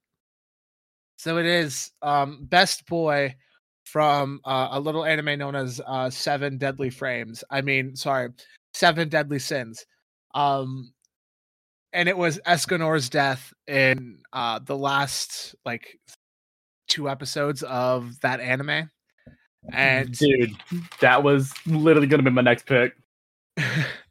So 1.17 1.39
it 1.39 1.47
is 1.47 1.91
um 2.03 2.41
Best 2.43 2.87
Boy 2.87 3.35
from 3.85 4.41
uh, 4.47 4.69
a 4.73 4.81
little 4.81 5.05
anime 5.05 5.39
known 5.39 5.55
as 5.55 5.81
uh 5.87 6.11
Seven 6.11 6.59
Deadly 6.59 6.91
Frames. 6.91 7.45
I 7.51 7.61
mean, 7.61 7.97
sorry, 7.97 8.31
Seven 8.73 9.09
Deadly 9.09 9.39
Sins. 9.39 9.87
Um 10.35 10.93
and 11.93 12.09
it 12.09 12.19
was 12.19 12.41
Escanor's 12.47 13.09
death 13.09 13.53
in 13.69 14.19
uh 14.33 14.59
the 14.59 14.77
last 14.77 15.55
like 15.65 15.99
two 16.89 17.09
episodes 17.09 17.63
of 17.63 18.19
that 18.21 18.41
anime. 18.41 18.91
And 19.73 20.13
Dude, 20.13 20.57
that 21.01 21.23
was 21.23 21.53
literally 21.67 22.07
gonna 22.07 22.23
be 22.23 22.31
my 22.31 22.43
next 22.43 22.67
pick. 22.67 22.95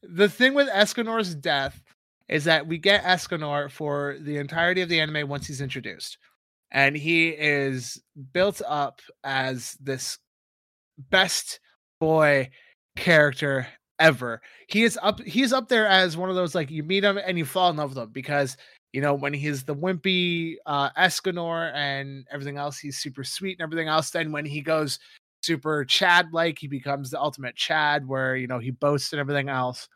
The 0.03 0.29
thing 0.29 0.53
with 0.53 0.69
Escanor's 0.69 1.35
death 1.35 1.81
is 2.29 2.45
that 2.45 2.67
we 2.67 2.77
get 2.77 3.03
Escanor 3.03 3.69
for 3.69 4.17
the 4.19 4.37
entirety 4.37 4.81
of 4.81 4.89
the 4.89 4.99
anime 4.99 5.27
once 5.27 5.47
he's 5.47 5.61
introduced. 5.61 6.17
And 6.71 6.95
he 6.95 7.29
is 7.29 8.01
built 8.31 8.61
up 8.67 9.01
as 9.23 9.77
this 9.79 10.17
best 11.09 11.59
boy 11.99 12.49
character 12.95 13.67
ever. 13.99 14.41
He 14.67 14.83
is 14.83 14.97
up 15.01 15.21
he's 15.21 15.53
up 15.53 15.69
there 15.69 15.87
as 15.87 16.17
one 16.17 16.29
of 16.29 16.35
those 16.35 16.55
like 16.55 16.71
you 16.71 16.83
meet 16.83 17.03
him 17.03 17.17
and 17.17 17.37
you 17.37 17.45
fall 17.45 17.69
in 17.69 17.77
love 17.77 17.89
with 17.89 17.97
him 17.97 18.09
because 18.11 18.57
you 18.91 19.01
know 19.01 19.13
when 19.13 19.33
he's 19.33 19.63
the 19.63 19.75
wimpy 19.75 20.55
uh 20.65 20.89
Escanor 20.91 21.71
and 21.73 22.25
everything 22.31 22.57
else 22.57 22.77
he's 22.77 22.97
super 22.97 23.23
sweet 23.23 23.59
and 23.59 23.63
everything 23.63 23.87
else 23.87 24.09
then 24.11 24.31
when 24.31 24.45
he 24.45 24.61
goes 24.61 24.99
super 25.43 25.85
Chad 25.85 26.33
like 26.33 26.59
he 26.59 26.67
becomes 26.67 27.11
the 27.11 27.19
ultimate 27.21 27.55
Chad 27.55 28.07
where 28.07 28.35
you 28.35 28.47
know 28.47 28.59
he 28.59 28.71
boasts 28.71 29.13
and 29.13 29.19
everything 29.19 29.49
else 29.49 29.89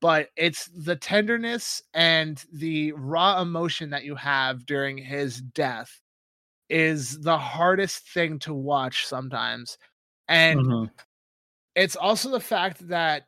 but 0.00 0.30
it's 0.36 0.66
the 0.66 0.96
tenderness 0.96 1.82
and 1.94 2.44
the 2.52 2.92
raw 2.92 3.40
emotion 3.42 3.90
that 3.90 4.04
you 4.04 4.14
have 4.16 4.66
during 4.66 4.98
his 4.98 5.40
death 5.42 6.02
is 6.70 7.20
the 7.22 7.38
hardest 7.38 8.08
thing 8.10 8.38
to 8.40 8.54
watch 8.54 9.06
sometimes 9.06 9.78
and 10.28 10.62
Mhm. 10.62 10.90
it's 11.74 11.96
also 11.96 12.30
the 12.30 12.40
fact 12.40 12.86
that 12.88 13.24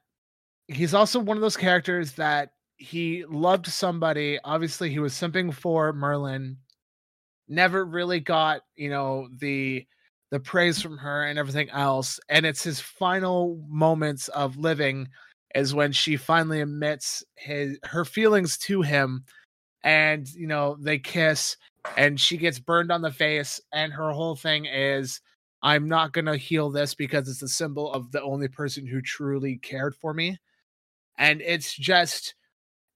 he's 0.68 0.94
also 0.94 1.20
one 1.20 1.36
of 1.36 1.40
those 1.42 1.56
characters 1.56 2.14
that 2.14 2.52
he 2.76 3.24
loved 3.26 3.66
somebody 3.66 4.38
obviously 4.44 4.90
he 4.90 4.98
was 4.98 5.14
simping 5.14 5.52
for 5.52 5.92
merlin 5.92 6.58
never 7.48 7.84
really 7.84 8.20
got 8.20 8.62
you 8.76 8.90
know 8.90 9.28
the 9.38 9.86
the 10.30 10.40
praise 10.40 10.80
from 10.80 10.98
her 10.98 11.24
and 11.24 11.38
everything 11.38 11.70
else 11.70 12.20
and 12.28 12.44
it's 12.44 12.62
his 12.62 12.80
final 12.80 13.58
moments 13.68 14.28
of 14.28 14.56
living 14.56 15.08
is 15.54 15.74
when 15.74 15.92
she 15.92 16.16
finally 16.16 16.60
admits 16.60 17.24
his 17.36 17.78
her 17.84 18.04
feelings 18.04 18.58
to 18.58 18.82
him 18.82 19.24
and 19.82 20.28
you 20.34 20.46
know 20.46 20.76
they 20.80 20.98
kiss 20.98 21.56
and 21.96 22.20
she 22.20 22.36
gets 22.36 22.58
burned 22.58 22.92
on 22.92 23.00
the 23.02 23.10
face 23.10 23.60
and 23.72 23.92
her 23.92 24.10
whole 24.10 24.36
thing 24.36 24.66
is 24.66 25.20
i'm 25.62 25.88
not 25.88 26.12
going 26.12 26.26
to 26.26 26.36
heal 26.36 26.70
this 26.70 26.94
because 26.94 27.28
it's 27.28 27.42
a 27.42 27.48
symbol 27.48 27.92
of 27.92 28.12
the 28.12 28.22
only 28.22 28.48
person 28.48 28.86
who 28.86 29.00
truly 29.00 29.56
cared 29.56 29.94
for 29.94 30.14
me. 30.14 30.38
And 31.18 31.40
it's 31.42 31.74
just 31.74 32.34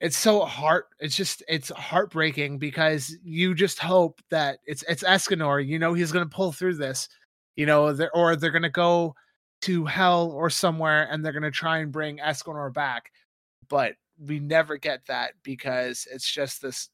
it's 0.00 0.16
so 0.16 0.44
heart 0.44 0.86
it's 0.98 1.16
just 1.16 1.42
it's 1.48 1.70
heartbreaking 1.70 2.58
because 2.58 3.16
you 3.22 3.54
just 3.54 3.78
hope 3.78 4.20
that 4.30 4.58
it's 4.66 4.84
it's 4.88 5.04
Escanor 5.04 5.64
you 5.64 5.78
know 5.78 5.94
he's 5.94 6.12
going 6.12 6.28
to 6.28 6.34
pull 6.34 6.52
through 6.52 6.74
this 6.74 7.08
you 7.56 7.66
know 7.66 7.92
they're, 7.92 8.14
or 8.16 8.36
they're 8.36 8.50
going 8.50 8.62
to 8.62 8.68
go 8.70 9.14
to 9.62 9.84
hell 9.84 10.30
or 10.32 10.50
somewhere 10.50 11.08
and 11.10 11.24
they're 11.24 11.32
going 11.32 11.42
to 11.42 11.50
try 11.50 11.78
and 11.78 11.92
bring 11.92 12.18
Escanor 12.18 12.72
back 12.72 13.10
but 13.68 13.94
we 14.18 14.38
never 14.38 14.76
get 14.76 15.04
that 15.06 15.32
because 15.42 16.06
it's 16.12 16.30
just 16.30 16.60
this 16.62 16.88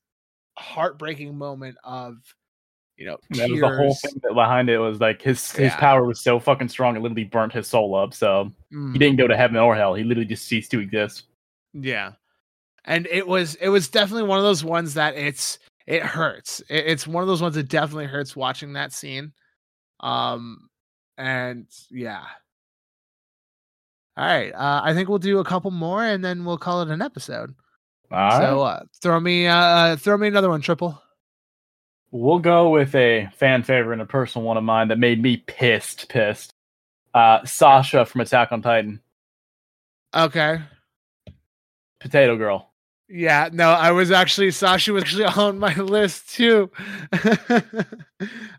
heartbreaking 0.58 1.36
moment 1.36 1.76
of 1.84 2.16
you 2.96 3.06
know 3.06 3.16
That 3.30 3.50
was 3.50 3.60
the 3.60 3.68
whole 3.68 3.94
thing 3.94 4.20
that 4.22 4.34
behind 4.34 4.68
it 4.68 4.78
was 4.78 5.00
like 5.00 5.22
his 5.22 5.52
his 5.52 5.72
power 5.74 6.04
was 6.04 6.20
so 6.20 6.40
fucking 6.40 6.68
strong 6.68 6.96
it 6.96 7.02
literally 7.02 7.24
burnt 7.24 7.52
his 7.52 7.68
soul 7.68 7.94
up. 7.94 8.12
So 8.12 8.52
Mm. 8.72 8.92
he 8.92 8.98
didn't 8.98 9.16
go 9.16 9.26
to 9.28 9.36
heaven 9.36 9.56
or 9.56 9.74
hell. 9.74 9.94
He 9.94 10.04
literally 10.04 10.26
just 10.28 10.46
ceased 10.46 10.70
to 10.72 10.80
exist. 10.80 11.24
Yeah. 11.72 12.12
And 12.84 13.06
it 13.10 13.26
was 13.26 13.54
it 13.56 13.68
was 13.68 13.88
definitely 13.88 14.28
one 14.28 14.38
of 14.38 14.44
those 14.44 14.64
ones 14.64 14.94
that 14.94 15.14
it's 15.16 15.58
it 15.86 16.02
hurts. 16.02 16.60
It, 16.68 16.86
it's 16.86 17.06
one 17.06 17.22
of 17.22 17.28
those 17.28 17.40
ones 17.40 17.54
that 17.54 17.68
definitely 17.68 18.06
hurts 18.06 18.34
watching 18.34 18.72
that 18.72 18.92
scene. 18.92 19.32
Um, 20.00 20.68
and 21.16 21.66
yeah. 21.90 22.24
All 24.16 24.26
right, 24.26 24.52
uh, 24.52 24.80
I 24.82 24.94
think 24.94 25.08
we'll 25.08 25.18
do 25.18 25.38
a 25.38 25.44
couple 25.44 25.70
more 25.70 26.04
and 26.04 26.24
then 26.24 26.44
we'll 26.44 26.58
call 26.58 26.82
it 26.82 26.88
an 26.88 27.00
episode. 27.02 27.54
All 28.10 28.30
so 28.32 28.62
right. 28.62 28.70
uh, 28.72 28.80
throw 29.00 29.20
me, 29.20 29.46
uh, 29.46 29.56
uh, 29.56 29.96
throw 29.96 30.16
me 30.16 30.26
another 30.28 30.48
one, 30.48 30.60
triple. 30.60 31.00
We'll 32.10 32.38
go 32.38 32.70
with 32.70 32.94
a 32.94 33.28
fan 33.36 33.62
favorite 33.62 33.94
and 33.94 34.02
a 34.02 34.06
personal 34.06 34.46
one 34.46 34.56
of 34.56 34.64
mine 34.64 34.88
that 34.88 34.98
made 34.98 35.22
me 35.22 35.36
pissed, 35.36 36.08
pissed. 36.08 36.54
Uh, 37.14 37.44
Sasha 37.44 38.04
from 38.06 38.22
Attack 38.22 38.50
on 38.52 38.62
Titan, 38.62 39.00
Okay. 40.14 40.60
Potato 42.00 42.36
Girl. 42.36 42.72
Yeah, 43.08 43.48
no, 43.52 43.70
I 43.70 43.90
was 43.92 44.10
actually 44.10 44.50
Sasha 44.50 44.92
was 44.92 45.02
actually 45.04 45.24
on 45.36 45.58
my 45.58 45.74
list 45.74 46.30
too. 46.34 46.70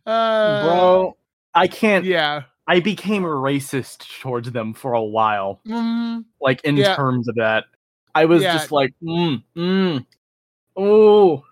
uh, 0.05 0.63
Bro, 0.63 1.17
I 1.53 1.67
can't. 1.67 2.05
Yeah. 2.05 2.43
I 2.67 2.79
became 2.79 3.23
racist 3.23 4.19
towards 4.21 4.51
them 4.51 4.73
for 4.73 4.93
a 4.93 5.03
while. 5.03 5.59
Mm, 5.67 6.25
Like 6.39 6.61
in 6.63 6.77
Yeah. 6.77 6.95
terms 6.95 7.27
of 7.27 7.35
that, 7.35 7.65
I 8.15 8.25
was 8.25 8.43
Yeah. 8.43 8.53
just 8.53 8.71
like, 8.71 8.93
mm, 9.03 9.43
mm, 9.55 10.05
oh. 10.77 11.43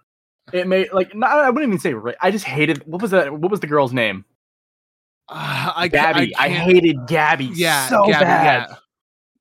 It 0.54 0.66
made 0.68 0.93
like 0.93 1.14
not, 1.16 1.32
I 1.32 1.50
wouldn't 1.50 1.70
even 1.70 1.80
say. 1.80 1.93
Ra- 1.93 2.14
I 2.22 2.32
just 2.32 2.45
hated. 2.45 2.84
What 2.86 3.02
was 3.02 3.12
that? 3.12 3.34
What 3.34 3.52
was 3.52 3.60
the 3.60 3.68
girl's 3.68 3.91
name? 3.93 4.24
uh, 5.30 5.74
I, 5.76 5.88
Gabby. 5.89 6.34
I, 6.38 6.48
can't- 6.50 6.72
hated 6.72 6.95
Gabby 7.08 7.50
Yeah, 7.54 7.88
so 7.89 8.06
Gabby, 8.06 8.24
bad. 8.26 8.70
Yeah. 8.70 8.76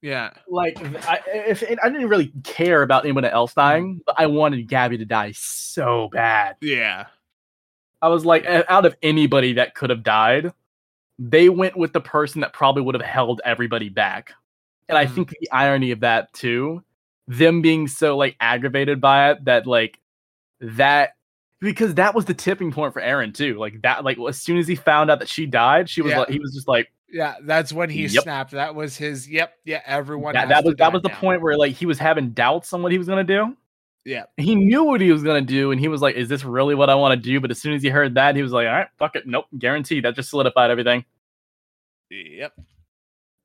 yeah. 0.02 0.30
Like, 0.48 0.78
I, 1.08 1.20
if 1.28 1.62
I 1.82 1.88
didn't 1.90 2.08
really 2.08 2.32
care 2.42 2.82
about 2.82 3.04
anyone 3.04 3.24
else 3.24 3.54
dying, 3.54 4.00
but 4.04 4.16
I 4.18 4.26
wanted 4.26 4.66
Gabby 4.66 4.98
to 4.98 5.04
die 5.04 5.32
so 5.32 6.08
bad. 6.10 6.56
Yeah. 6.60 7.06
I 8.06 8.08
was 8.08 8.24
like, 8.24 8.46
out 8.46 8.86
of 8.86 8.96
anybody 9.02 9.54
that 9.54 9.74
could 9.74 9.90
have 9.90 10.04
died, 10.04 10.52
they 11.18 11.48
went 11.48 11.76
with 11.76 11.92
the 11.92 12.00
person 12.00 12.40
that 12.42 12.52
probably 12.52 12.82
would 12.82 12.94
have 12.94 13.02
held 13.04 13.40
everybody 13.44 13.88
back. 13.88 14.32
And 14.88 14.96
I 14.96 15.06
Mhm. 15.06 15.14
think 15.14 15.28
the 15.30 15.50
irony 15.50 15.90
of 15.90 16.00
that 16.00 16.32
too, 16.32 16.84
them 17.26 17.62
being 17.62 17.88
so 17.88 18.16
like 18.16 18.36
aggravated 18.38 19.00
by 19.00 19.30
it 19.32 19.44
that 19.46 19.66
like 19.66 19.98
that 20.60 21.14
because 21.60 21.94
that 21.94 22.14
was 22.14 22.26
the 22.26 22.34
tipping 22.34 22.70
point 22.70 22.92
for 22.92 23.02
Eren 23.02 23.34
too. 23.34 23.58
Like 23.58 23.82
that, 23.82 24.04
like 24.04 24.18
as 24.28 24.40
soon 24.40 24.58
as 24.58 24.68
he 24.68 24.76
found 24.76 25.10
out 25.10 25.18
that 25.18 25.28
she 25.28 25.46
died, 25.46 25.88
she 25.90 26.02
was 26.02 26.12
Yeah. 26.12 26.20
like, 26.20 26.28
he 26.28 26.38
was 26.38 26.54
just 26.54 26.68
like, 26.68 26.92
Yeah. 27.08 27.34
That's 27.42 27.72
when 27.72 27.88
he 27.90 28.06
Yep. 28.06 28.22
snapped. 28.22 28.50
That 28.52 28.74
was 28.76 28.96
his. 28.96 29.28
Yep. 29.28 29.54
Yeah. 29.64 29.80
Everyone. 29.86 30.34
that, 30.34 30.48
that 30.48 30.64
was 30.64 30.74
that 30.76 30.92
was 30.92 31.02
the 31.02 31.08
point 31.08 31.42
where 31.42 31.56
like 31.56 31.72
he 31.72 31.86
was 31.86 31.98
having 31.98 32.30
doubts 32.30 32.72
on 32.72 32.82
what 32.82 32.92
he 32.92 32.98
was 32.98 33.08
gonna 33.08 33.24
do. 33.24 33.56
Yeah. 34.06 34.22
he 34.36 34.54
knew 34.54 34.84
what 34.84 35.00
he 35.00 35.10
was 35.10 35.24
gonna 35.24 35.40
do, 35.40 35.72
and 35.72 35.80
he 35.80 35.88
was 35.88 36.00
like, 36.00 36.14
"Is 36.14 36.28
this 36.28 36.44
really 36.44 36.76
what 36.76 36.88
I 36.88 36.94
want 36.94 37.20
to 37.20 37.20
do?" 37.20 37.40
But 37.40 37.50
as 37.50 37.60
soon 37.60 37.74
as 37.74 37.82
he 37.82 37.88
heard 37.88 38.14
that, 38.14 38.36
he 38.36 38.42
was 38.42 38.52
like, 38.52 38.68
"All 38.68 38.72
right, 38.72 38.86
fuck 38.98 39.16
it, 39.16 39.26
nope, 39.26 39.46
guaranteed." 39.58 40.04
That 40.04 40.14
just 40.14 40.30
solidified 40.30 40.70
everything. 40.70 41.04
Yep. 42.10 42.52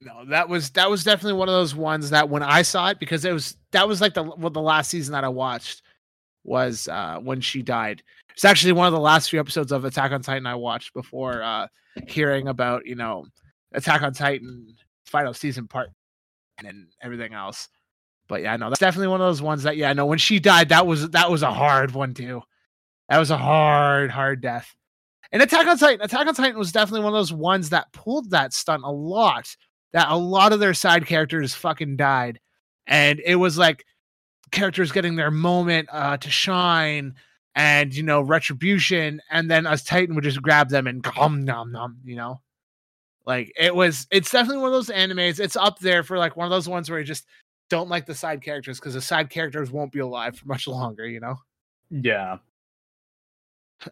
No, 0.01 0.25
that 0.25 0.47
was 0.49 0.69
that 0.71 0.89
was 0.89 1.03
definitely 1.03 1.39
one 1.39 1.49
of 1.49 1.53
those 1.53 1.73
ones 1.73 2.11
that 2.11 2.29
when 2.29 2.43
I 2.43 2.61
saw 2.61 2.89
it 2.89 2.99
because 2.99 3.25
it 3.25 3.31
was 3.31 3.57
that 3.71 3.87
was 3.87 4.01
like 4.01 4.13
the 4.13 4.23
well, 4.23 4.51
the 4.51 4.61
last 4.61 4.89
season 4.91 5.13
that 5.13 5.23
I 5.23 5.29
watched 5.29 5.81
was 6.43 6.87
uh 6.87 7.17
when 7.19 7.41
she 7.41 7.63
died. 7.63 8.03
It's 8.33 8.45
actually 8.45 8.73
one 8.73 8.87
of 8.87 8.93
the 8.93 8.99
last 8.99 9.29
few 9.31 9.39
episodes 9.39 9.71
of 9.71 9.83
Attack 9.83 10.11
on 10.11 10.21
Titan 10.21 10.45
I 10.45 10.55
watched 10.55 10.93
before 10.93 11.41
uh 11.41 11.67
hearing 12.07 12.47
about, 12.47 12.85
you 12.85 12.95
know, 12.95 13.25
Attack 13.73 14.03
on 14.03 14.13
Titan 14.13 14.75
final 15.05 15.33
season 15.33 15.67
part 15.67 15.89
and 16.59 16.87
everything 17.01 17.33
else. 17.33 17.67
But 18.31 18.43
yeah, 18.43 18.55
no, 18.55 18.69
that's 18.69 18.79
definitely 18.79 19.09
one 19.09 19.19
of 19.19 19.27
those 19.27 19.41
ones 19.41 19.63
that 19.63 19.75
yeah, 19.75 19.91
no, 19.91 20.05
when 20.05 20.17
she 20.17 20.39
died, 20.39 20.69
that 20.69 20.87
was 20.87 21.09
that 21.09 21.29
was 21.29 21.43
a 21.43 21.51
hard 21.51 21.91
one 21.91 22.13
too. 22.13 22.41
That 23.09 23.17
was 23.17 23.29
a 23.29 23.35
hard, 23.35 24.09
hard 24.09 24.39
death. 24.39 24.73
And 25.33 25.41
Attack 25.41 25.67
on 25.67 25.77
Titan, 25.77 25.99
Attack 25.99 26.27
on 26.27 26.33
Titan 26.33 26.57
was 26.57 26.71
definitely 26.71 27.03
one 27.03 27.13
of 27.13 27.19
those 27.19 27.33
ones 27.33 27.71
that 27.71 27.91
pulled 27.91 28.29
that 28.29 28.53
stunt 28.53 28.83
a 28.85 28.89
lot. 28.89 29.53
That 29.91 30.09
a 30.09 30.15
lot 30.15 30.53
of 30.53 30.61
their 30.61 30.73
side 30.73 31.05
characters 31.05 31.53
fucking 31.53 31.97
died, 31.97 32.39
and 32.87 33.21
it 33.25 33.35
was 33.35 33.57
like 33.57 33.83
characters 34.53 34.93
getting 34.93 35.17
their 35.17 35.29
moment 35.29 35.89
uh, 35.91 36.15
to 36.15 36.29
shine, 36.29 37.15
and 37.53 37.93
you 37.93 38.03
know 38.03 38.21
retribution, 38.21 39.21
and 39.29 39.51
then 39.51 39.67
us 39.67 39.83
Titan 39.83 40.15
would 40.15 40.23
just 40.23 40.41
grab 40.41 40.69
them 40.69 40.87
and 40.87 41.05
nom 41.17 41.43
nom 41.43 41.73
nom, 41.73 41.97
you 42.05 42.15
know. 42.15 42.39
Like 43.25 43.51
it 43.59 43.75
was, 43.75 44.07
it's 44.09 44.31
definitely 44.31 44.61
one 44.61 44.69
of 44.69 44.73
those 44.73 44.95
animes. 44.95 45.41
It's 45.41 45.57
up 45.57 45.79
there 45.79 46.01
for 46.01 46.17
like 46.17 46.37
one 46.37 46.45
of 46.45 46.51
those 46.51 46.69
ones 46.69 46.89
where 46.89 46.97
you 46.97 47.05
just 47.05 47.25
don't 47.71 47.89
like 47.89 48.05
the 48.05 48.13
side 48.13 48.41
characters 48.43 48.79
because 48.79 48.93
the 48.93 49.01
side 49.01 49.29
characters 49.29 49.71
won't 49.71 49.91
be 49.91 49.99
alive 49.99 50.37
for 50.37 50.45
much 50.45 50.67
longer, 50.67 51.07
you 51.07 51.19
know. 51.19 51.37
Yeah. 51.89 52.37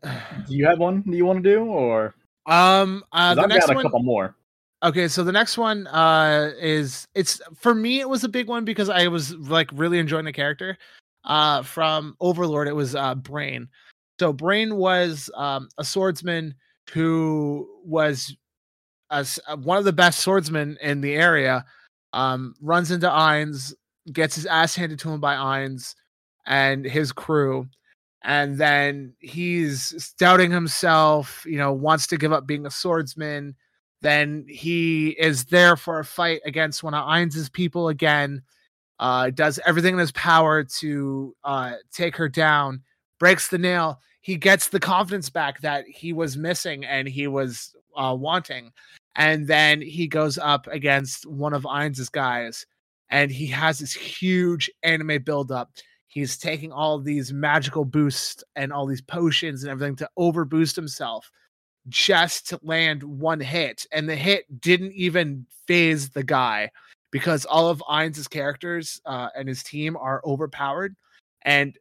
Do 0.04 0.10
you 0.48 0.68
have 0.68 0.78
one 0.78 1.04
that 1.08 1.16
you 1.16 1.26
want 1.26 1.44
to 1.44 1.50
do, 1.50 1.64
or 1.64 2.14
Um, 2.46 3.04
uh, 3.12 3.36
I've 3.40 3.50
next 3.50 3.66
got 3.66 3.72
a 3.72 3.76
one. 3.76 3.84
couple 3.86 4.04
more? 4.04 4.36
Okay, 4.82 5.08
so 5.08 5.24
the 5.24 5.32
next 5.32 5.58
one 5.58 5.88
uh 5.88 6.52
is 6.58 7.06
it's 7.14 7.42
for 7.58 7.76
me 7.76 8.00
it 8.00 8.08
was 8.08 8.24
a 8.24 8.30
big 8.30 8.48
one 8.48 8.64
because 8.64 8.88
I 8.90 9.08
was 9.08 9.34
like 9.36 9.70
really 9.74 10.00
enjoying 10.00 10.24
the 10.26 10.32
character. 10.32 10.78
Uh 11.26 11.64
from 11.64 12.16
Overlord 12.22 12.68
it 12.70 12.76
was 12.76 12.96
uh 12.96 13.16
Brain. 13.16 13.68
So 14.22 14.32
Brain 14.32 14.78
was 14.78 15.30
um 15.36 15.68
a 15.78 15.84
swordsman 15.84 16.56
who 16.92 17.68
was 17.84 18.38
a 19.12 19.16
s 19.16 19.38
uh, 19.50 19.58
one 19.58 19.78
of 19.78 19.84
the 19.84 19.92
best 19.92 20.20
swordsmen 20.20 20.78
in 20.82 21.02
the 21.02 21.14
area. 21.14 21.66
Um 22.14 22.56
runs 22.62 22.92
into 22.92 23.08
Ainz, 23.08 23.74
gets 24.12 24.36
his 24.36 24.46
ass 24.46 24.76
handed 24.76 25.00
to 25.00 25.10
him 25.12 25.20
by 25.20 25.36
Ainz 25.36 25.96
and 26.46 26.86
his 26.86 27.12
crew. 27.12 27.68
And 28.24 28.58
then 28.58 29.14
he's 29.20 30.14
doubting 30.20 30.52
himself, 30.52 31.44
you 31.46 31.58
know, 31.58 31.72
wants 31.72 32.08
to 32.08 32.18
give 32.18 32.34
up 32.34 32.46
being 32.46 32.66
a 32.66 32.72
swordsman 32.72 33.56
then 34.02 34.46
he 34.48 35.10
is 35.10 35.46
there 35.46 35.76
for 35.76 36.00
a 36.00 36.06
fight 36.06 36.42
against 36.46 36.84
one 36.84 36.94
of 36.94 37.06
Ainz's 37.06 37.50
people 37.50 37.90
again. 37.90 38.44
Uh, 39.00 39.30
does 39.30 39.60
everything 39.66 39.94
in 39.94 40.00
his 40.00 40.12
power 40.12 40.64
to 40.64 41.36
uh, 41.44 41.74
take 41.92 42.16
her 42.16 42.30
down, 42.30 42.82
breaks 43.18 43.48
the 43.48 43.58
nail. 43.58 44.00
He 44.22 44.36
gets 44.36 44.70
the 44.70 44.80
confidence 44.80 45.30
back 45.30 45.62
that 45.62 45.86
he 45.88 46.14
was 46.14 46.38
missing 46.38 46.86
and 46.86 47.08
he 47.08 47.28
was 47.28 47.74
uh, 47.96 48.16
wanting. 48.18 48.72
And 49.16 49.48
then 49.48 49.82
he 49.82 50.08
goes 50.08 50.38
up 50.38 50.68
against 50.68 51.26
one 51.26 51.54
of 51.54 51.66
Ainz's 51.66 52.10
guys, 52.10 52.66
and 53.10 53.32
he 53.32 53.48
has 53.48 53.80
this 53.80 53.94
huge 53.94 54.70
anime 54.84 55.24
buildup. 55.24 55.72
He's 56.08 56.38
taking 56.38 56.72
all 56.72 57.00
these 57.00 57.34
magical 57.34 57.86
boosts 57.86 58.44
and 58.56 58.72
all 58.72 58.86
these 58.86 59.02
potions 59.02 59.64
and 59.64 59.72
everything 59.72 59.96
to 59.98 60.10
overboost 60.18 60.76
himself 60.76 61.30
just 61.88 62.48
to 62.50 62.60
land 62.62 63.04
one 63.04 63.40
hit, 63.40 63.86
and 63.92 64.08
the 64.08 64.16
hit 64.16 64.62
didn't 64.62 64.94
even 64.94 65.46
phase 65.68 66.10
the 66.10 66.24
guy 66.24 66.70
because 67.12 67.46
all 67.46 67.70
of 67.70 67.84
Ainz's 67.90 68.28
characters 68.28 69.02
uh, 69.06 69.30
and 69.36 69.48
his 69.48 69.64
team 69.64 69.98
are 69.98 70.22
overpowered 70.26 70.96
and 71.42 71.78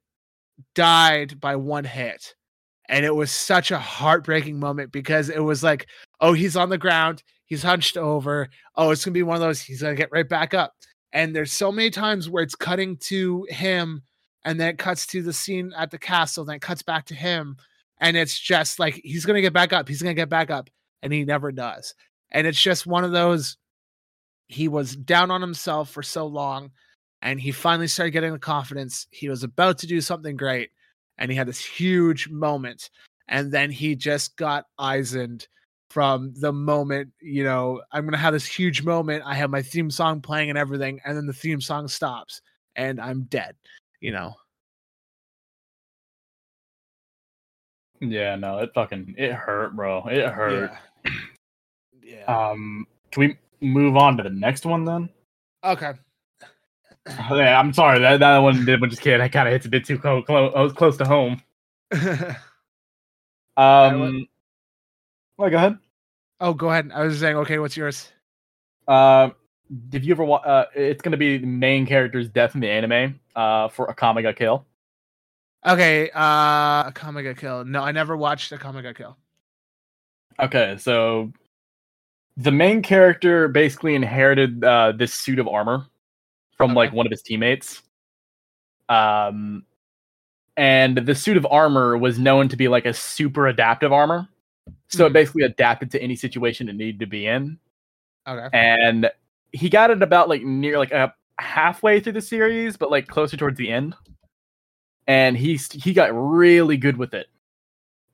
died 0.75 1.39
by 1.41 1.57
one 1.57 1.85
hit. 1.85 2.35
And 2.89 3.05
it 3.05 3.15
was 3.15 3.31
such 3.31 3.71
a 3.71 3.79
heartbreaking 3.79 4.59
moment 4.59 4.93
because 4.93 5.29
it 5.29 5.41
was 5.41 5.63
like, 5.63 5.87
oh, 6.21 6.33
he's 6.33 6.57
on 6.57 6.71
the 6.71 6.79
ground, 6.79 7.23
he's 7.45 7.63
hunched 7.63 7.97
over. 7.97 8.49
Oh, 8.77 8.91
it's 8.91 9.05
gonna 9.05 9.13
be 9.13 9.23
one 9.23 9.37
of 9.37 9.43
those, 9.43 9.61
he's 9.61 9.83
gonna 9.83 9.95
get 9.95 10.13
right 10.13 10.29
back 10.29 10.55
up. 10.55 10.73
And 11.13 11.35
there's 11.35 11.53
so 11.53 11.71
many 11.73 11.91
times 11.91 12.29
where 12.29 12.43
it's 12.43 12.55
cutting 12.55 12.97
to 12.99 13.47
him 13.51 14.03
and 14.45 14.59
then 14.59 14.71
it 14.71 14.79
cuts 14.79 15.07
to 15.09 15.23
the 15.23 15.33
scene 15.33 15.73
at 15.77 15.91
the 15.91 15.99
castle, 15.99 16.45
then 16.45 16.57
it 16.57 16.63
cuts 16.63 16.83
back 16.83 17.07
to 17.07 17.15
him 17.15 17.57
and 18.01 18.17
it's 18.17 18.39
just 18.39 18.79
like 18.79 19.01
he's 19.05 19.25
gonna 19.25 19.41
get 19.41 19.53
back 19.53 19.73
up 19.73 19.89
he's 19.89 20.03
gonna 20.03 20.15
get 20.15 20.29
back 20.29 20.51
up 20.51 20.69
and 21.03 21.13
he 21.13 21.25
never 21.25 21.53
does 21.53 21.95
and 22.31 22.47
it's 22.47 22.61
just 22.61 22.87
one 22.87 23.05
of 23.05 23.13
those 23.13 23.57
he 24.49 24.69
was 24.69 24.97
down 24.97 25.31
on 25.31 25.41
himself 25.41 25.91
for 25.91 26.03
so 26.03 26.27
long 26.27 26.71
and 27.23 27.41
he 27.41 27.51
finally 27.51 27.89
started 27.89 28.13
getting 28.13 28.33
the 28.33 28.39
confidence 28.39 29.07
he 29.11 29.29
was 29.29 29.43
about 29.43 29.79
to 29.79 29.87
do 29.87 30.01
something 30.01 30.37
great 30.37 30.71
and 31.19 31.31
he 31.31 31.37
had 31.37 31.49
this 31.49 31.65
huge 31.65 32.29
moment 32.29 32.91
and 33.29 33.53
then 33.53 33.71
he 33.71 33.95
just 33.95 34.37
got 34.37 34.65
Eisened 34.79 35.47
from 35.91 36.35
the 36.35 36.53
moment 36.53 37.11
you 37.23 37.43
know 37.43 37.81
i'm 37.93 38.05
gonna 38.05 38.17
have 38.17 38.35
this 38.35 38.47
huge 38.47 38.83
moment 38.83 39.23
i 39.25 39.35
have 39.35 39.49
my 39.49 39.63
theme 39.63 39.91
song 39.91 40.21
playing 40.21 40.51
and 40.51 40.59
everything 40.59 41.01
and 41.07 41.17
then 41.17 41.27
the 41.27 41.33
theme 41.33 41.63
song 41.63 41.89
stops 41.89 42.43
and 42.77 43.01
i'm 43.01 43.23
dead 43.25 43.57
you 44.01 44.13
know 44.13 44.35
Yeah, 48.01 48.37
no, 48.37 48.59
it 48.59 48.71
fucking 48.75 49.15
it 49.19 49.33
hurt, 49.33 49.75
bro. 49.75 50.07
It 50.07 50.29
hurt. 50.29 50.71
yeah, 51.05 51.11
yeah. 52.03 52.25
Um, 52.51 52.87
can 53.11 53.21
we 53.21 53.39
move 53.67 53.97
on 53.97 54.17
to 54.17 54.23
the 54.23 54.31
next 54.31 54.65
one 54.65 54.85
then? 54.85 55.09
okay 55.65 55.93
Yeah, 57.31 57.59
I'm 57.59 57.73
sorry 57.73 58.01
that 58.01 58.21
that 58.21 58.39
one 58.39 58.65
did 58.65 58.81
just 58.91 59.03
kid. 59.03 59.21
That 59.21 59.33
kind 59.33 59.49
of 59.49 59.53
hits 59.53 59.67
a 59.67 59.69
bit 59.69 59.85
too 59.85 59.99
close. 59.99 60.25
Close, 60.27 60.73
close 60.73 60.97
to 60.99 61.05
home. 61.05 61.43
Um, 63.57 64.29
well, 65.37 65.51
go 65.51 65.57
ahead. 65.57 65.79
oh, 66.41 66.55
go 66.55 66.71
ahead. 66.71 66.93
I 66.95 67.03
was 67.03 67.19
saying, 67.19 67.37
okay, 67.39 67.59
what's 67.59 67.77
yours? 67.77 68.09
Uh, 68.87 69.31
if 69.93 70.05
you 70.05 70.13
ever 70.15 70.25
wa- 70.25 70.37
uh, 70.37 70.67
it's 70.77 71.03
gonna 71.03 71.17
be 71.17 71.39
the 71.39 71.47
main 71.47 71.85
character's 71.85 72.29
death 72.29 72.55
in 72.55 72.61
the 72.61 72.71
anime. 72.71 73.19
Uh, 73.35 73.67
for 73.69 73.93
Akame 73.93 74.23
ga 74.23 74.33
Kill. 74.33 74.65
Okay, 75.67 76.09
uh 76.15 76.91
Akame 76.91 77.25
ga 77.25 77.35
Kill. 77.35 77.65
No, 77.65 77.83
I 77.83 77.91
never 77.91 78.17
watched 78.17 78.53
Akame 78.53 78.81
ga 78.81 78.93
Kill. 78.93 79.17
Okay, 80.39 80.77
so 80.79 81.33
the 82.37 82.53
main 82.53 82.81
character 82.81 83.49
basically 83.49 83.97
inherited 83.97 84.63
uh, 84.63 84.93
this 84.93 85.13
suit 85.13 85.41
of 85.41 85.49
armor 85.49 85.85
from 86.59 86.75
like 86.75 86.93
one 86.93 87.07
of 87.07 87.11
his 87.11 87.23
teammates. 87.23 87.83
Um, 88.91 89.65
and 90.57 90.99
the 90.99 91.15
suit 91.15 91.37
of 91.37 91.47
armor 91.51 91.97
was 91.97 92.19
known 92.19 92.49
to 92.49 92.57
be 92.57 92.69
like 92.69 92.85
a 92.85 92.93
super 92.93 93.47
adaptive 93.47 93.93
armor. 93.93 94.29
So 94.89 95.07
it 95.07 95.11
Hmm. 95.11 95.13
basically 95.15 95.43
adapted 95.45 95.91
to 95.93 96.03
any 96.03 96.17
situation 96.17 96.69
it 96.69 96.75
needed 96.77 97.01
to 97.01 97.07
be 97.07 97.27
in. 97.27 97.59
Okay. 98.27 98.49
And 98.53 99.11
he 99.53 99.71
got 99.71 99.91
it 99.91 100.03
about 100.03 100.29
like 100.29 100.43
near 100.43 100.77
like 100.79 100.93
halfway 101.39 102.01
through 102.01 102.13
the 102.15 102.21
series, 102.21 102.77
but 102.77 102.91
like 102.91 103.07
closer 103.07 103.37
towards 103.37 103.57
the 103.57 103.71
end. 103.71 103.95
And 105.07 105.37
he 105.37 105.57
he 105.57 105.95
got 105.95 106.11
really 106.13 106.77
good 106.77 106.97
with 106.99 107.15
it. 107.15 107.29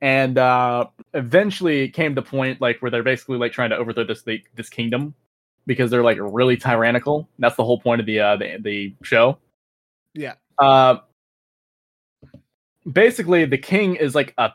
And 0.01 0.37
uh 0.39 0.87
eventually 1.15 1.83
it 1.85 1.89
came 1.89 2.15
to 2.15 2.21
the 2.21 2.29
point 2.29 2.61
like 2.61 2.81
where 2.83 2.91
they're 2.91 3.03
basically 3.03 3.39
like 3.39 3.53
trying 3.53 3.71
to 3.71 3.77
overthrow 3.77 4.05
this 4.05 4.23
this 4.55 4.69
kingdom 4.69 5.15
because 5.67 5.91
they're 5.91 6.03
like 6.03 6.19
really 6.21 6.57
tyrannical. 6.57 7.29
That's 7.39 7.57
the 7.57 7.65
whole 7.65 7.81
point 7.81 8.01
of 8.01 8.07
the 8.07 8.21
uh 8.21 8.37
the, 8.37 8.59
the 8.61 8.95
show. 9.03 9.39
Yeah. 10.15 10.35
Uh 10.59 10.99
basically 12.93 13.45
the 13.45 13.59
king 13.59 13.97
is 13.97 14.15
like 14.15 14.35
a 14.39 14.51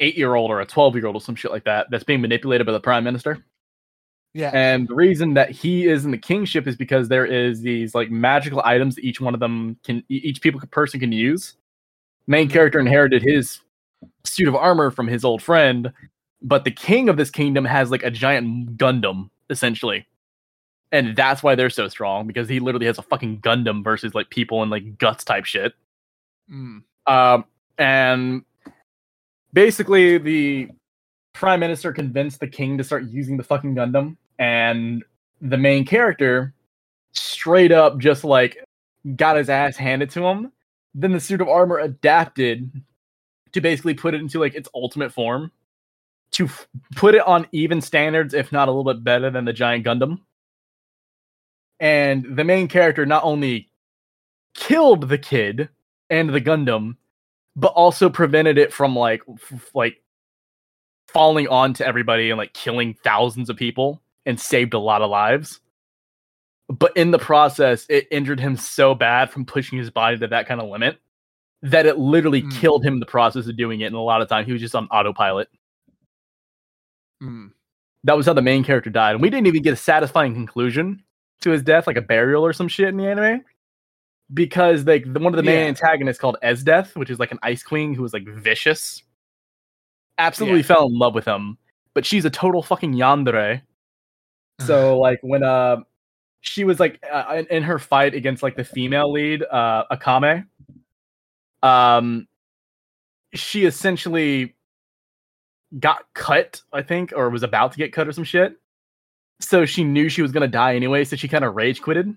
8-year-old 0.00 0.50
or 0.50 0.60
a 0.60 0.66
12-year-old 0.66 1.16
or 1.16 1.20
some 1.20 1.34
shit 1.34 1.50
like 1.50 1.64
that 1.64 1.88
that's 1.90 2.04
being 2.04 2.20
manipulated 2.20 2.66
by 2.66 2.72
the 2.72 2.80
prime 2.80 3.04
minister. 3.04 3.44
Yeah. 4.32 4.50
And 4.54 4.86
the 4.86 4.94
reason 4.94 5.34
that 5.34 5.50
he 5.50 5.86
is 5.86 6.04
in 6.04 6.10
the 6.12 6.18
kingship 6.18 6.66
is 6.66 6.76
because 6.76 7.08
there 7.08 7.26
is 7.26 7.60
these 7.60 7.94
like 7.94 8.10
magical 8.10 8.62
items 8.64 8.94
that 8.94 9.04
each 9.04 9.20
one 9.20 9.34
of 9.34 9.40
them 9.40 9.76
can 9.84 10.04
each 10.08 10.40
people 10.40 10.60
person 10.70 11.00
can 11.00 11.12
use. 11.12 11.56
Main 12.26 12.48
Mhm. 12.48 12.52
character 12.52 12.78
inherited 12.78 13.22
his 13.22 13.60
suit 14.24 14.46
of 14.48 14.54
armor 14.54 14.90
from 14.90 15.08
his 15.08 15.24
old 15.24 15.42
friend, 15.42 15.92
but 16.42 16.64
the 16.64 16.70
king 16.70 17.08
of 17.08 17.16
this 17.16 17.30
kingdom 17.30 17.64
has 17.64 17.90
like 17.90 18.02
a 18.04 18.10
giant 18.10 18.76
Gundam 18.76 19.30
essentially. 19.50 20.06
And 20.90 21.14
that's 21.14 21.42
why 21.42 21.54
they're 21.54 21.70
so 21.70 21.88
strong 21.88 22.26
because 22.26 22.48
he 22.48 22.60
literally 22.60 22.86
has 22.86 22.98
a 22.98 23.02
fucking 23.02 23.40
Gundam 23.40 23.84
versus 23.84 24.14
like 24.14 24.30
people 24.30 24.62
and 24.62 24.70
like 24.70 24.98
guts 24.98 25.22
type 25.24 25.44
shit. 25.44 25.74
Mm. 26.50 26.82
Um, 27.06 27.44
and 27.76 28.42
basically, 29.52 30.18
the 30.18 30.68
prime 31.34 31.60
minister 31.60 31.92
convinced 31.92 32.40
the 32.40 32.48
king 32.48 32.78
to 32.78 32.84
start 32.84 33.04
using 33.04 33.36
the 33.36 33.42
fucking 33.42 33.74
Gundam, 33.74 34.16
and 34.38 35.04
the 35.40 35.58
main 35.58 35.84
character 35.84 36.54
straight 37.12 37.72
up 37.72 37.98
just 37.98 38.24
like 38.24 38.58
got 39.16 39.36
his 39.36 39.48
ass 39.50 39.76
handed 39.76 40.10
to 40.10 40.26
him. 40.26 40.52
Then 40.94 41.12
the 41.12 41.20
suit 41.20 41.40
of 41.40 41.48
armor 41.48 41.78
adapted 41.78 42.82
to 43.52 43.60
basically 43.60 43.94
put 43.94 44.14
it 44.14 44.20
into 44.20 44.40
like 44.40 44.54
its 44.54 44.68
ultimate 44.74 45.12
form 45.12 45.50
to 46.32 46.46
f- 46.46 46.68
put 46.96 47.14
it 47.14 47.26
on 47.26 47.46
even 47.52 47.80
standards, 47.80 48.34
if 48.34 48.52
not 48.52 48.68
a 48.68 48.70
little 48.70 48.92
bit 48.92 49.04
better 49.04 49.30
than 49.30 49.44
the 49.44 49.52
giant 49.52 49.86
Gundam. 49.86 50.20
And 51.80 52.36
the 52.36 52.44
main 52.44 52.68
character 52.68 53.06
not 53.06 53.24
only 53.24 53.70
killed 54.54 55.08
the 55.08 55.18
kid 55.18 55.68
and 56.10 56.30
the 56.30 56.40
Gundam, 56.40 56.96
but 57.54 57.72
also 57.72 58.08
prevented 58.08 58.58
it 58.58 58.72
from 58.72 58.96
like 58.96 59.22
f- 59.28 59.70
like 59.74 60.02
falling 61.08 61.48
onto 61.48 61.84
everybody 61.84 62.30
and 62.30 62.38
like 62.38 62.52
killing 62.52 62.94
thousands 63.04 63.48
of 63.48 63.56
people 63.56 64.00
and 64.26 64.38
saved 64.40 64.74
a 64.74 64.78
lot 64.78 65.02
of 65.02 65.10
lives. 65.10 65.60
But 66.68 66.96
in 66.96 67.10
the 67.12 67.18
process, 67.18 67.86
it 67.88 68.06
injured 68.10 68.40
him 68.40 68.56
so 68.56 68.94
bad 68.94 69.30
from 69.30 69.46
pushing 69.46 69.78
his 69.78 69.90
body 69.90 70.18
to 70.18 70.26
that 70.28 70.46
kind 70.46 70.60
of 70.60 70.68
limit 70.68 70.98
that 71.62 71.86
it 71.86 71.98
literally 71.98 72.40
Hmm. 72.42 72.50
killed 72.50 72.84
him 72.84 72.94
in 72.94 73.00
the 73.00 73.06
process 73.06 73.46
of 73.48 73.56
doing 73.56 73.80
it. 73.80 73.86
And 73.86 73.96
a 73.96 74.00
lot 74.00 74.20
of 74.22 74.28
time 74.28 74.44
he 74.44 74.52
was 74.52 74.60
just 74.60 74.74
on 74.74 74.86
autopilot. 74.88 75.48
Mm. 77.22 77.50
That 78.04 78.16
was 78.16 78.26
how 78.26 78.32
the 78.32 78.42
main 78.42 78.62
character 78.62 78.90
died. 78.90 79.12
And 79.12 79.22
we 79.22 79.30
didn't 79.30 79.46
even 79.48 79.62
get 79.62 79.72
a 79.72 79.76
satisfying 79.76 80.34
conclusion 80.34 81.02
to 81.40 81.50
his 81.50 81.62
death, 81.62 81.86
like 81.86 81.96
a 81.96 82.02
burial 82.02 82.44
or 82.44 82.52
some 82.52 82.68
shit 82.68 82.88
in 82.88 82.96
the 82.96 83.06
anime. 83.06 83.44
Because 84.34 84.84
like 84.86 85.10
the, 85.10 85.20
one 85.20 85.32
of 85.32 85.36
the 85.36 85.42
main 85.42 85.60
Yeah. 85.60 85.68
antagonists 85.68 86.18
called 86.18 86.36
Esdeath, 86.42 86.94
which 86.96 87.08
is 87.10 87.18
like 87.18 87.32
an 87.32 87.38
ice 87.42 87.62
queen 87.62 87.94
who 87.94 88.02
was 88.02 88.12
like 88.12 88.26
vicious, 88.26 89.02
absolutely 90.18 90.60
Yeah. 90.60 90.66
fell 90.66 90.86
in 90.86 90.98
love 90.98 91.14
with 91.14 91.24
him. 91.24 91.56
But 91.94 92.04
she's 92.04 92.24
a 92.24 92.30
total 92.30 92.62
fucking 92.62 92.92
yandere. 92.92 93.62
So 94.60 94.98
like 94.98 95.20
when 95.22 95.42
uh 95.42 95.78
she 96.40 96.64
was 96.64 96.78
like 96.78 97.02
uh, 97.10 97.36
in, 97.38 97.46
in 97.46 97.62
her 97.62 97.78
fight 97.78 98.14
against 98.14 98.42
like 98.42 98.56
the 98.56 98.64
female 98.64 99.10
lead, 99.10 99.42
uh 99.44 99.84
Akame, 99.90 100.46
um 101.62 102.26
she 103.34 103.64
essentially 103.66 104.54
got 105.78 106.04
cut, 106.14 106.62
I 106.72 106.82
think, 106.82 107.12
or 107.14 107.30
was 107.30 107.42
about 107.42 107.72
to 107.72 107.78
get 107.78 107.92
cut 107.92 108.08
or 108.08 108.12
some 108.12 108.24
shit. 108.24 108.56
So 109.40 109.64
she 109.66 109.84
knew 109.84 110.08
she 110.08 110.22
was 110.22 110.32
gonna 110.32 110.48
die 110.48 110.74
anyway, 110.74 111.04
so 111.04 111.16
she 111.16 111.28
kind 111.28 111.44
of 111.44 111.54
rage 111.54 111.80
quitted. 111.80 112.14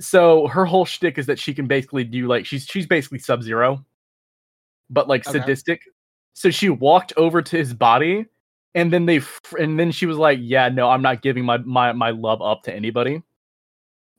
So 0.00 0.46
her 0.48 0.64
whole 0.64 0.84
shtick 0.84 1.18
is 1.18 1.26
that 1.26 1.38
she 1.38 1.52
can 1.54 1.66
basically 1.66 2.04
do 2.04 2.26
like 2.26 2.46
she's 2.46 2.64
she's 2.66 2.86
basically 2.86 3.18
Sub 3.18 3.42
Zero, 3.42 3.84
but 4.88 5.08
like 5.08 5.26
Okay. 5.26 5.38
sadistic. 5.38 5.82
So 6.34 6.50
she 6.50 6.68
walked 6.70 7.12
over 7.16 7.42
to 7.42 7.56
his 7.56 7.74
body, 7.74 8.26
and 8.74 8.92
then 8.92 9.06
they 9.06 9.20
and 9.58 9.78
then 9.78 9.90
she 9.92 10.06
was 10.06 10.16
like, 10.16 10.38
"Yeah, 10.40 10.68
no, 10.68 10.88
I'm 10.88 11.02
not 11.02 11.22
giving 11.22 11.44
my 11.44 11.58
my 11.58 11.92
my 11.92 12.10
love 12.10 12.40
up 12.42 12.62
to 12.64 12.74
anybody. 12.74 13.22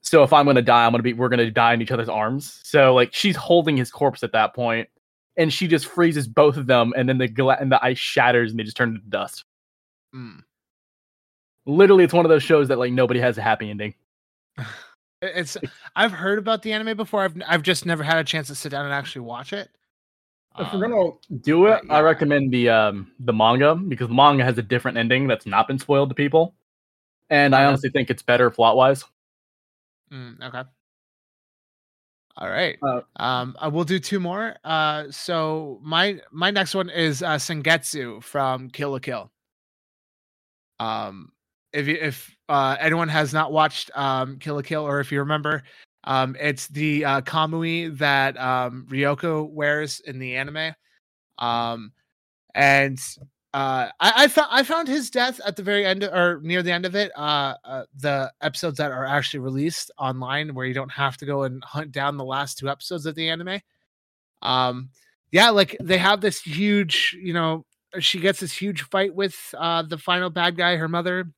So 0.02 0.22
if 0.24 0.32
I'm 0.32 0.46
gonna 0.46 0.62
die, 0.62 0.84
I'm 0.84 0.92
gonna 0.92 1.02
be 1.02 1.12
we're 1.14 1.28
gonna 1.28 1.50
die 1.50 1.74
in 1.74 1.82
each 1.82 1.90
other's 1.92 2.08
arms." 2.08 2.60
So 2.64 2.94
like 2.94 3.12
she's 3.14 3.36
holding 3.36 3.76
his 3.76 3.90
corpse 3.90 4.22
at 4.22 4.32
that 4.32 4.54
point, 4.54 4.88
and 5.36 5.52
she 5.52 5.66
just 5.68 5.86
freezes 5.86 6.28
both 6.28 6.56
of 6.56 6.66
them, 6.66 6.92
and 6.96 7.08
then 7.08 7.18
the 7.18 7.28
gla- 7.28 7.58
and 7.60 7.72
the 7.72 7.82
ice 7.84 7.98
shatters, 7.98 8.50
and 8.50 8.58
they 8.60 8.64
just 8.64 8.76
turn 8.76 8.94
to 8.94 9.00
dust. 9.08 9.44
Mm. 10.14 10.42
Literally, 11.66 12.04
it's 12.04 12.12
one 12.12 12.24
of 12.24 12.28
those 12.30 12.42
shows 12.42 12.68
that 12.68 12.78
like 12.78 12.92
nobody 12.92 13.20
has 13.20 13.38
a 13.38 13.42
happy 13.42 13.70
ending. 13.70 13.94
It's 15.24 15.56
I've 15.94 16.10
heard 16.10 16.38
about 16.40 16.62
the 16.62 16.72
anime 16.72 16.96
before. 16.96 17.22
I've 17.22 17.40
I've 17.46 17.62
just 17.62 17.86
never 17.86 18.02
had 18.02 18.18
a 18.18 18.24
chance 18.24 18.48
to 18.48 18.56
sit 18.56 18.70
down 18.70 18.84
and 18.84 18.92
actually 18.94 19.22
watch 19.22 19.52
it. 19.52 19.70
If 20.58 20.72
we're 20.72 20.80
Um, 20.80 20.88
gonna 20.88 21.12
do 21.40 21.66
it, 21.66 21.82
but 21.88 21.94
I 21.94 22.00
recommend 22.00 22.52
the 22.52 22.68
um 22.68 23.12
the 23.20 23.32
manga 23.32 23.74
because 23.74 24.08
the 24.08 24.14
manga 24.14 24.44
has 24.44 24.58
a 24.58 24.62
different 24.62 24.98
ending 24.98 25.26
that's 25.26 25.46
not 25.46 25.66
been 25.66 25.78
spoiled 25.78 26.10
to 26.10 26.14
people, 26.14 26.54
and 27.30 27.54
I 27.54 27.66
honestly 27.66 27.90
think 27.90 28.10
it's 28.10 28.22
better 28.22 28.50
plot 28.50 28.76
wise. 28.76 29.04
Mm, 30.10 30.40
okay. 30.42 30.64
All 32.36 32.48
right. 32.48 32.78
Uh, 32.82 33.02
um, 33.16 33.56
I 33.60 33.68
will 33.68 33.84
do 33.84 33.98
two 33.98 34.18
more. 34.18 34.56
Uh, 34.64 35.10
so 35.10 35.78
my 35.82 36.20
my 36.30 36.50
next 36.50 36.74
one 36.74 36.88
is 36.88 37.22
uh, 37.22 37.36
Senketsu 37.36 38.22
from 38.22 38.70
Kill 38.70 38.92
la 38.92 38.98
Kill. 39.00 39.30
Um, 40.80 41.32
if 41.72 41.88
if 41.88 42.36
uh, 42.48 42.76
anyone 42.80 43.08
has 43.08 43.32
not 43.32 43.52
watched 43.52 43.90
um, 43.96 44.38
Kill 44.38 44.56
la 44.56 44.62
Kill, 44.62 44.86
or 44.86 45.00
if 45.00 45.10
you 45.10 45.18
remember, 45.20 45.62
um, 46.04 46.36
it's 46.40 46.68
the 46.68 47.04
uh, 47.04 47.20
kamui 47.22 47.96
that 47.98 48.38
um, 48.38 48.86
Ryuko 48.90 49.48
wears 49.50 50.00
in 50.00 50.18
the 50.18 50.36
anime. 50.36 50.74
Um, 51.38 51.92
and 52.54 53.00
uh, 53.54 53.88
I, 54.00 54.24
I 54.24 54.28
found 54.28 54.48
I 54.50 54.62
found 54.62 54.88
his 54.88 55.10
death 55.10 55.40
at 55.44 55.56
the 55.56 55.62
very 55.62 55.84
end 55.84 56.04
or 56.04 56.40
near 56.42 56.62
the 56.62 56.72
end 56.72 56.86
of 56.86 56.94
it. 56.94 57.12
Uh, 57.16 57.54
uh, 57.64 57.84
the 57.96 58.32
episodes 58.40 58.78
that 58.78 58.90
are 58.90 59.04
actually 59.04 59.40
released 59.40 59.90
online, 59.98 60.54
where 60.54 60.66
you 60.66 60.74
don't 60.74 60.92
have 60.92 61.16
to 61.18 61.26
go 61.26 61.42
and 61.42 61.62
hunt 61.64 61.92
down 61.92 62.16
the 62.16 62.24
last 62.24 62.58
two 62.58 62.68
episodes 62.68 63.06
of 63.06 63.14
the 63.14 63.28
anime. 63.28 63.60
Um, 64.40 64.90
yeah, 65.30 65.50
like 65.50 65.76
they 65.80 65.98
have 65.98 66.20
this 66.20 66.40
huge, 66.40 67.16
you 67.20 67.32
know, 67.32 67.64
she 68.00 68.20
gets 68.20 68.40
this 68.40 68.52
huge 68.52 68.82
fight 68.82 69.14
with 69.14 69.36
uh 69.56 69.82
the 69.82 69.98
final 69.98 70.30
bad 70.30 70.56
guy, 70.56 70.76
her 70.76 70.88
mother. 70.88 71.30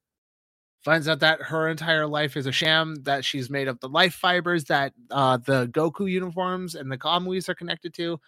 Finds 0.85 1.09
out 1.09 1.21
that 1.21 1.41
her 1.41 1.69
entire 1.69 2.07
life 2.07 2.37
is 2.37 2.47
a 2.47 2.53
sham, 2.53 2.97
that 3.05 3.25
she's 3.25 3.49
made 3.49 3.69
of 3.69 3.81
the 3.81 3.89
life 3.89 4.15
fibers 4.15 4.65
that 4.65 4.93
uh 5.11 5.39
the 5.39 5.67
Goku 5.69 6.11
uniforms 6.11 6.75
and 6.75 6.93
the 6.93 6.99
Kamuis 6.99 7.49
are 7.49 7.55
connected 7.55 7.95
to. 7.95 8.21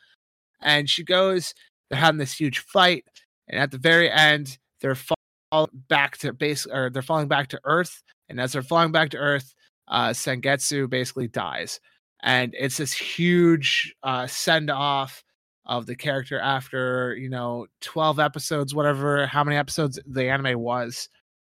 And 0.62 0.88
she 0.88 1.04
goes, 1.04 1.54
they're 1.90 2.00
having 2.00 2.18
this 2.18 2.34
huge 2.38 2.60
fight, 2.60 3.04
and 3.48 3.60
at 3.60 3.70
the 3.72 3.78
very 3.78 4.10
end, 4.10 4.58
they're 4.80 4.96
falling 4.96 5.68
back 5.88 6.18
to 6.18 6.32
base 6.32 6.66
or 6.66 6.90
they're 6.90 7.02
falling 7.02 7.28
back 7.28 7.48
to 7.48 7.60
Earth. 7.64 8.02
And 8.28 8.40
as 8.40 8.52
they're 8.52 8.62
falling 8.62 8.92
back 8.92 9.10
to 9.10 9.18
Earth, 9.18 9.54
uh 9.88 10.10
Senketsu 10.10 10.88
basically 10.90 11.28
dies. 11.28 11.80
And 12.22 12.54
it's 12.58 12.78
this 12.78 12.92
huge 12.94 13.94
uh 14.02 14.26
send 14.26 14.70
off 14.70 15.22
of 15.66 15.86
the 15.86 15.96
character 15.96 16.38
after, 16.40 17.16
you 17.16 17.28
know, 17.28 17.66
12 17.82 18.18
episodes, 18.20 18.74
whatever, 18.74 19.26
how 19.26 19.44
many 19.44 19.56
episodes 19.58 19.98
the 20.06 20.28
anime 20.30 20.58
was. 20.60 21.08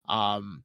Um 0.09 0.63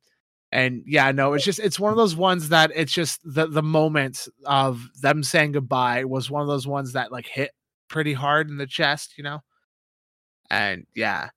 and 0.53 0.83
yeah, 0.87 1.11
no, 1.13 1.33
it's 1.33 1.45
just 1.45 1.59
it's 1.59 1.81
one 1.81 1.91
of 1.93 1.97
those 1.97 2.15
ones 2.15 2.51
that 2.51 2.71
it's 2.75 2.93
just 2.93 3.21
the 3.25 3.47
the 3.47 3.63
moment 3.63 4.29
of 4.45 4.87
them 5.01 5.23
saying 5.23 5.53
goodbye 5.53 6.05
was 6.05 6.31
one 6.31 6.43
of 6.43 6.49
those 6.49 6.67
ones 6.67 6.93
that 6.93 7.11
like 7.11 7.27
hit 7.27 7.53
pretty 7.89 8.13
hard 8.13 8.51
in 8.51 8.59
the 8.59 8.67
chest, 8.67 9.15
you 9.17 9.25
know. 9.25 9.41
And 10.51 10.87
yeah, 10.95 11.31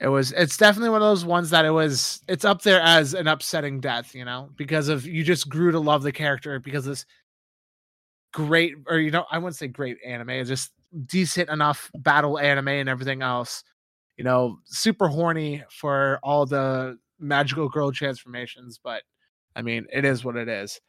it 0.00 0.06
was 0.06 0.30
it's 0.32 0.56
definitely 0.56 0.90
one 0.90 1.02
of 1.02 1.08
those 1.08 1.24
ones 1.24 1.50
that 1.50 1.64
it 1.64 1.70
was 1.70 2.20
it's 2.28 2.44
up 2.44 2.62
there 2.62 2.80
as 2.80 3.14
an 3.14 3.26
upsetting 3.26 3.80
death, 3.80 4.14
you 4.14 4.24
know, 4.24 4.50
because 4.56 4.88
of 4.88 5.04
you 5.04 5.24
just 5.24 5.48
grew 5.48 5.72
to 5.72 5.80
love 5.80 6.04
the 6.04 6.12
character 6.12 6.60
because 6.60 6.84
this 6.84 7.04
great 8.32 8.74
or 8.86 8.98
you 8.98 9.10
know, 9.10 9.26
I 9.28 9.38
wouldn't 9.38 9.56
say 9.56 9.66
great 9.66 9.96
anime, 10.06 10.30
it's 10.30 10.48
just 10.48 10.70
decent 11.06 11.50
enough 11.50 11.90
battle 11.96 12.38
anime 12.38 12.68
and 12.68 12.88
everything 12.88 13.22
else. 13.22 13.64
You 14.16 14.24
know, 14.24 14.58
super 14.66 15.08
horny 15.08 15.64
for 15.68 16.20
all 16.22 16.46
the 16.46 16.96
magical 17.18 17.68
girl 17.68 17.92
transformations, 17.92 18.80
but 18.82 19.02
I 19.54 19.62
mean, 19.62 19.86
it 19.92 20.04
is 20.04 20.24
what 20.24 20.36
it 20.36 20.48
is. 20.48 20.80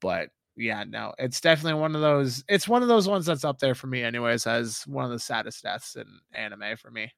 But 0.00 0.28
yeah, 0.56 0.84
no, 0.88 1.12
it's 1.18 1.40
definitely 1.40 1.80
one 1.80 1.94
of 1.94 2.00
those. 2.00 2.44
It's 2.48 2.68
one 2.68 2.82
of 2.82 2.88
those 2.88 3.08
ones 3.08 3.26
that's 3.26 3.44
up 3.44 3.58
there 3.58 3.74
for 3.74 3.86
me, 3.86 4.02
anyways, 4.02 4.46
as 4.46 4.82
one 4.86 5.04
of 5.04 5.10
the 5.10 5.18
saddest 5.18 5.62
deaths 5.62 5.96
in 5.96 6.06
anime 6.32 6.76
for 6.76 6.90
me. 6.90 7.12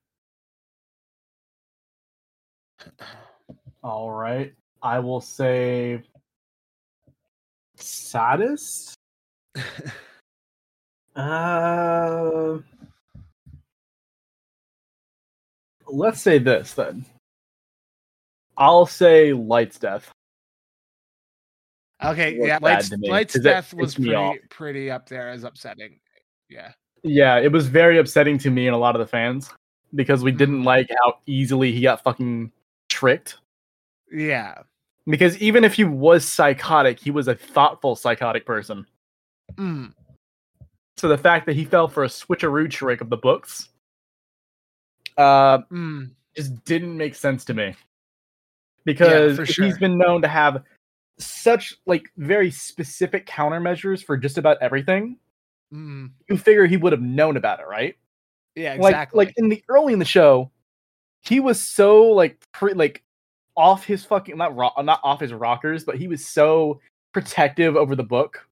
All 3.82 4.10
right, 4.10 4.54
I 4.82 4.98
will 4.98 5.20
say 5.20 6.02
saddest. 7.76 8.94
uh, 11.16 12.58
let's 15.88 16.20
say 16.20 16.38
this 16.38 16.74
then. 16.74 17.04
I'll 18.56 18.86
say 18.86 19.32
Light's 19.32 19.78
death. 19.78 20.10
Okay, 22.04 22.36
yeah, 22.38 22.58
Light's, 22.60 22.90
Light's 22.92 23.38
death 23.40 23.72
was 23.72 23.94
pissed 23.94 23.98
me 24.00 24.14
off. 24.14 24.34
pretty 24.34 24.46
pretty 24.50 24.90
up 24.90 25.08
there 25.08 25.30
as 25.30 25.44
upsetting. 25.44 25.98
Yeah. 26.50 26.72
Yeah, 27.02 27.36
it 27.38 27.50
was 27.52 27.68
very 27.68 27.98
upsetting 27.98 28.36
to 28.38 28.50
me 28.50 28.66
and 28.66 28.74
a 28.74 28.78
lot 28.78 28.94
of 28.94 29.00
the 29.00 29.06
fans 29.06 29.50
because 29.94 30.22
we 30.22 30.32
didn't 30.32 30.62
Mhm. 30.62 30.64
like 30.66 30.90
how 31.02 31.18
easily 31.26 31.72
he 31.72 31.80
got 31.80 32.02
fucking 32.02 32.52
tricked. 32.88 33.38
Yeah. 34.12 34.62
Because 35.06 35.38
even 35.38 35.64
if 35.64 35.74
he 35.74 35.84
was 35.84 36.24
psychotic, 36.26 36.98
he 37.00 37.10
was 37.10 37.28
a 37.28 37.34
thoughtful 37.34 37.96
psychotic 37.96 38.44
person. 38.44 38.86
Mm. 39.54 39.94
So 40.96 41.08
the 41.08 41.18
fact 41.18 41.46
that 41.46 41.54
he 41.56 41.64
fell 41.64 41.88
for 41.88 42.04
a 42.04 42.08
switcheroo 42.08 42.70
trick 42.70 43.00
of 43.00 43.08
the 43.08 43.16
books 43.16 43.68
uh, 45.16 45.58
Mm. 45.70 46.10
just 46.36 46.62
didn't 46.64 46.94
make 46.96 47.14
sense 47.14 47.44
to 47.46 47.54
me. 47.54 47.74
Because 48.86 49.36
he's 49.36 49.54
sure. 49.54 49.78
been 49.78 49.98
known 49.98 50.22
to 50.22 50.28
have 50.28 50.62
such 51.18 51.74
like 51.84 52.10
very 52.16 52.50
specific 52.50 53.26
countermeasures 53.26 54.02
for 54.02 54.16
just 54.16 54.38
about 54.38 54.56
everything. 54.62 55.18
Mm. 55.74 56.12
You 56.30 56.38
figure 56.38 56.64
he 56.66 56.76
would 56.78 56.92
have 56.92 57.02
known 57.02 57.36
about 57.36 57.60
it, 57.60 57.66
right? 57.66 57.96
Yeah, 58.54 58.72
exactly. 58.74 59.18
like 59.18 59.34
in 59.36 59.50
the 59.50 59.62
early 59.68 59.92
in 59.92 59.98
the 59.98 60.04
show, 60.06 60.50
he 61.22 61.40
was 61.40 61.60
so 61.60 62.04
like 62.04 62.40
pre 62.52 62.72
like 62.72 63.02
off 63.56 63.84
his 63.84 64.04
fucking 64.04 64.36
not 64.38 64.56
ro- 64.56 64.70
not 64.78 65.00
off 65.02 65.20
his 65.20 65.32
rockers, 65.32 65.84
but 65.84 65.96
he 65.98 66.08
was 66.08 66.24
so 66.24 66.80
protective 67.12 67.76
over 67.76 67.94
the 67.96 68.04
book 68.04 68.46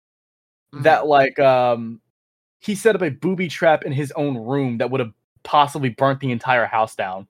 Mhm. 0.74 0.82
that 0.82 1.07
like 1.07 1.39
um 1.39 2.01
he 2.59 2.74
set 2.74 2.97
up 2.97 3.03
a 3.03 3.11
booby 3.11 3.47
trap 3.49 3.85
in 3.85 3.93
his 3.93 4.11
own 4.12 4.37
room 4.37 4.78
that 4.78 4.91
would 4.91 5.01
have 5.01 5.12
possibly 5.43 5.91
burnt 5.91 6.20
the 6.20 6.32
entire 6.32 6.66
house 6.66 6.97
down. 6.97 7.28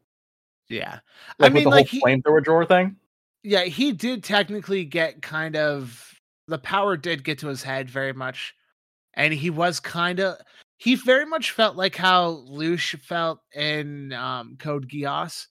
Yeah. 0.69 1.01
Like 1.39 1.53
I 1.53 1.55
with 1.55 1.65
mean, 1.65 1.65
the 1.65 1.71
like 1.71 1.89
whole 1.89 2.01
he, 2.01 2.01
flamethrower 2.01 2.43
drawer 2.43 2.65
thing. 2.67 2.97
yeah, 3.43 3.65
he 3.65 3.93
did 3.93 4.25
technically 4.25 4.85
get 4.85 5.23
kind 5.23 5.57
of 5.57 6.03
the 6.49 6.59
power 6.59 6.97
did 6.97 7.25
get 7.25 7.39
to 7.41 7.49
his 7.49 7.63
head 7.63 7.89
very 7.91 8.13
much, 8.13 8.55
and 9.15 9.33
he 9.35 9.51
was 9.51 9.81
kind 9.81 10.21
of 10.21 10.37
he 10.79 10.95
very 10.97 11.27
much 11.27 11.53
felt 11.53 11.77
like 11.77 11.97
how 11.97 12.45
Lelouch 12.49 12.99
felt 13.01 13.41
in 13.55 14.13
um, 14.13 14.57
Code 14.59 14.89
Geass, 14.89 15.47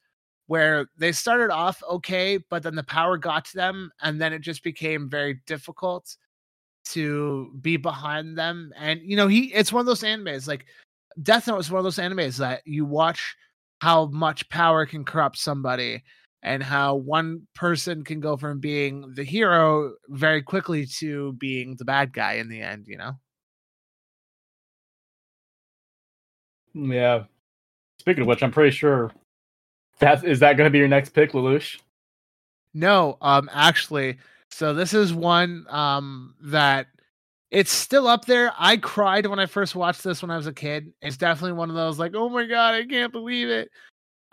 where 0.48 0.88
they 0.98 1.12
started 1.12 1.52
off 1.52 1.82
okay, 1.90 2.38
but 2.50 2.64
then 2.64 2.76
the 2.76 2.84
power 2.84 3.18
got 3.18 3.46
to 3.46 3.56
them, 3.56 3.92
and 4.02 4.20
then 4.22 4.34
it 4.34 4.40
just 4.40 4.64
became 4.64 5.10
very 5.10 5.40
difficult 5.48 6.16
to 6.86 7.52
be 7.62 7.78
behind 7.78 8.38
them. 8.38 8.72
And 8.78 9.00
you 9.04 9.16
know, 9.16 9.28
he 9.28 9.54
it's 9.54 9.72
one 9.72 9.82
of 9.82 9.86
those 9.88 10.02
animes 10.04 10.48
like 10.48 10.66
Death 11.22 11.48
Note 11.48 11.60
is 11.60 11.72
one 11.72 11.80
of 11.80 11.84
those 11.84 11.98
animes 11.98 12.38
that 12.38 12.62
you 12.66 12.86
watch 12.86 13.36
how 13.84 14.06
much 14.06 14.48
power 14.48 14.86
can 14.86 15.04
corrupt 15.04 15.38
somebody 15.38 16.02
and 16.42 16.64
how 16.64 16.96
one 16.96 17.46
person 17.54 18.06
can 18.06 18.22
go 18.22 18.38
from 18.38 18.62
being 18.62 19.14
the 19.16 19.26
hero 19.26 19.92
very 20.08 20.42
quickly 20.42 20.86
to 20.86 21.34
being 21.34 21.76
the 21.76 21.84
bad 21.84 22.14
guy 22.14 22.36
in 22.36 22.48
the 22.48 22.62
end, 22.62 22.86
you 22.88 22.98
know? 22.98 23.12
Yeah. 26.74 27.26
Speaking 28.00 28.22
of 28.22 28.28
which, 28.28 28.42
I'm 28.42 28.54
pretty 28.54 28.72
sure 28.72 29.12
that 30.00 30.24
is 30.24 30.40
that 30.40 30.56
going 30.56 30.68
to 30.68 30.72
be 30.72 30.80
your 30.80 30.88
next 30.88 31.10
pick, 31.10 31.34
Lelouch. 31.34 31.82
No, 32.74 33.18
um 33.20 33.50
actually, 33.52 34.18
so 34.50 34.74
this 34.74 34.94
is 34.94 35.14
one 35.14 35.66
um 35.68 36.36
that 36.42 36.88
it's 37.54 37.72
still 37.72 38.08
up 38.08 38.26
there. 38.26 38.52
I 38.58 38.78
cried 38.78 39.28
when 39.28 39.38
I 39.38 39.46
first 39.46 39.76
watched 39.76 40.04
this 40.04 40.24
when 40.24 40.32
I 40.32 40.38
was 40.38 40.48
a 40.48 40.54
kid. 40.54 40.92
It's 41.04 41.18
definitely 41.18 41.54
one 41.54 41.70
of 41.70 41.76
those 41.76 42.00
like, 42.00 42.14
"Oh 42.16 42.28
my 42.28 42.46
god, 42.48 42.74
I 42.74 42.84
can't 42.84 43.14
believe 43.14 43.48
it." 43.48 43.70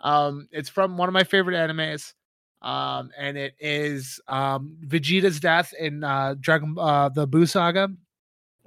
Um 0.01 0.47
it's 0.51 0.69
from 0.69 0.97
one 0.97 1.07
of 1.07 1.13
my 1.13 1.23
favorite 1.23 1.55
animes. 1.55 2.13
Um 2.63 3.11
and 3.15 3.37
it 3.37 3.53
is 3.59 4.19
um 4.27 4.75
Vegeta's 4.87 5.39
death 5.39 5.71
in 5.79 6.03
uh 6.03 6.33
Dragon 6.39 6.75
uh 6.79 7.09
the 7.09 7.27
Buu 7.27 7.47
saga. 7.47 7.89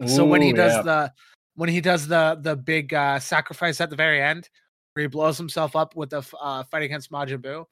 so 0.07 0.25
when 0.25 0.41
he 0.41 0.53
does 0.53 0.73
yeah. 0.73 0.83
the 0.83 1.13
when 1.57 1.69
he 1.69 1.81
does 1.81 2.07
the 2.07 2.39
the 2.41 2.55
big 2.55 2.95
uh 2.95 3.19
sacrifice 3.19 3.81
at 3.81 3.91
the 3.91 3.97
very 3.97 4.23
end 4.23 4.49
where 4.93 5.03
he 5.03 5.09
blows 5.09 5.37
himself 5.37 5.75
up 5.75 5.97
with 5.97 6.11
the 6.11 6.23
uh 6.41 6.63
fight 6.71 6.85
against 6.85 7.11
Majin 7.11 7.39
Buu 7.39 7.65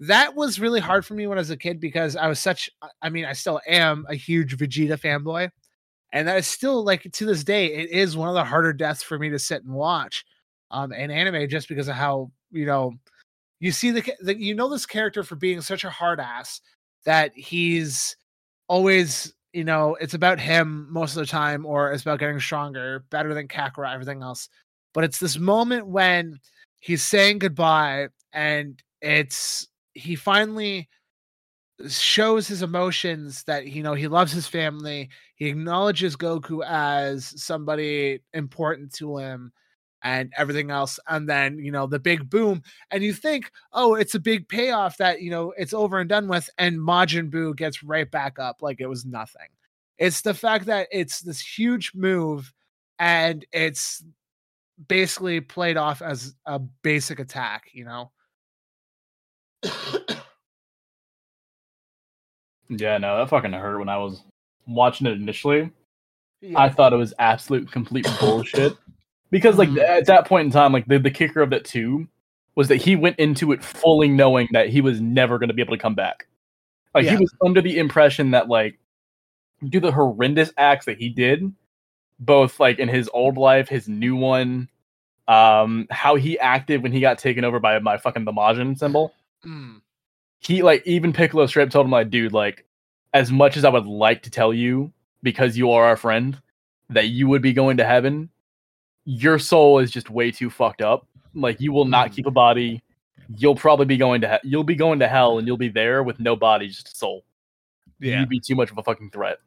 that 0.00 0.34
was 0.34 0.58
really 0.58 0.80
hard 0.80 1.06
for 1.06 1.14
me 1.14 1.28
when 1.28 1.38
I 1.38 1.42
was 1.42 1.50
a 1.50 1.56
kid 1.56 1.78
because 1.78 2.16
I 2.16 2.26
was 2.26 2.40
such 2.40 2.68
I 3.02 3.08
mean 3.08 3.24
I 3.24 3.34
still 3.34 3.60
am 3.68 4.04
a 4.08 4.16
huge 4.16 4.58
Vegeta 4.58 4.98
fanboy 4.98 5.50
and 6.14 6.28
that 6.28 6.38
is 6.38 6.46
still 6.46 6.82
like 6.82 7.02
to 7.12 7.26
this 7.26 7.44
day 7.44 7.66
it 7.66 7.90
is 7.90 8.16
one 8.16 8.28
of 8.28 8.34
the 8.34 8.44
harder 8.44 8.72
deaths 8.72 9.02
for 9.02 9.18
me 9.18 9.28
to 9.28 9.38
sit 9.38 9.62
and 9.64 9.74
watch 9.74 10.24
um 10.70 10.92
in 10.92 11.10
anime 11.10 11.46
just 11.48 11.68
because 11.68 11.88
of 11.88 11.94
how 11.94 12.30
you 12.50 12.64
know 12.64 12.94
you 13.60 13.70
see 13.70 13.90
the, 13.90 14.14
the 14.22 14.38
you 14.38 14.54
know 14.54 14.68
this 14.68 14.86
character 14.86 15.22
for 15.22 15.36
being 15.36 15.60
such 15.60 15.84
a 15.84 15.90
hard 15.90 16.20
ass 16.20 16.62
that 17.04 17.32
he's 17.34 18.16
always 18.68 19.34
you 19.52 19.64
know 19.64 19.96
it's 20.00 20.14
about 20.14 20.40
him 20.40 20.86
most 20.90 21.16
of 21.16 21.20
the 21.20 21.30
time 21.30 21.66
or 21.66 21.92
it's 21.92 22.02
about 22.02 22.18
getting 22.18 22.40
stronger 22.40 23.04
better 23.10 23.34
than 23.34 23.48
Kakarot 23.48 23.92
everything 23.92 24.22
else 24.22 24.48
but 24.94 25.04
it's 25.04 25.18
this 25.18 25.38
moment 25.38 25.86
when 25.86 26.38
he's 26.78 27.02
saying 27.02 27.38
goodbye 27.38 28.08
and 28.32 28.82
it's 29.02 29.68
he 29.94 30.16
finally 30.16 30.88
shows 31.88 32.46
his 32.46 32.62
emotions 32.62 33.42
that 33.44 33.66
you 33.66 33.82
know 33.82 33.94
he 33.94 34.06
loves 34.06 34.30
his 34.30 34.46
family 34.46 35.08
he 35.34 35.48
acknowledges 35.48 36.16
goku 36.16 36.64
as 36.64 37.34
somebody 37.42 38.20
important 38.32 38.92
to 38.92 39.18
him 39.18 39.52
and 40.04 40.32
everything 40.36 40.70
else 40.70 41.00
and 41.08 41.28
then 41.28 41.58
you 41.58 41.72
know 41.72 41.86
the 41.86 41.98
big 41.98 42.28
boom 42.30 42.62
and 42.90 43.02
you 43.02 43.12
think 43.12 43.50
oh 43.72 43.94
it's 43.94 44.14
a 44.14 44.20
big 44.20 44.46
payoff 44.48 44.98
that 44.98 45.22
you 45.22 45.30
know 45.30 45.52
it's 45.56 45.72
over 45.72 45.98
and 45.98 46.10
done 46.10 46.28
with 46.28 46.48
and 46.58 46.78
majin 46.78 47.30
buu 47.30 47.56
gets 47.56 47.82
right 47.82 48.10
back 48.10 48.38
up 48.38 48.62
like 48.62 48.80
it 48.80 48.86
was 48.86 49.04
nothing. 49.04 49.48
It's 49.98 50.20
the 50.22 50.34
fact 50.34 50.66
that 50.66 50.88
it's 50.92 51.20
this 51.20 51.40
huge 51.40 51.92
move 51.94 52.52
and 52.98 53.44
it's 53.52 54.04
basically 54.88 55.40
played 55.40 55.76
off 55.76 56.02
as 56.02 56.34
a 56.46 56.58
basic 56.58 57.18
attack 57.18 57.70
you 57.72 57.84
know 57.84 58.12
Yeah, 62.68 62.98
no, 62.98 63.18
that 63.18 63.28
fucking 63.28 63.52
hurt 63.52 63.78
when 63.78 63.88
I 63.88 63.98
was 63.98 64.22
watching 64.66 65.06
it 65.06 65.12
initially. 65.14 65.70
I 66.56 66.68
thought 66.68 66.92
it 66.92 66.96
was 66.96 67.14
absolute 67.18 67.70
complete 67.70 68.06
bullshit. 68.20 68.74
Because 69.30 69.56
like 69.58 69.68
Mhm. 69.70 69.82
at 69.82 70.06
that 70.06 70.26
point 70.26 70.46
in 70.46 70.50
time, 70.52 70.72
like 70.72 70.86
the, 70.86 70.98
the 70.98 71.10
kicker 71.10 71.40
of 71.40 71.50
that 71.50 71.64
too 71.64 72.06
was 72.54 72.68
that 72.68 72.76
he 72.76 72.94
went 72.96 73.18
into 73.18 73.50
it 73.52 73.64
fully 73.64 74.08
knowing 74.08 74.48
that 74.52 74.68
he 74.68 74.80
was 74.80 75.00
never 75.00 75.38
gonna 75.38 75.52
be 75.54 75.62
able 75.62 75.74
to 75.76 75.80
come 75.82 75.94
back. 75.94 76.26
Like 76.94 77.04
Yeah. 77.04 77.12
he 77.12 77.16
was 77.16 77.34
under 77.44 77.60
the 77.60 77.78
impression 77.78 78.30
that 78.32 78.48
like 78.48 78.78
do 79.68 79.80
the 79.80 79.90
horrendous 79.90 80.52
acts 80.58 80.86
that 80.86 80.98
he 80.98 81.08
did, 81.08 81.52
both 82.20 82.60
like 82.60 82.78
in 82.78 82.88
his 82.88 83.08
old 83.12 83.36
life, 83.38 83.68
his 83.68 83.88
new 83.88 84.14
one, 84.14 84.68
um, 85.26 85.86
how 85.90 86.14
he 86.16 86.38
acted 86.38 86.82
when 86.82 86.92
he 86.92 87.00
got 87.00 87.18
taken 87.18 87.44
over 87.44 87.58
by 87.58 87.78
my 87.78 87.96
fucking 87.96 88.24
the 88.24 88.32
Majin 88.32 88.78
symbol 88.78 89.12
Mm, 89.44 89.80
he 90.46 90.62
like 90.62 90.86
even 90.86 91.12
Piccolo 91.12 91.46
straight 91.46 91.70
told 91.70 91.86
him 91.86 91.92
like, 91.92 92.10
dude, 92.10 92.32
like 92.32 92.64
as 93.12 93.30
much 93.30 93.56
as 93.56 93.64
I 93.64 93.68
would 93.70 93.86
like 93.86 94.22
to 94.22 94.30
tell 94.30 94.52
you 94.52 94.92
because 95.22 95.56
you 95.56 95.70
are 95.70 95.84
our 95.84 95.96
friend 95.96 96.38
that 96.90 97.08
you 97.08 97.28
would 97.28 97.42
be 97.42 97.52
going 97.52 97.76
to 97.78 97.84
heaven, 97.84 98.28
your 99.04 99.38
soul 99.38 99.78
is 99.78 99.90
just 99.90 100.10
way 100.10 100.30
too 100.30 100.50
fucked 100.50 100.82
up. 100.82 101.06
Like 101.34 101.60
you 101.60 101.72
will 101.72 101.84
not 101.86 102.10
Mm. 102.10 102.16
keep 102.16 102.26
a 102.26 102.30
body. 102.30 102.82
You'll 103.36 103.56
probably 103.56 103.86
be 103.86 103.96
going 103.96 104.20
to 104.20 104.28
he- 104.42 104.50
you'll 104.50 104.64
be 104.64 104.74
going 104.74 104.98
to 104.98 105.08
hell 105.08 105.38
and 105.38 105.46
you'll 105.46 105.56
be 105.56 105.68
there 105.70 106.02
with 106.02 106.20
no 106.20 106.36
body, 106.36 106.68
just 106.68 106.88
a 106.92 106.94
soul. 106.94 107.24
yeah 108.00 108.20
You'd 108.20 108.28
be 108.28 108.40
too 108.40 108.54
much 108.54 108.70
of 108.70 108.76
a 108.78 108.82
fucking 108.82 109.10
threat. 109.10 109.38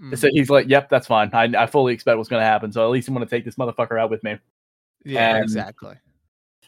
mm, 0.00 0.16
So 0.16 0.28
he's 0.32 0.48
like, 0.48 0.68
"Yep, 0.68 0.88
that's 0.88 1.06
fine. 1.06 1.28
I, 1.34 1.44
I 1.64 1.66
fully 1.66 1.92
expect 1.92 2.16
what's 2.16 2.30
going 2.30 2.40
to 2.40 2.46
happen. 2.46 2.72
So 2.72 2.82
at 2.84 2.90
least 2.90 3.08
I'm 3.08 3.14
going 3.14 3.26
to 3.26 3.30
take 3.30 3.44
this 3.44 3.56
motherfucker 3.56 4.00
out 4.00 4.10
with 4.10 4.22
me." 4.24 4.38
yeah 5.04 5.34
and- 5.36 5.44
exactly 5.44 5.94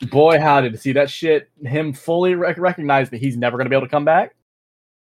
Boy, 0.09 0.41
how 0.41 0.61
did 0.63 0.73
to 0.73 0.79
see 0.79 0.93
that 0.93 1.11
shit. 1.11 1.51
Him 1.63 1.93
fully 1.93 2.35
rec- 2.35 2.59
recognize 2.59 3.11
that 3.11 3.19
he's 3.19 3.37
never 3.37 3.57
going 3.59 3.67
to 3.67 3.71
be 3.71 3.77
able 3.77 3.87
to 3.87 3.91
come 3.91 4.05
back, 4.05 4.35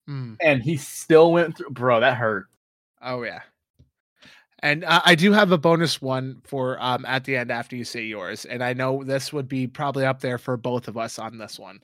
Mm, 0.09 0.37
and 0.41 0.63
he 0.63 0.77
still 0.77 1.33
went 1.33 1.57
through. 1.57 1.71
Bro, 1.71 2.01
that 2.01 2.17
hurt. 2.17 2.47
oh 3.03 3.23
yeah 3.23 3.43
And 4.63 4.83
uh, 4.85 5.03
I 5.05 5.15
do 5.15 5.33
have 5.33 5.53
a 5.53 5.59
bonus 5.59 6.01
one 6.03 6.41
for 6.45 6.83
um 6.83 7.05
at 7.07 7.25
the 7.25 7.37
end 7.37 7.51
after 7.51 7.77
you 7.77 7.85
say 7.85 8.03
yours, 8.05 8.45
and 8.47 8.65
I 8.65 8.73
know 8.73 9.05
this 9.05 9.33
would 9.33 9.49
be 9.49 9.67
probably 9.67 10.07
up 10.07 10.21
there 10.21 10.39
for 10.39 10.57
both 10.57 10.89
of 10.89 10.97
us 10.97 11.19
on 11.19 11.37
this 11.39 11.59
one. 11.59 11.81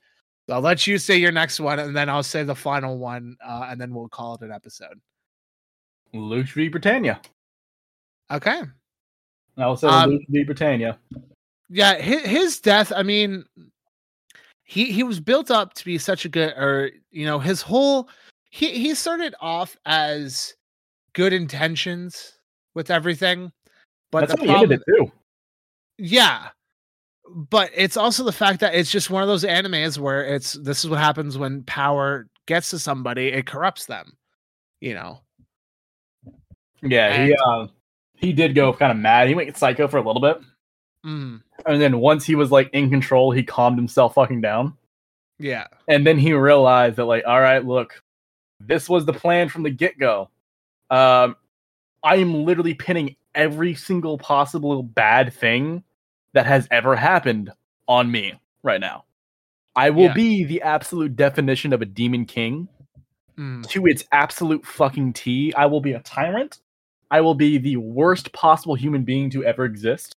So 0.48 0.54
I'll 0.54 0.60
let 0.60 0.86
you 0.86 0.96
say 0.96 1.16
your 1.18 1.32
next 1.32 1.60
one, 1.60 1.78
and 1.78 1.94
then 1.94 2.08
I'll 2.08 2.22
say 2.22 2.42
the 2.44 2.54
final 2.54 2.98
one, 2.98 3.36
uh, 3.44 3.66
and 3.70 3.80
then 3.80 3.92
we'll 3.92 4.08
call 4.08 4.34
it 4.36 4.42
an 4.42 4.52
episode. 4.52 5.00
Lelouch 6.14 6.52
vi 6.54 6.68
Britannia. 6.68 7.20
Okay. 8.32 8.62
I 9.58 9.66
will 9.66 9.76
say 9.76 9.88
Um, 9.88 10.10
Lelouch 10.12 10.24
vi 10.28 10.44
Britannia. 10.44 10.98
Yeah, 11.68 11.96
his, 12.00 12.22
his 12.22 12.60
death. 12.60 12.92
I 12.94 13.02
mean, 13.02 13.44
he 14.64 14.92
he 14.92 15.02
was 15.02 15.20
built 15.20 15.50
up 15.50 15.74
to 15.74 15.84
be 15.84 15.98
such 15.98 16.24
a 16.24 16.28
good, 16.28 16.52
or 16.56 16.90
you 17.10 17.24
know, 17.24 17.38
his 17.38 17.62
whole 17.62 18.08
he 18.50 18.70
he 18.70 18.94
started 18.94 19.34
off 19.40 19.76
as 19.86 20.54
good 21.12 21.32
intentions 21.32 22.38
with 22.74 22.90
everything, 22.90 23.52
but 24.10 24.20
That's 24.28 24.34
the 24.40 24.46
he 24.46 24.54
ended 24.54 24.80
problem, 24.80 24.82
it 24.86 25.04
too. 25.04 25.12
yeah, 25.98 26.48
but 27.34 27.70
it's 27.74 27.96
also 27.96 28.22
the 28.24 28.32
fact 28.32 28.60
that 28.60 28.74
it's 28.74 28.90
just 28.90 29.10
one 29.10 29.22
of 29.22 29.28
those 29.28 29.44
animes 29.44 29.98
where 29.98 30.22
it's 30.24 30.54
this 30.54 30.84
is 30.84 30.90
what 30.90 31.00
happens 31.00 31.38
when 31.38 31.62
power 31.64 32.28
gets 32.46 32.70
to 32.70 32.78
somebody, 32.78 33.28
it 33.28 33.46
corrupts 33.46 33.86
them, 33.86 34.16
you 34.80 34.94
know. 34.94 35.20
Yeah, 36.82 37.26
he 37.26 37.34
uh, 37.34 37.66
he 38.14 38.32
did 38.32 38.54
go 38.54 38.72
kind 38.72 38.92
of 38.92 38.98
mad. 38.98 39.28
He 39.28 39.34
went 39.34 39.56
psycho 39.56 39.88
for 39.88 39.96
a 39.96 40.02
little 40.02 40.20
bit, 40.20 40.40
Mm, 41.06 41.40
and 41.66 41.80
then 41.80 42.00
once 42.00 42.24
he 42.26 42.34
was 42.34 42.50
like 42.50 42.68
in 42.72 42.90
control, 42.90 43.30
he 43.30 43.42
calmed 43.44 43.78
himself 43.78 44.14
fucking 44.14 44.40
down. 44.40 44.76
yeah, 45.38 45.66
And 45.86 46.06
then 46.06 46.18
he 46.18 46.32
realized 46.32 46.96
that, 46.96 47.04
like, 47.04 47.24
all 47.26 47.40
right, 47.40 47.64
look, 47.64 48.02
this 48.58 48.88
was 48.88 49.04
the 49.04 49.12
plan 49.12 49.48
from 49.48 49.62
the 49.62 49.70
get 49.70 49.98
go. 49.98 50.30
Um, 50.90 51.36
I 52.02 52.16
am 52.16 52.44
literally 52.44 52.74
pinning 52.74 53.16
every 53.34 53.74
single 53.74 54.18
possible 54.18 54.82
bad 54.82 55.32
thing 55.32 55.84
that 56.32 56.46
has 56.46 56.66
ever 56.70 56.96
happened 56.96 57.52
on 57.86 58.10
me 58.10 58.34
right 58.62 58.80
now. 58.80 59.04
I 59.76 59.90
will 59.90 60.04
Yeah. 60.04 60.14
be 60.14 60.44
the 60.44 60.62
absolute 60.62 61.16
definition 61.16 61.72
of 61.72 61.82
a 61.82 61.86
demon 61.86 62.24
king 62.24 62.68
mm, 63.38 63.66
to 63.68 63.86
its 63.86 64.04
absolute 64.10 64.64
fucking 64.66 65.12
T. 65.12 65.52
I 65.54 65.66
will 65.66 65.80
be 65.82 65.92
a 65.92 66.00
tyrant. 66.00 66.60
I 67.10 67.20
will 67.20 67.34
be 67.34 67.58
the 67.58 67.76
worst 67.76 68.32
possible 68.32 68.74
human 68.74 69.04
being 69.04 69.30
to 69.30 69.44
ever 69.44 69.64
exist 69.64 70.14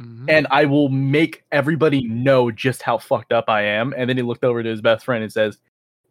mhm. 0.00 0.26
and 0.28 0.46
I 0.50 0.64
will 0.64 0.88
make 0.88 1.44
everybody 1.52 2.06
know 2.06 2.50
just 2.50 2.82
how 2.82 2.98
fucked 2.98 3.32
up 3.32 3.46
I 3.48 3.62
am. 3.62 3.94
And 3.96 4.08
then 4.08 4.16
he 4.16 4.22
looked 4.22 4.44
over 4.44 4.62
to 4.62 4.68
his 4.68 4.80
best 4.80 5.04
friend 5.04 5.22
and 5.22 5.32
says, 5.32 5.58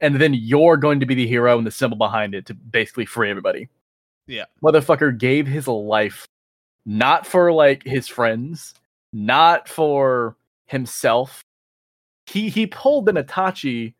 and 0.01 0.15
then 0.15 0.33
you're 0.33 0.77
going 0.77 0.99
to 0.99 1.05
be 1.05 1.15
the 1.15 1.27
hero 1.27 1.57
and 1.57 1.65
the 1.65 1.71
symbol 1.71 1.97
behind 1.97 2.35
it 2.35 2.45
to 2.47 2.53
basically 2.53 3.05
free 3.05 3.29
everybody. 3.29 3.67
Yeah. 4.27 4.45
Motherfucker 4.63 5.17
gave 5.17 5.47
his 5.47 5.67
life 5.67 6.27
not 6.85 7.25
for 7.25 7.51
like 7.51 7.83
his 7.83 8.07
friends, 8.07 8.73
not 9.11 9.67
for 9.67 10.35
himself. 10.65 11.43
He 12.27 12.49
he 12.49 12.67
pulled 12.67 13.09
an 13.09 13.15
Itachi 13.15 13.93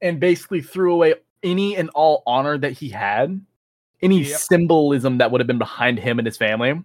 and 0.00 0.20
basically 0.20 0.60
threw 0.62 0.94
away 0.94 1.14
any 1.42 1.76
and 1.76 1.90
all 1.90 2.22
honor 2.26 2.58
that 2.58 2.72
he 2.72 2.88
had, 2.88 3.40
any 4.02 4.22
Yep. 4.22 4.38
symbolism 4.38 5.18
that 5.18 5.30
would 5.30 5.40
have 5.40 5.46
been 5.46 5.58
behind 5.58 5.98
him 5.98 6.18
and 6.18 6.26
his 6.26 6.36
family 6.36 6.80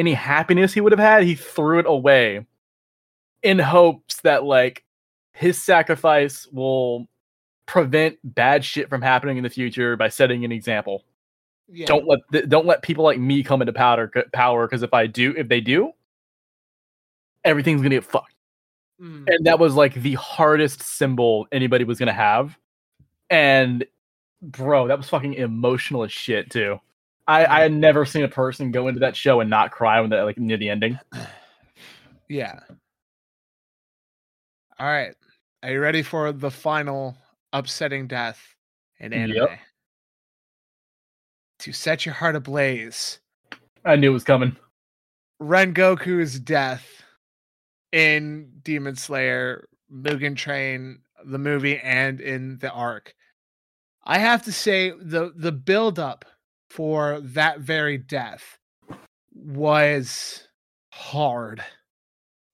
any 0.00 0.14
happiness 0.14 0.72
he 0.72 0.80
would 0.80 0.92
have 0.92 0.98
had, 0.98 1.22
he 1.22 1.34
threw 1.34 1.78
it 1.78 1.86
away 1.86 2.46
in 3.42 3.58
hopes 3.58 4.20
that 4.22 4.44
like 4.44 4.84
his 5.34 5.62
sacrifice 5.62 6.46
will 6.50 7.06
prevent 7.66 8.18
bad 8.24 8.64
shit 8.64 8.88
from 8.88 9.02
happening 9.02 9.36
in 9.36 9.44
the 9.44 9.50
future 9.50 9.96
by 9.96 10.08
setting 10.08 10.44
an 10.44 10.52
example. 10.52 11.04
yeah. 11.70 11.86
Don't 11.86 12.06
let 12.06 12.20
th- 12.32 12.48
don't 12.48 12.66
let 12.66 12.82
people 12.82 13.04
like 13.04 13.18
me 13.18 13.42
come 13.42 13.60
into 13.62 13.72
powder 13.72 14.10
power 14.32 14.66
because 14.66 14.82
if 14.82 14.94
I 14.94 15.06
do, 15.06 15.34
if 15.36 15.48
they 15.48 15.60
do, 15.60 15.92
everything's 17.44 17.82
gonna 17.82 17.96
get 17.96 18.04
fucked. 18.04 18.34
Mm. 19.00 19.24
And 19.28 19.46
that 19.46 19.58
was 19.58 19.74
like 19.74 19.94
the 19.94 20.14
hardest 20.14 20.82
symbol 20.82 21.46
anybody 21.52 21.84
was 21.84 21.98
gonna 21.98 22.12
have. 22.12 22.58
And 23.28 23.84
bro, 24.42 24.88
that 24.88 24.96
was 24.96 25.08
fucking 25.08 25.34
emotional 25.34 26.04
as 26.04 26.12
shit 26.12 26.50
too. 26.50 26.80
I, 27.26 27.46
I 27.46 27.60
had 27.60 27.72
never 27.72 28.04
seen 28.04 28.24
a 28.24 28.28
person 28.28 28.70
go 28.70 28.88
into 28.88 29.00
that 29.00 29.16
show 29.16 29.40
and 29.40 29.48
not 29.48 29.70
cry 29.70 30.00
when 30.00 30.10
they 30.10 30.20
like 30.20 30.38
near 30.38 30.56
the 30.56 30.68
ending. 30.68 30.98
Yeah. 32.28 32.60
All 34.78 34.86
right. 34.86 35.16
Are 35.64 35.72
you 35.72 35.80
ready 35.80 36.04
for 36.04 36.30
the 36.30 36.50
final 36.50 37.16
upsetting 37.52 38.06
death 38.06 38.54
in 39.00 39.12
anime? 39.12 39.34
Yep. 39.34 39.58
To 41.58 41.72
set 41.72 42.06
your 42.06 42.14
heart 42.14 42.36
ablaze, 42.36 43.18
I 43.84 43.96
knew 43.96 44.10
it 44.10 44.14
was 44.14 44.22
coming. 44.22 44.56
Rengoku's 45.42 46.38
death 46.38 47.02
in 47.92 48.50
Demon 48.62 48.94
Slayer, 48.94 49.66
Mugen 49.92 50.36
Train, 50.36 51.00
the 51.24 51.38
movie, 51.38 51.78
and 51.78 52.20
in 52.20 52.58
the 52.58 52.70
arc. 52.70 53.14
I 54.04 54.18
have 54.18 54.44
to 54.44 54.52
say 54.52 54.90
the 54.90 55.32
the 55.34 55.52
build 55.52 55.98
up 55.98 56.24
for 56.70 57.20
that 57.20 57.60
very 57.60 57.98
death 57.98 58.58
was 59.34 60.48
hard. 60.92 61.62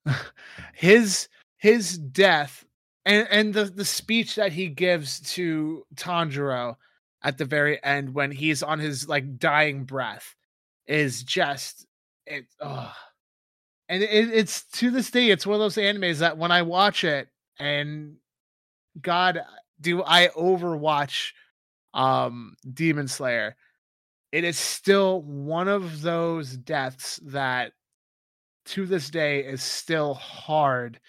his 0.74 1.28
his 1.58 1.98
death 1.98 2.64
and 3.04 3.26
and 3.30 3.54
the 3.54 3.64
the 3.64 3.84
speech 3.84 4.34
that 4.34 4.52
he 4.52 4.68
gives 4.68 5.20
to 5.34 5.84
Tanjiro 5.94 6.76
at 7.22 7.38
the 7.38 7.44
very 7.44 7.82
end 7.82 8.14
when 8.14 8.30
he's 8.30 8.62
on 8.62 8.78
his 8.78 9.08
like 9.08 9.38
dying 9.38 9.84
breath 9.84 10.34
is 10.86 11.22
just 11.22 11.86
it 12.26 12.46
oh. 12.60 12.92
and 13.88 14.02
it, 14.02 14.08
it's 14.32 14.64
to 14.72 14.90
this 14.90 15.10
day 15.10 15.30
it's 15.30 15.46
one 15.46 15.54
of 15.54 15.60
those 15.60 15.76
animes 15.76 16.18
that 16.18 16.38
when 16.38 16.52
I 16.52 16.62
watch 16.62 17.04
it 17.04 17.28
and 17.58 18.16
God 19.00 19.40
do 19.80 20.02
I 20.04 20.28
overwatch 20.28 21.32
um 21.94 22.54
Demon 22.72 23.08
Slayer 23.08 23.56
it 24.36 24.44
is 24.44 24.58
still 24.58 25.22
one 25.22 25.66
of 25.66 26.02
those 26.02 26.58
deaths 26.58 27.18
that 27.24 27.72
to 28.66 28.84
this 28.84 29.08
day 29.08 29.40
is 29.40 29.62
still 29.62 30.12
hard 30.12 31.00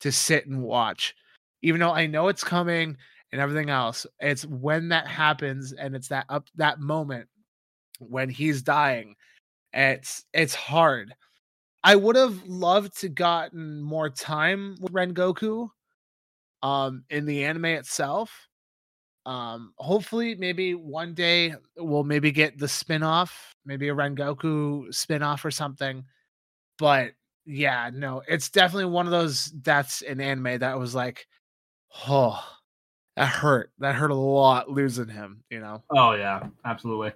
to 0.00 0.10
sit 0.10 0.46
and 0.46 0.62
watch. 0.62 1.14
Even 1.60 1.78
though 1.78 1.92
i 1.92 2.06
know 2.06 2.28
it's 2.28 2.42
coming 2.42 2.96
and 3.32 3.40
everything 3.40 3.68
else 3.68 4.06
it's 4.18 4.46
when 4.46 4.88
that 4.88 5.06
happens 5.06 5.74
and 5.74 5.94
it's 5.94 6.08
that 6.08 6.24
up 6.30 6.48
that 6.54 6.80
moment 6.80 7.28
when 7.98 8.30
he's 8.30 8.62
dying 8.62 9.14
it's 9.74 10.24
it's 10.32 10.54
hard. 10.54 11.14
I 11.84 11.96
would 11.96 12.16
have 12.16 12.42
loved 12.46 12.98
to 13.00 13.10
gotten 13.10 13.82
more 13.82 14.08
time 14.08 14.76
with 14.80 14.94
rengoku 14.94 15.68
um 16.62 17.04
in 17.10 17.26
the 17.26 17.44
anime 17.44 17.66
itself 17.66 18.48
um 19.30 19.72
hopefully 19.76 20.34
maybe 20.34 20.74
one 20.74 21.14
day 21.14 21.54
we'll 21.76 22.02
maybe 22.02 22.32
get 22.32 22.58
the 22.58 22.66
spin-off 22.66 23.54
maybe 23.64 23.88
a 23.88 23.94
rengoku 23.94 24.92
spin-off 24.92 25.44
or 25.44 25.52
something 25.52 26.04
but 26.78 27.12
yeah 27.46 27.90
no 27.94 28.22
it's 28.26 28.50
definitely 28.50 28.90
one 28.90 29.06
of 29.06 29.12
those 29.12 29.44
deaths 29.46 30.02
in 30.02 30.20
anime 30.20 30.58
that 30.58 30.76
was 30.76 30.96
like 30.96 31.28
oh 32.08 32.42
that 33.16 33.28
hurt 33.28 33.70
that 33.78 33.94
hurt 33.94 34.10
a 34.10 34.14
lot 34.14 34.68
losing 34.68 35.08
him 35.08 35.44
you 35.48 35.60
know 35.60 35.80
Oh 35.90 36.12
yeah, 36.12 36.48
absolutely. 36.64 37.12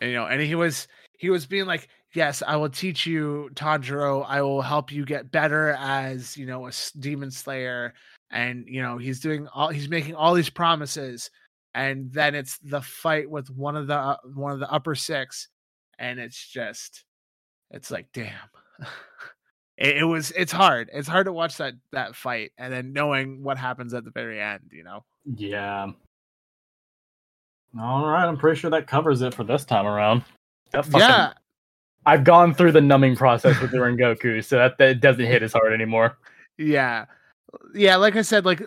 and, 0.00 0.10
you 0.10 0.16
know 0.16 0.26
and 0.26 0.40
he 0.40 0.56
was 0.56 0.88
he 1.18 1.30
was 1.30 1.46
being 1.46 1.66
like 1.66 1.88
yes 2.14 2.42
i 2.44 2.56
will 2.56 2.68
teach 2.68 3.06
you 3.06 3.48
tanjiro 3.54 4.24
i 4.26 4.42
will 4.42 4.62
help 4.62 4.90
you 4.90 5.04
get 5.04 5.30
better 5.30 5.76
as 5.78 6.36
you 6.36 6.46
know 6.46 6.66
a 6.66 6.72
demon 6.98 7.30
slayer 7.30 7.94
and 8.30 8.64
you 8.66 8.82
know 8.82 8.98
he's 8.98 9.20
doing 9.20 9.46
all 9.54 9.68
he's 9.68 9.88
making 9.88 10.14
all 10.14 10.34
these 10.34 10.50
promises 10.50 11.30
and 11.74 12.12
then 12.12 12.34
it's 12.34 12.58
the 12.58 12.80
fight 12.80 13.30
with 13.30 13.48
one 13.50 13.76
of 13.76 13.86
the 13.86 13.94
uh, 13.94 14.16
one 14.34 14.52
of 14.52 14.58
the 14.58 14.70
upper 14.70 14.94
six 14.94 15.48
and 15.98 16.18
it's 16.18 16.46
just 16.48 17.04
it's 17.70 17.90
like 17.90 18.06
damn 18.12 18.32
it, 19.78 19.98
it 19.98 20.04
was 20.04 20.32
it's 20.32 20.52
hard 20.52 20.90
it's 20.92 21.08
hard 21.08 21.26
to 21.26 21.32
watch 21.32 21.56
that 21.56 21.74
that 21.92 22.14
fight 22.14 22.50
and 22.58 22.72
then 22.72 22.92
knowing 22.92 23.42
what 23.42 23.58
happens 23.58 23.94
at 23.94 24.04
the 24.04 24.10
very 24.10 24.40
end 24.40 24.70
you 24.72 24.82
know 24.84 25.04
Yeah. 25.24 25.90
All 27.78 28.06
right, 28.06 28.24
I'm 28.24 28.38
pretty 28.38 28.58
sure 28.58 28.70
that 28.70 28.86
covers 28.86 29.20
it 29.20 29.34
for 29.34 29.44
this 29.44 29.66
time 29.66 29.86
around. 29.86 30.24
That 30.72 30.86
fucking- 30.86 31.00
yeah 31.00 31.32
I've 32.06 32.22
gone 32.22 32.54
through 32.54 32.72
the 32.72 32.80
numbing 32.80 33.16
process 33.16 33.60
with 33.60 33.72
the 33.72 33.78
goku, 33.78 34.42
so 34.42 34.56
that, 34.56 34.78
that 34.78 35.00
doesn't 35.00 35.24
hit 35.24 35.42
as 35.42 35.52
hard 35.52 35.72
anymore. 35.72 36.16
Yeah. 36.56 37.06
Yeah, 37.74 37.96
like 37.96 38.16
I 38.16 38.22
said, 38.22 38.44
like 38.44 38.62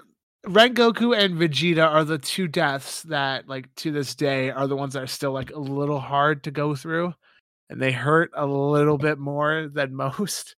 Rengoku 0.45 1.17
and 1.17 1.35
Vegeta 1.35 1.85
are 1.85 2.03
the 2.03 2.17
two 2.17 2.47
deaths 2.47 3.03
that 3.03 3.47
like 3.47 3.73
to 3.75 3.91
this 3.91 4.15
day 4.15 4.49
are 4.51 4.67
the 4.67 4.75
ones 4.75 4.93
that 4.93 5.03
are 5.03 5.07
still 5.07 5.31
like 5.31 5.51
a 5.51 5.59
little 5.59 5.99
hard 5.99 6.43
to 6.45 6.51
go 6.51 6.75
through 6.75 7.13
and 7.69 7.81
they 7.81 7.91
hurt 7.91 8.31
a 8.35 8.45
little 8.45 8.97
bit 8.97 9.19
more 9.19 9.67
than 9.67 9.93
most. 10.17 10.55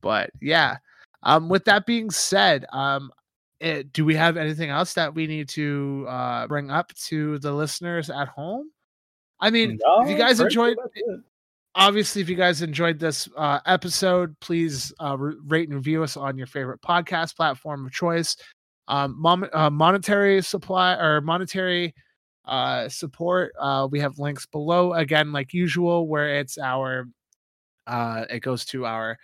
But 0.00 0.30
yeah. 0.40 0.78
Um 1.22 1.48
with 1.48 1.64
that 1.64 1.86
being 1.86 2.10
said, 2.10 2.66
um 2.72 3.10
eh, 3.60 3.84
do 3.90 4.04
we 4.04 4.14
have 4.14 4.36
anything 4.36 4.70
else 4.70 4.92
that 4.94 5.14
we 5.14 5.26
need 5.26 5.48
to 5.50 6.06
uh 6.08 6.46
bring 6.46 6.70
up 6.70 6.92
to 7.06 7.38
the 7.38 7.52
listeners 7.52 8.10
at 8.10 8.28
home? 8.28 8.70
I 9.40 9.50
mean, 9.50 9.78
No, 9.84 10.02
if 10.02 10.10
you 10.10 10.16
guys 10.16 10.40
enjoyed, 10.40 10.76
it. 10.94 11.20
Obviously, 11.78 12.22
if 12.22 12.30
you 12.30 12.36
guys 12.36 12.62
enjoyed 12.62 12.98
this 12.98 13.28
uh, 13.36 13.60
episode, 13.66 14.34
please 14.40 14.94
uh, 14.98 15.14
rate 15.18 15.68
and 15.68 15.76
review 15.76 16.02
us 16.02 16.16
on 16.16 16.38
your 16.38 16.46
favorite 16.46 16.80
podcast 16.80 17.36
platform 17.36 17.84
of 17.84 17.92
choice. 17.92 18.34
Um, 18.88 19.14
mom- 19.20 19.50
uh, 19.52 19.68
monetary 19.68 20.40
supply 20.40 20.94
or 20.94 21.20
monetary 21.20 21.94
uh, 22.46 22.88
support, 22.88 23.52
uh, 23.60 23.86
we 23.90 24.00
have 24.00 24.18
links 24.18 24.46
below 24.46 24.94
again, 24.94 25.32
like 25.32 25.52
usual, 25.52 26.08
where 26.08 26.38
it's 26.38 26.56
our 26.56 27.08
uh, 27.86 28.24
it 28.30 28.40
goes 28.40 28.64
to 28.66 28.86
our 28.86 29.18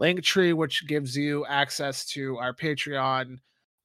Linktree, 0.00 0.54
which 0.54 0.86
gives 0.86 1.14
you 1.14 1.44
access 1.46 2.06
to 2.06 2.38
our 2.38 2.54
Patreon 2.54 3.36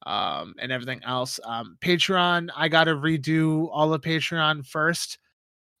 um, 0.06 0.54
and 0.58 0.72
everything 0.72 1.02
else. 1.04 1.38
Um, 1.44 1.76
Patreon, 1.84 2.48
I 2.56 2.68
got 2.68 2.84
to 2.84 2.94
redo 2.94 3.68
all 3.70 3.92
of 3.92 4.00
Patreon 4.00 4.66
first 4.66 5.18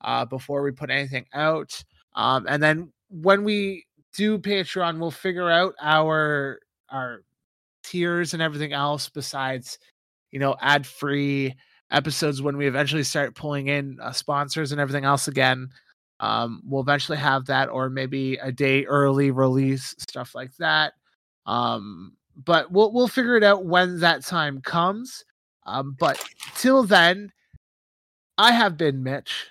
uh, 0.02 0.26
before 0.26 0.62
we 0.62 0.70
put 0.70 0.90
anything 0.90 1.24
out. 1.32 1.82
Um, 2.16 2.46
and 2.48 2.62
then 2.62 2.92
when 3.08 3.44
we 3.44 3.84
do 4.14 4.38
Patreon, 4.38 4.98
we'll 4.98 5.10
figure 5.10 5.50
out 5.50 5.74
our 5.80 6.58
our 6.90 7.22
tiers 7.84 8.32
and 8.32 8.42
everything 8.42 8.72
else 8.72 9.08
besides, 9.08 9.78
you 10.30 10.40
know, 10.40 10.56
ad 10.60 10.86
free 10.86 11.54
episodes 11.90 12.42
when 12.42 12.56
we 12.56 12.66
eventually 12.66 13.04
start 13.04 13.36
pulling 13.36 13.68
in 13.68 13.98
uh, 14.00 14.12
sponsors 14.12 14.72
and 14.72 14.80
everything 14.80 15.04
else 15.04 15.28
again. 15.28 15.68
Um, 16.18 16.62
we'll 16.66 16.80
eventually 16.80 17.18
have 17.18 17.46
that, 17.46 17.68
or 17.68 17.90
maybe 17.90 18.36
a 18.36 18.50
day 18.50 18.86
early 18.86 19.30
release, 19.30 19.94
stuff 19.98 20.34
like 20.34 20.56
that. 20.56 20.94
Um, 21.44 22.16
but 22.44 22.72
we'll 22.72 22.92
we'll 22.92 23.08
figure 23.08 23.36
it 23.36 23.44
out 23.44 23.66
when 23.66 24.00
that 24.00 24.24
time 24.24 24.60
comes. 24.62 25.24
Um, 25.66 25.96
but 25.98 26.22
till 26.54 26.84
then, 26.84 27.32
I 28.38 28.52
have 28.52 28.76
been 28.76 29.02
Mitch. 29.02 29.48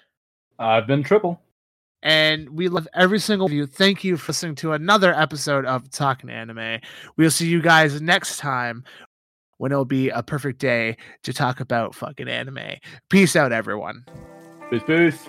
I've 0.58 0.88
been 0.88 1.04
triple. 1.04 1.40
And 2.06 2.52
we 2.52 2.70
love 2.70 2.88
every 2.94 3.18
single 3.18 3.48
of 3.48 3.52
you. 3.52 3.66
Thank 3.66 4.04
you 4.04 4.16
for 4.16 4.30
listening 4.32 4.54
to 4.58 4.74
another 4.74 5.12
episode 5.12 5.66
of 5.66 5.90
Talking 5.90 6.30
Anime. 6.30 6.80
We'll 7.18 7.32
see 7.32 7.48
you 7.48 7.64
guys 7.64 8.00
next 8.00 8.38
time 8.38 8.84
when 9.58 9.72
it'll 9.72 9.86
be 9.86 10.10
a 10.10 10.22
perfect 10.22 10.60
day 10.60 10.98
to 11.24 11.34
talk 11.34 11.62
about 11.62 11.96
fucking 11.96 12.28
anime. 12.28 12.76
Peace 13.10 13.36
out, 13.36 13.52
everyone. 13.52 14.06
Peace, 14.70 14.84
peace. 14.86 15.28